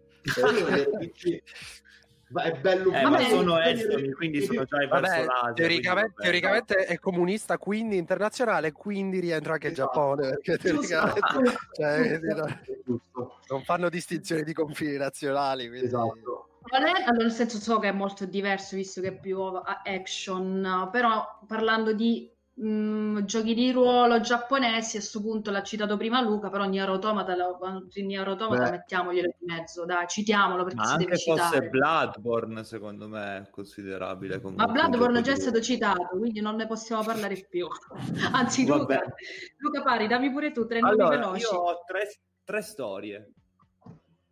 È 2.40 2.58
bello 2.58 2.92
Eh, 2.92 3.02
ma 3.02 3.18
sono 3.20 3.60
esteri, 3.60 4.12
quindi 4.12 4.42
sono 4.42 4.64
già 4.64 4.86
Vabbè, 4.86 5.26
teoricamente, 5.54 6.12
teoricamente 6.16 6.74
è 6.84 6.98
comunista, 6.98 7.58
quindi 7.58 7.96
internazionale, 7.96 8.72
quindi 8.72 9.20
rientra 9.20 9.54
anche 9.54 9.68
il 9.68 9.72
Esatto. 9.72 9.90
Giappone, 9.92 10.28
perché 10.28 10.58
teoricamente 10.58 11.20
cioè, 11.72 12.20
non 13.48 13.62
fanno 13.64 13.88
distinzioni 13.88 14.42
di 14.42 14.52
confini 14.52 14.96
nazionali. 14.96 15.68
Quindi... 15.68 15.86
Esatto. 15.86 16.48
Allora, 16.70 16.92
nel 17.16 17.32
senso 17.32 17.58
so 17.58 17.78
che 17.80 17.88
è 17.88 17.92
molto 17.92 18.24
diverso 18.24 18.76
visto 18.76 19.00
che 19.00 19.08
è 19.08 19.18
più 19.18 19.38
action, 19.40 20.88
però 20.92 21.40
parlando 21.46 21.92
di 21.92 22.30
mm, 22.61 23.18
giochi 23.20 23.55
di 23.55 23.70
ruolo 23.70 24.20
giapponesi, 24.20 24.96
a 24.96 25.00
questo 25.00 25.20
punto 25.20 25.50
l'ha 25.50 25.62
citato 25.62 25.96
prima 25.96 26.20
Luca, 26.20 26.50
però 26.50 26.64
Nier 26.64 26.88
Automata, 26.88 27.34
la, 27.34 27.48
Nier 27.94 28.26
Automata 28.28 28.64
Beh. 28.64 28.70
mettiamoglielo 28.70 29.26
in 29.26 29.55
mezzo, 29.55 29.84
dai, 29.84 30.07
citiamolo 30.09 30.64
perché 30.64 30.78
Ma 30.78 30.84
si 30.84 30.96
deve 30.96 31.12
anche 31.12 31.22
fosse 31.22 31.44
citare. 31.44 31.68
Bloodborne, 31.68 32.64
secondo 32.64 33.09
me, 33.09 33.36
è 33.38 33.50
considerabile 33.50 34.40
comunque. 34.40 34.66
Ma 34.66 34.72
Bloodborne 34.72 35.22
già 35.22 35.32
è 35.32 35.36
stato 35.36 35.61
citato, 35.61 36.18
quindi 36.18 36.40
non 36.40 36.57
ne 36.57 36.66
possiamo 36.66 37.03
parlare 37.03 37.46
più. 37.48 37.66
Anzi. 38.32 38.66
Luca, 38.66 39.03
Luca 39.59 39.82
Pari, 39.82 40.07
dammi 40.07 40.30
pure 40.30 40.53
tu 40.53 40.66
tre 40.66 40.80
nomi 40.80 40.92
Allora, 40.92 41.16
veloci. 41.16 41.42
io 41.42 41.50
ho 41.50 41.82
tre, 41.86 42.09
tre 42.44 42.62
storie 42.62 43.32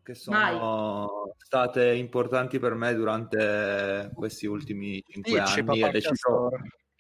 che 0.03 0.15
sono 0.15 0.39
Vai. 0.39 1.35
state 1.37 1.95
importanti 1.95 2.59
per 2.59 2.75
me 2.75 2.95
durante 2.95 4.11
questi 4.15 4.47
ultimi 4.47 5.03
cinque 5.07 5.41
Dici, 5.41 5.61
anni 5.61 5.81
e 5.81 5.83
papà 5.83 6.51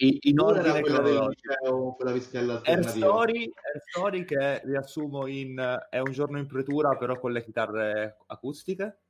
in 0.06 0.40
ordine 0.40 0.80
quella 0.80 1.00
del 1.00 1.26
liceo, 1.28 1.92
quella 1.94 2.12
pischella 2.12 2.60
Air. 2.64 2.88
Story, 2.88 3.42
Air 3.42 3.82
Story 3.88 4.24
che 4.24 4.60
riassumo 4.64 5.26
in 5.26 5.56
È 5.90 5.98
un 5.98 6.12
giorno 6.12 6.38
in 6.38 6.46
pretura 6.46 6.96
però 6.96 7.18
con 7.18 7.32
le 7.32 7.42
chitarre 7.44 8.16
acustiche. 8.26 9.02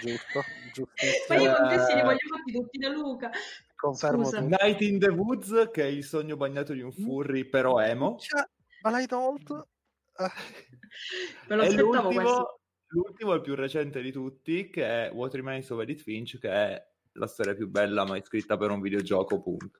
Giusto, 0.00 0.38
Ma 0.38 0.44
giustissimo. 0.72 1.40
io 1.42 1.54
con 1.56 1.66
questi 1.66 1.94
li 1.94 2.00
Eh, 2.00 2.04
voglio 2.04 2.18
fatti 2.28 2.52
tutti 2.52 2.78
da 2.78 2.88
Luca. 2.90 3.30
Confermo 3.74 4.24
Scusa. 4.24 4.40
Night 4.40 4.80
in 4.82 4.98
the 5.00 5.08
Woods 5.08 5.70
che 5.72 5.82
è 5.82 5.86
il 5.86 6.04
sogno 6.04 6.36
bagnato 6.36 6.72
di 6.72 6.80
un 6.82 6.92
furry 6.92 7.44
però 7.48 7.80
emo. 7.80 8.16
Cioè, 8.18 8.42
ma 8.82 8.90
l'hai 8.90 9.06
tolto? 9.06 9.68
Me 11.48 11.56
lo 11.56 11.62
E 11.62 11.66
aspettavo 11.66 11.90
l'ultimo, 11.92 12.22
questo. 12.22 12.60
l'ultimo, 12.88 13.32
il 13.34 13.40
più 13.40 13.54
recente 13.56 14.00
di 14.02 14.12
tutti, 14.12 14.70
che 14.70 15.08
è 15.08 15.10
What 15.12 15.34
Remains 15.34 15.68
of 15.70 15.80
Edith 15.80 16.02
Finch, 16.02 16.38
che 16.38 16.48
è 16.50 16.88
la 17.14 17.26
storia 17.26 17.54
più 17.54 17.68
bella 17.68 18.04
mai 18.04 18.22
scritta 18.22 18.56
per 18.56 18.70
un 18.70 18.80
videogioco, 18.80 19.40
punto. 19.40 19.78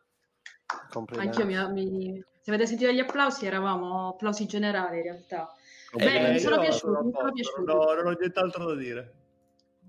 Anch'io 1.19 1.45
mi, 1.47 1.57
mi- 1.73 2.25
Se 2.43 2.51
avete 2.51 2.67
sentito 2.67 2.91
gli 2.91 2.99
applausi, 3.01 3.47
eravamo 3.47 4.09
applausi 4.11 4.47
generali 4.47 4.97
in 4.99 5.03
realtà. 5.03 5.55
Eh, 5.97 6.31
mi 6.33 6.39
sono 6.39 6.59
piaciuti, 6.61 6.97
a 6.97 7.03
mi 7.03 7.13
sono 7.13 7.33
piaciuti. 7.33 7.65
Non 7.65 7.77
ho, 7.77 7.95
non 7.95 8.07
ho 8.07 8.17
nient'altro 8.19 8.65
da 8.67 8.75
dire. 8.75 9.15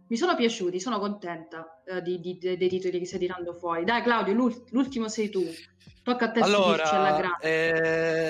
Mi 0.07 0.17
sono 0.17 0.35
piaciuti, 0.35 0.79
sono 0.79 0.99
contenta 0.99 1.81
eh, 1.85 2.01
di- 2.01 2.19
di- 2.19 2.37
dei 2.37 2.67
titoli 2.67 2.99
che 2.99 3.05
stai 3.05 3.19
tirando 3.19 3.53
fuori. 3.53 3.85
Dai, 3.85 4.01
Claudio, 4.01 4.33
l'ult- 4.33 4.69
l'ultimo 4.71 5.07
sei 5.07 5.29
tu. 5.29 5.41
Tocca 6.03 6.25
a 6.25 6.31
te 6.31 6.43
stupirci 6.43 6.93
alla 6.95 7.07
Allora, 7.15 7.37
grande. 7.39 7.43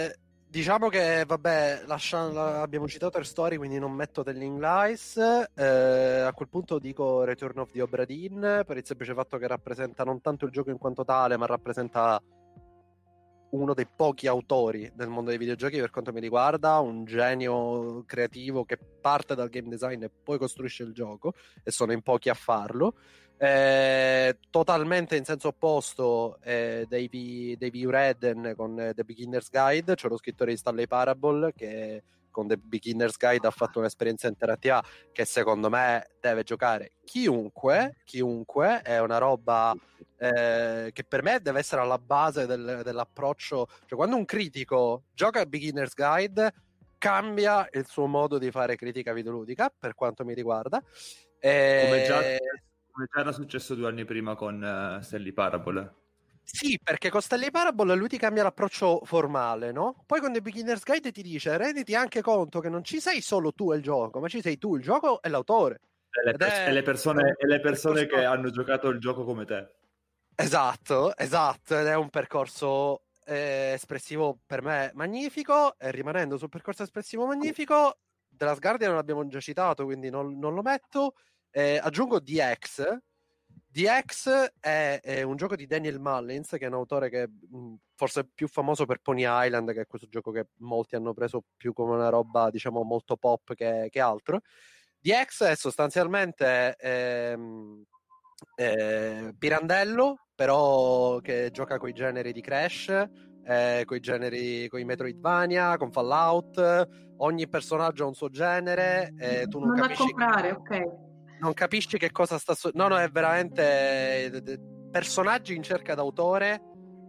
eh, 0.10 0.16
diciamo 0.48 0.90
che 0.90 1.24
vabbè, 1.26 1.84
lascia- 1.88 2.32
la- 2.32 2.62
abbiamo 2.62 2.88
citato 2.88 3.18
Air 3.18 3.26
Story, 3.26 3.56
quindi 3.58 3.80
non 3.80 3.94
metto 3.94 4.22
Telling 4.22 4.60
Lies. 4.60 5.18
Eh, 5.56 6.20
a 6.20 6.32
quel 6.34 6.50
punto 6.50 6.78
dico 6.78 7.24
Return 7.24 7.58
of 7.60 7.72
the 7.72 7.82
Obra 7.82 8.06
Dinn 8.06 8.40
per 8.40 8.78
il 8.78 8.86
semplice 8.86 9.14
fatto 9.16 9.38
che 9.38 9.48
rappresenta 9.48 10.04
non 10.04 10.22
tanto 10.22 10.46
il 10.46 10.52
gioco 10.52 10.70
in 10.70 10.78
quanto 10.78 11.04
tale, 11.04 11.36
ma 11.38 11.48
rappresenta 11.48 12.22
uno 13.52 13.74
dei 13.74 13.88
pochi 13.88 14.28
autori 14.28 14.92
del 14.94 15.10
mondo 15.10 15.30
dei 15.30 15.40
videogiochi 15.40 15.80
per 15.80 15.90
quanto 15.90 16.12
mi 16.12 16.20
riguarda, 16.20 16.80
un 16.80 17.06
genio 17.06 18.04
creativo 18.06 18.66
che 18.66 18.78
parte 18.78 19.36
dal 19.36 19.50
game 19.50 19.70
design 19.70 20.04
e 20.04 20.10
poi 20.10 20.38
costruisce 20.38 20.84
il 20.84 20.94
gioco, 20.94 21.34
e 21.64 21.72
sono 21.72 21.92
in 21.92 22.02
pochi 22.02 22.30
a 22.30 22.34
farlo. 22.34 22.96
Eh, 23.38 24.38
totalmente 24.52 25.16
in 25.16 25.26
senso 25.26 25.48
opposto 25.48 26.38
eh, 26.44 26.86
Davey, 26.88 27.58
Davey 27.58 27.90
Redden 27.90 28.54
con 28.56 28.80
eh, 28.80 28.94
The 28.94 29.04
Beginner's 29.04 29.50
Guide, 29.50 29.96
cioè 29.96 30.12
lo 30.12 30.18
scrittore 30.18 30.52
di 30.52 30.58
Stanley 30.58 30.86
Parable 30.86 31.52
che 31.56 32.04
con 32.32 32.48
The 32.48 32.58
Beginner's 32.58 33.18
Guide 33.18 33.48
ha 33.48 33.52
fatto 33.52 33.80
un'esperienza 33.80 34.28
interattiva 34.28 34.82
che 35.12 35.26
secondo 35.26 35.70
me 35.70 36.08
deve 36.20 36.44
giocare 36.44 36.94
chiunque, 37.04 37.98
chiunque, 38.06 38.82
è 38.82 39.00
una 39.00 39.18
roba 39.18 39.76
eh, 40.18 40.90
che 40.94 41.04
per 41.04 41.22
me 41.24 41.40
deve 41.42 41.60
essere 41.60 41.82
alla 41.82 42.00
base 42.00 42.46
del- 42.46 42.82
dell'approccio, 42.84 43.68
cioè 43.86 43.98
quando 43.98 44.16
un 44.16 44.26
critico 44.26 45.04
gioca 45.14 45.42
a 45.42 45.46
Beginner's 45.46 45.94
Guide 45.94 46.54
cambia 46.98 47.68
il 47.74 47.86
suo 47.88 48.06
modo 48.06 48.38
di 48.38 48.52
fare 48.52 48.76
critica 48.76 49.12
videoludica 49.12 49.74
per 49.78 49.96
quanto 49.96 50.24
mi 50.24 50.34
riguarda. 50.34 50.82
Eh, 51.40 51.82
Come 51.86 52.04
già, 52.04 52.20
come 52.92 53.08
già 53.12 53.20
era 53.20 53.32
successo 53.32 53.74
due 53.74 53.88
anni 53.88 54.06
prima 54.06 54.36
con 54.36 54.62
uh, 54.62 55.02
Stanley 55.02 55.32
Parable. 55.32 56.01
Sì, 56.44 56.80
perché 56.82 57.10
con 57.10 57.22
Stanley 57.22 57.50
Parable 57.50 57.96
lui 57.96 58.08
ti 58.08 58.18
cambia 58.18 58.44
l'approccio 58.44 59.02
formale, 59.04 59.72
no? 59.72 60.04
Poi 60.06 60.20
con 60.20 60.34
The 60.34 60.42
Beginner's 60.42 60.84
Guide 60.84 61.12
ti 61.12 61.22
dice 61.22 61.56
renditi 61.58 61.96
anche 61.96 62.22
conto 62.22 62.60
che 62.60 62.70
non 62.70 62.84
ci 62.84 63.00
sei 63.00 63.22
solo 63.22 63.54
tu 63.54 63.72
e 63.72 63.78
il 63.78 63.84
gioco, 63.84 64.20
ma 64.20 64.28
ci 64.28 64.42
sei 64.42 64.58
tu, 64.58 64.76
il 64.76 64.82
gioco 64.82 65.22
e 65.22 65.30
l'autore. 65.30 65.80
E 66.12 66.24
le, 66.26 66.32
Ed 66.32 66.42
è- 66.42 66.68
e 66.68 66.72
le 66.72 66.82
persone, 66.82 67.36
e 67.38 67.48
le 67.48 67.60
persone 67.60 68.06
che 68.06 68.26
hanno 68.26 68.50
giocato 68.50 68.90
il 68.90 69.00
gioco 69.00 69.24
come 69.24 69.46
te. 69.46 69.70
Esatto, 70.36 71.16
esatto, 71.16 71.78
ed 71.78 71.86
è 71.86 71.96
un 71.96 72.10
percorso 72.10 73.04
eh, 73.26 73.72
espressivo 73.74 74.40
per 74.46 74.62
me 74.62 74.92
magnifico, 74.94 75.78
e 75.78 75.92
rimanendo 75.92 76.38
sul 76.38 76.50
percorso 76.50 76.84
espressivo 76.84 77.26
magnifico, 77.28 78.00
The 78.28 78.46
Last 78.46 78.60
Guardian 78.60 78.96
l'abbiamo 78.96 79.26
già 79.28 79.40
citato, 79.40 79.86
quindi 79.86 80.10
non, 80.10 80.38
non 80.38 80.54
lo 80.54 80.62
metto. 80.62 81.14
Eh, 81.52 81.80
aggiungo 81.82 82.20
DX. 82.20 82.98
DX 83.72 84.54
è, 84.60 85.00
è 85.02 85.22
un 85.22 85.38
gioco 85.38 85.56
di 85.56 85.66
Daniel 85.66 86.00
Mullins, 86.00 86.50
che 86.50 86.66
è 86.66 86.68
un 86.68 86.74
autore 86.74 87.10
che 87.10 87.28
mh, 87.28 87.76
forse 87.96 88.22
è 88.22 88.28
più 88.34 88.48
famoso 88.48 88.86
per 88.86 89.00
Pony 89.00 89.24
Island, 89.26 89.72
che 89.74 89.82
è 89.82 89.88
questo 89.88 90.08
gioco 90.10 90.32
che 90.32 90.48
molti 90.58 90.96
hanno 90.96 91.14
preso 91.14 91.44
più 91.56 91.72
come 91.72 91.94
una 91.94 92.10
roba, 92.10 92.50
diciamo, 92.50 92.84
molto 92.84 93.16
pop 93.16 93.54
che, 93.54 93.88
che 93.90 94.00
altro. 94.00 94.42
DX 95.00 95.44
è 95.46 95.56
sostanzialmente 95.56 96.76
ehm, 96.78 97.84
eh, 98.56 99.34
Pirandello, 99.38 100.28
però 100.36 101.20
che 101.20 101.50
gioca 101.52 101.78
con 101.78 101.90
i 101.90 101.94
generi 101.94 102.34
di 102.34 102.42
Crash, 102.42 102.90
eh, 103.44 103.84
con 103.86 103.98
i 103.98 104.00
generi, 104.00 104.68
con 104.68 104.80
i 104.80 104.86
Metroidvania, 104.86 105.78
con 105.78 105.92
Fallout. 105.92 106.88
Ogni 107.18 107.48
personaggio 107.48 108.04
ha 108.04 108.08
un 108.08 108.16
suo 108.16 108.30
genere, 108.30 109.14
eh, 109.18 109.48
tu 109.48 109.60
non 109.60 109.70
Non 109.70 109.88
da 109.88 109.94
comprare, 109.96 110.52
ok. 110.52 111.10
Non 111.42 111.54
capisci 111.54 111.98
che 111.98 112.12
cosa 112.12 112.38
sta 112.38 112.54
su- 112.54 112.72
no 112.74 112.88
no 112.88 112.98
è 112.98 113.10
veramente 113.10 114.32
eh, 114.32 114.60
personaggi 114.92 115.56
in 115.56 115.64
cerca 115.64 115.96
d'autore 115.96 116.62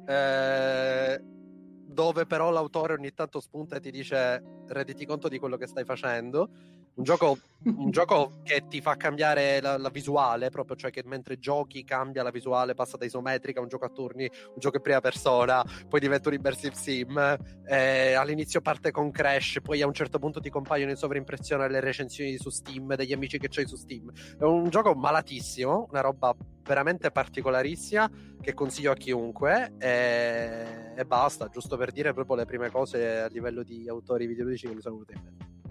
eh, 0.06 1.20
dove 1.22 2.26
però 2.26 2.50
l'autore 2.50 2.94
ogni 2.94 3.12
tanto 3.12 3.40
spunta 3.40 3.76
e 3.76 3.80
ti 3.80 3.90
dice 3.90 4.42
renditi 4.66 5.04
conto 5.04 5.28
di 5.28 5.38
quello 5.38 5.56
che 5.56 5.66
stai 5.66 5.84
facendo 5.84 6.50
un 6.94 7.04
gioco, 7.04 7.38
un 7.64 7.90
gioco 7.92 8.40
che 8.42 8.64
ti 8.68 8.80
fa 8.80 8.96
cambiare 8.96 9.60
la, 9.60 9.78
la 9.78 9.88
visuale 9.88 10.50
proprio 10.50 10.76
cioè 10.76 10.90
che 10.90 11.02
mentre 11.06 11.38
giochi 11.38 11.84
cambia 11.84 12.22
la 12.22 12.30
visuale 12.30 12.74
passa 12.74 12.96
da 12.96 13.04
isometrica 13.04 13.60
a 13.60 13.62
un 13.62 13.68
gioco 13.68 13.84
a 13.84 13.88
turni 13.88 14.24
un 14.24 14.58
gioco 14.58 14.76
in 14.76 14.82
prima 14.82 15.00
persona 15.00 15.64
poi 15.88 16.00
diventa 16.00 16.28
un 16.28 16.34
immersive 16.34 16.74
sim 16.74 17.36
eh, 17.66 18.12
all'inizio 18.12 18.60
parte 18.60 18.90
con 18.90 19.10
Crash 19.10 19.58
poi 19.62 19.80
a 19.80 19.86
un 19.86 19.94
certo 19.94 20.18
punto 20.18 20.40
ti 20.40 20.50
compaiono 20.50 20.90
in 20.90 20.96
sovraimpressione 20.96 21.68
le 21.68 21.80
recensioni 21.80 22.36
su 22.36 22.50
Steam 22.50 22.94
degli 22.94 23.12
amici 23.12 23.38
che 23.38 23.48
c'hai 23.48 23.66
su 23.66 23.76
Steam 23.76 24.10
è 24.38 24.44
un 24.44 24.68
gioco 24.68 24.94
malatissimo, 24.94 25.88
una 25.90 26.00
roba 26.00 26.34
veramente 26.62 27.10
particolarissima 27.10 28.10
che 28.40 28.54
consiglio 28.54 28.92
a 28.92 28.94
chiunque 28.94 29.74
e, 29.78 30.92
e 30.94 31.04
basta, 31.04 31.48
giusto 31.48 31.76
per 31.76 31.92
dire 31.92 32.12
proprio 32.12 32.36
le 32.36 32.44
prime 32.44 32.70
cose 32.70 33.20
a 33.20 33.26
livello 33.28 33.62
di 33.62 33.88
autori 33.88 34.26
videoludici 34.26 34.66
che 34.66 34.74
mi 34.74 34.80
sono 34.80 34.94
venute 34.94 35.12
in 35.14 35.22
mente. 35.24 35.61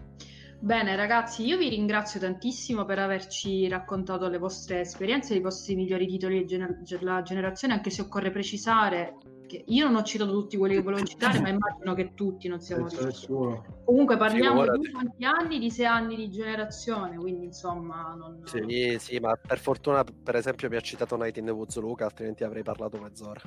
Bene 0.63 0.95
ragazzi, 0.95 1.43
io 1.43 1.57
vi 1.57 1.69
ringrazio 1.69 2.19
tantissimo 2.19 2.85
per 2.85 2.99
averci 2.99 3.67
raccontato 3.67 4.27
le 4.27 4.37
vostre 4.37 4.81
esperienze, 4.81 5.33
i 5.33 5.41
vostri 5.41 5.73
migliori 5.73 6.05
titoli 6.05 6.45
della 6.45 7.23
generazione, 7.23 7.73
anche 7.73 7.89
se 7.89 8.03
occorre 8.03 8.29
precisare 8.29 9.17
che 9.47 9.63
io 9.65 9.87
non 9.87 9.95
ho 9.95 10.03
citato 10.03 10.31
tutti 10.31 10.57
quelli 10.57 10.75
che 10.75 10.83
volevo 10.83 11.03
citare, 11.03 11.41
ma 11.41 11.49
immagino 11.49 11.95
che 11.95 12.13
tutti 12.13 12.47
non 12.47 12.61
siamo 12.61 12.81
riusciti. 12.81 13.05
nessuno. 13.05 13.65
Comunque 13.83 14.17
parliamo 14.17 14.61
Figurati. 14.61 14.79
di 14.79 14.91
quanti 14.91 15.25
anni? 15.25 15.59
Di 15.59 15.71
sei 15.71 15.85
anni 15.87 16.15
di 16.15 16.29
generazione, 16.29 17.17
quindi 17.17 17.45
insomma 17.45 18.13
non... 18.15 18.41
Sì, 18.43 18.97
sì, 18.99 19.17
ma 19.17 19.35
per 19.35 19.57
fortuna, 19.57 20.03
per 20.03 20.35
esempio, 20.35 20.69
mi 20.69 20.75
ha 20.75 20.81
citato 20.81 21.17
Night 21.17 21.37
in 21.37 21.45
the 21.45 21.51
Woods 21.51 21.75
Luca, 21.79 22.05
altrimenti 22.05 22.43
avrei 22.43 22.61
parlato 22.61 22.99
mezz'ora. 22.99 23.41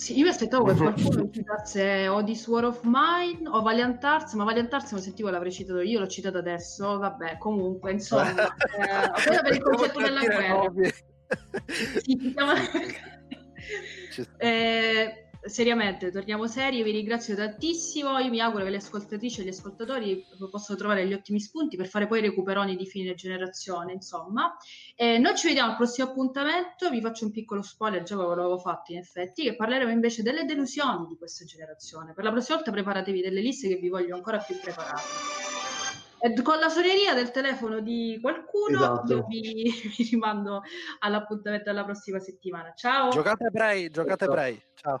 Sì, 0.00 0.16
io 0.16 0.22
mi 0.22 0.30
aspettavo 0.30 0.64
che 0.64 0.76
qualcuno 0.76 1.28
citasse 1.30 2.08
o 2.08 2.24
This 2.24 2.46
War 2.46 2.64
of 2.64 2.80
Mine 2.84 3.46
o 3.46 3.60
Valiant 3.60 4.02
Arts, 4.02 4.32
ma 4.32 4.44
Valiant 4.44 4.72
Arts 4.72 4.92
lo 4.92 4.98
sentivo 4.98 5.28
l'avrei 5.28 5.52
citato 5.52 5.82
io, 5.82 6.00
l'ho 6.00 6.06
citato 6.06 6.38
adesso, 6.38 6.96
vabbè, 6.96 7.36
comunque, 7.36 7.92
insomma, 7.92 8.30
eh, 8.32 9.10
quello 9.22 9.42
per 9.42 9.52
il 9.52 9.62
concetto 9.62 10.00
della 10.00 10.20
guerra. 10.20 10.72
Sì, 12.02 12.16
Ci 14.10 14.22
sta. 14.22 14.36
Eh, 14.38 15.29
seriamente, 15.42 16.10
torniamo 16.10 16.46
seri, 16.46 16.82
vi 16.82 16.90
ringrazio 16.90 17.34
tantissimo, 17.34 18.18
io 18.18 18.28
mi 18.28 18.40
auguro 18.40 18.64
che 18.64 18.70
le 18.70 18.76
ascoltatrici 18.76 19.40
e 19.40 19.44
gli 19.44 19.48
ascoltatori 19.48 20.24
possano 20.50 20.78
trovare 20.78 21.06
gli 21.06 21.12
ottimi 21.12 21.40
spunti 21.40 21.76
per 21.76 21.88
fare 21.88 22.06
poi 22.06 22.18
i 22.18 22.22
recuperoni 22.22 22.76
di 22.76 22.86
fine 22.86 23.14
generazione, 23.14 23.92
insomma. 23.92 24.56
Eh, 24.94 25.18
noi 25.18 25.36
ci 25.36 25.48
vediamo 25.48 25.70
al 25.70 25.76
prossimo 25.76 26.08
appuntamento, 26.08 26.90
vi 26.90 27.00
faccio 27.00 27.24
un 27.24 27.30
piccolo 27.30 27.62
spoiler, 27.62 28.02
già 28.02 28.16
ve 28.16 28.24
l'avevo 28.24 28.58
fatto 28.58 28.92
in 28.92 28.98
effetti, 28.98 29.44
che 29.44 29.56
parleremo 29.56 29.90
invece 29.90 30.22
delle 30.22 30.44
delusioni 30.44 31.06
di 31.06 31.16
questa 31.16 31.44
generazione. 31.44 32.12
Per 32.12 32.24
la 32.24 32.30
prossima 32.30 32.56
volta 32.56 32.72
preparatevi 32.72 33.22
delle 33.22 33.40
liste 33.40 33.68
che 33.68 33.76
vi 33.76 33.88
voglio 33.88 34.14
ancora 34.14 34.38
più 34.38 34.58
preparate. 34.60 35.48
E 36.22 36.42
con 36.42 36.58
la 36.58 36.68
suoneria 36.68 37.14
del 37.14 37.30
telefono 37.30 37.80
di 37.80 38.18
qualcuno 38.20 38.76
Esatto. 38.76 39.12
io 39.14 39.26
vi, 39.26 39.72
vi 39.96 40.08
rimando 40.10 40.60
all'appuntamento 40.98 41.64
della 41.64 41.84
prossima 41.84 42.18
settimana. 42.18 42.74
Ciao! 42.74 43.08
Giocate 43.08 43.50
Prey, 43.50 43.88
giocate. 43.88 44.26
Prey. 44.26 44.62
Ciao. 44.74 45.00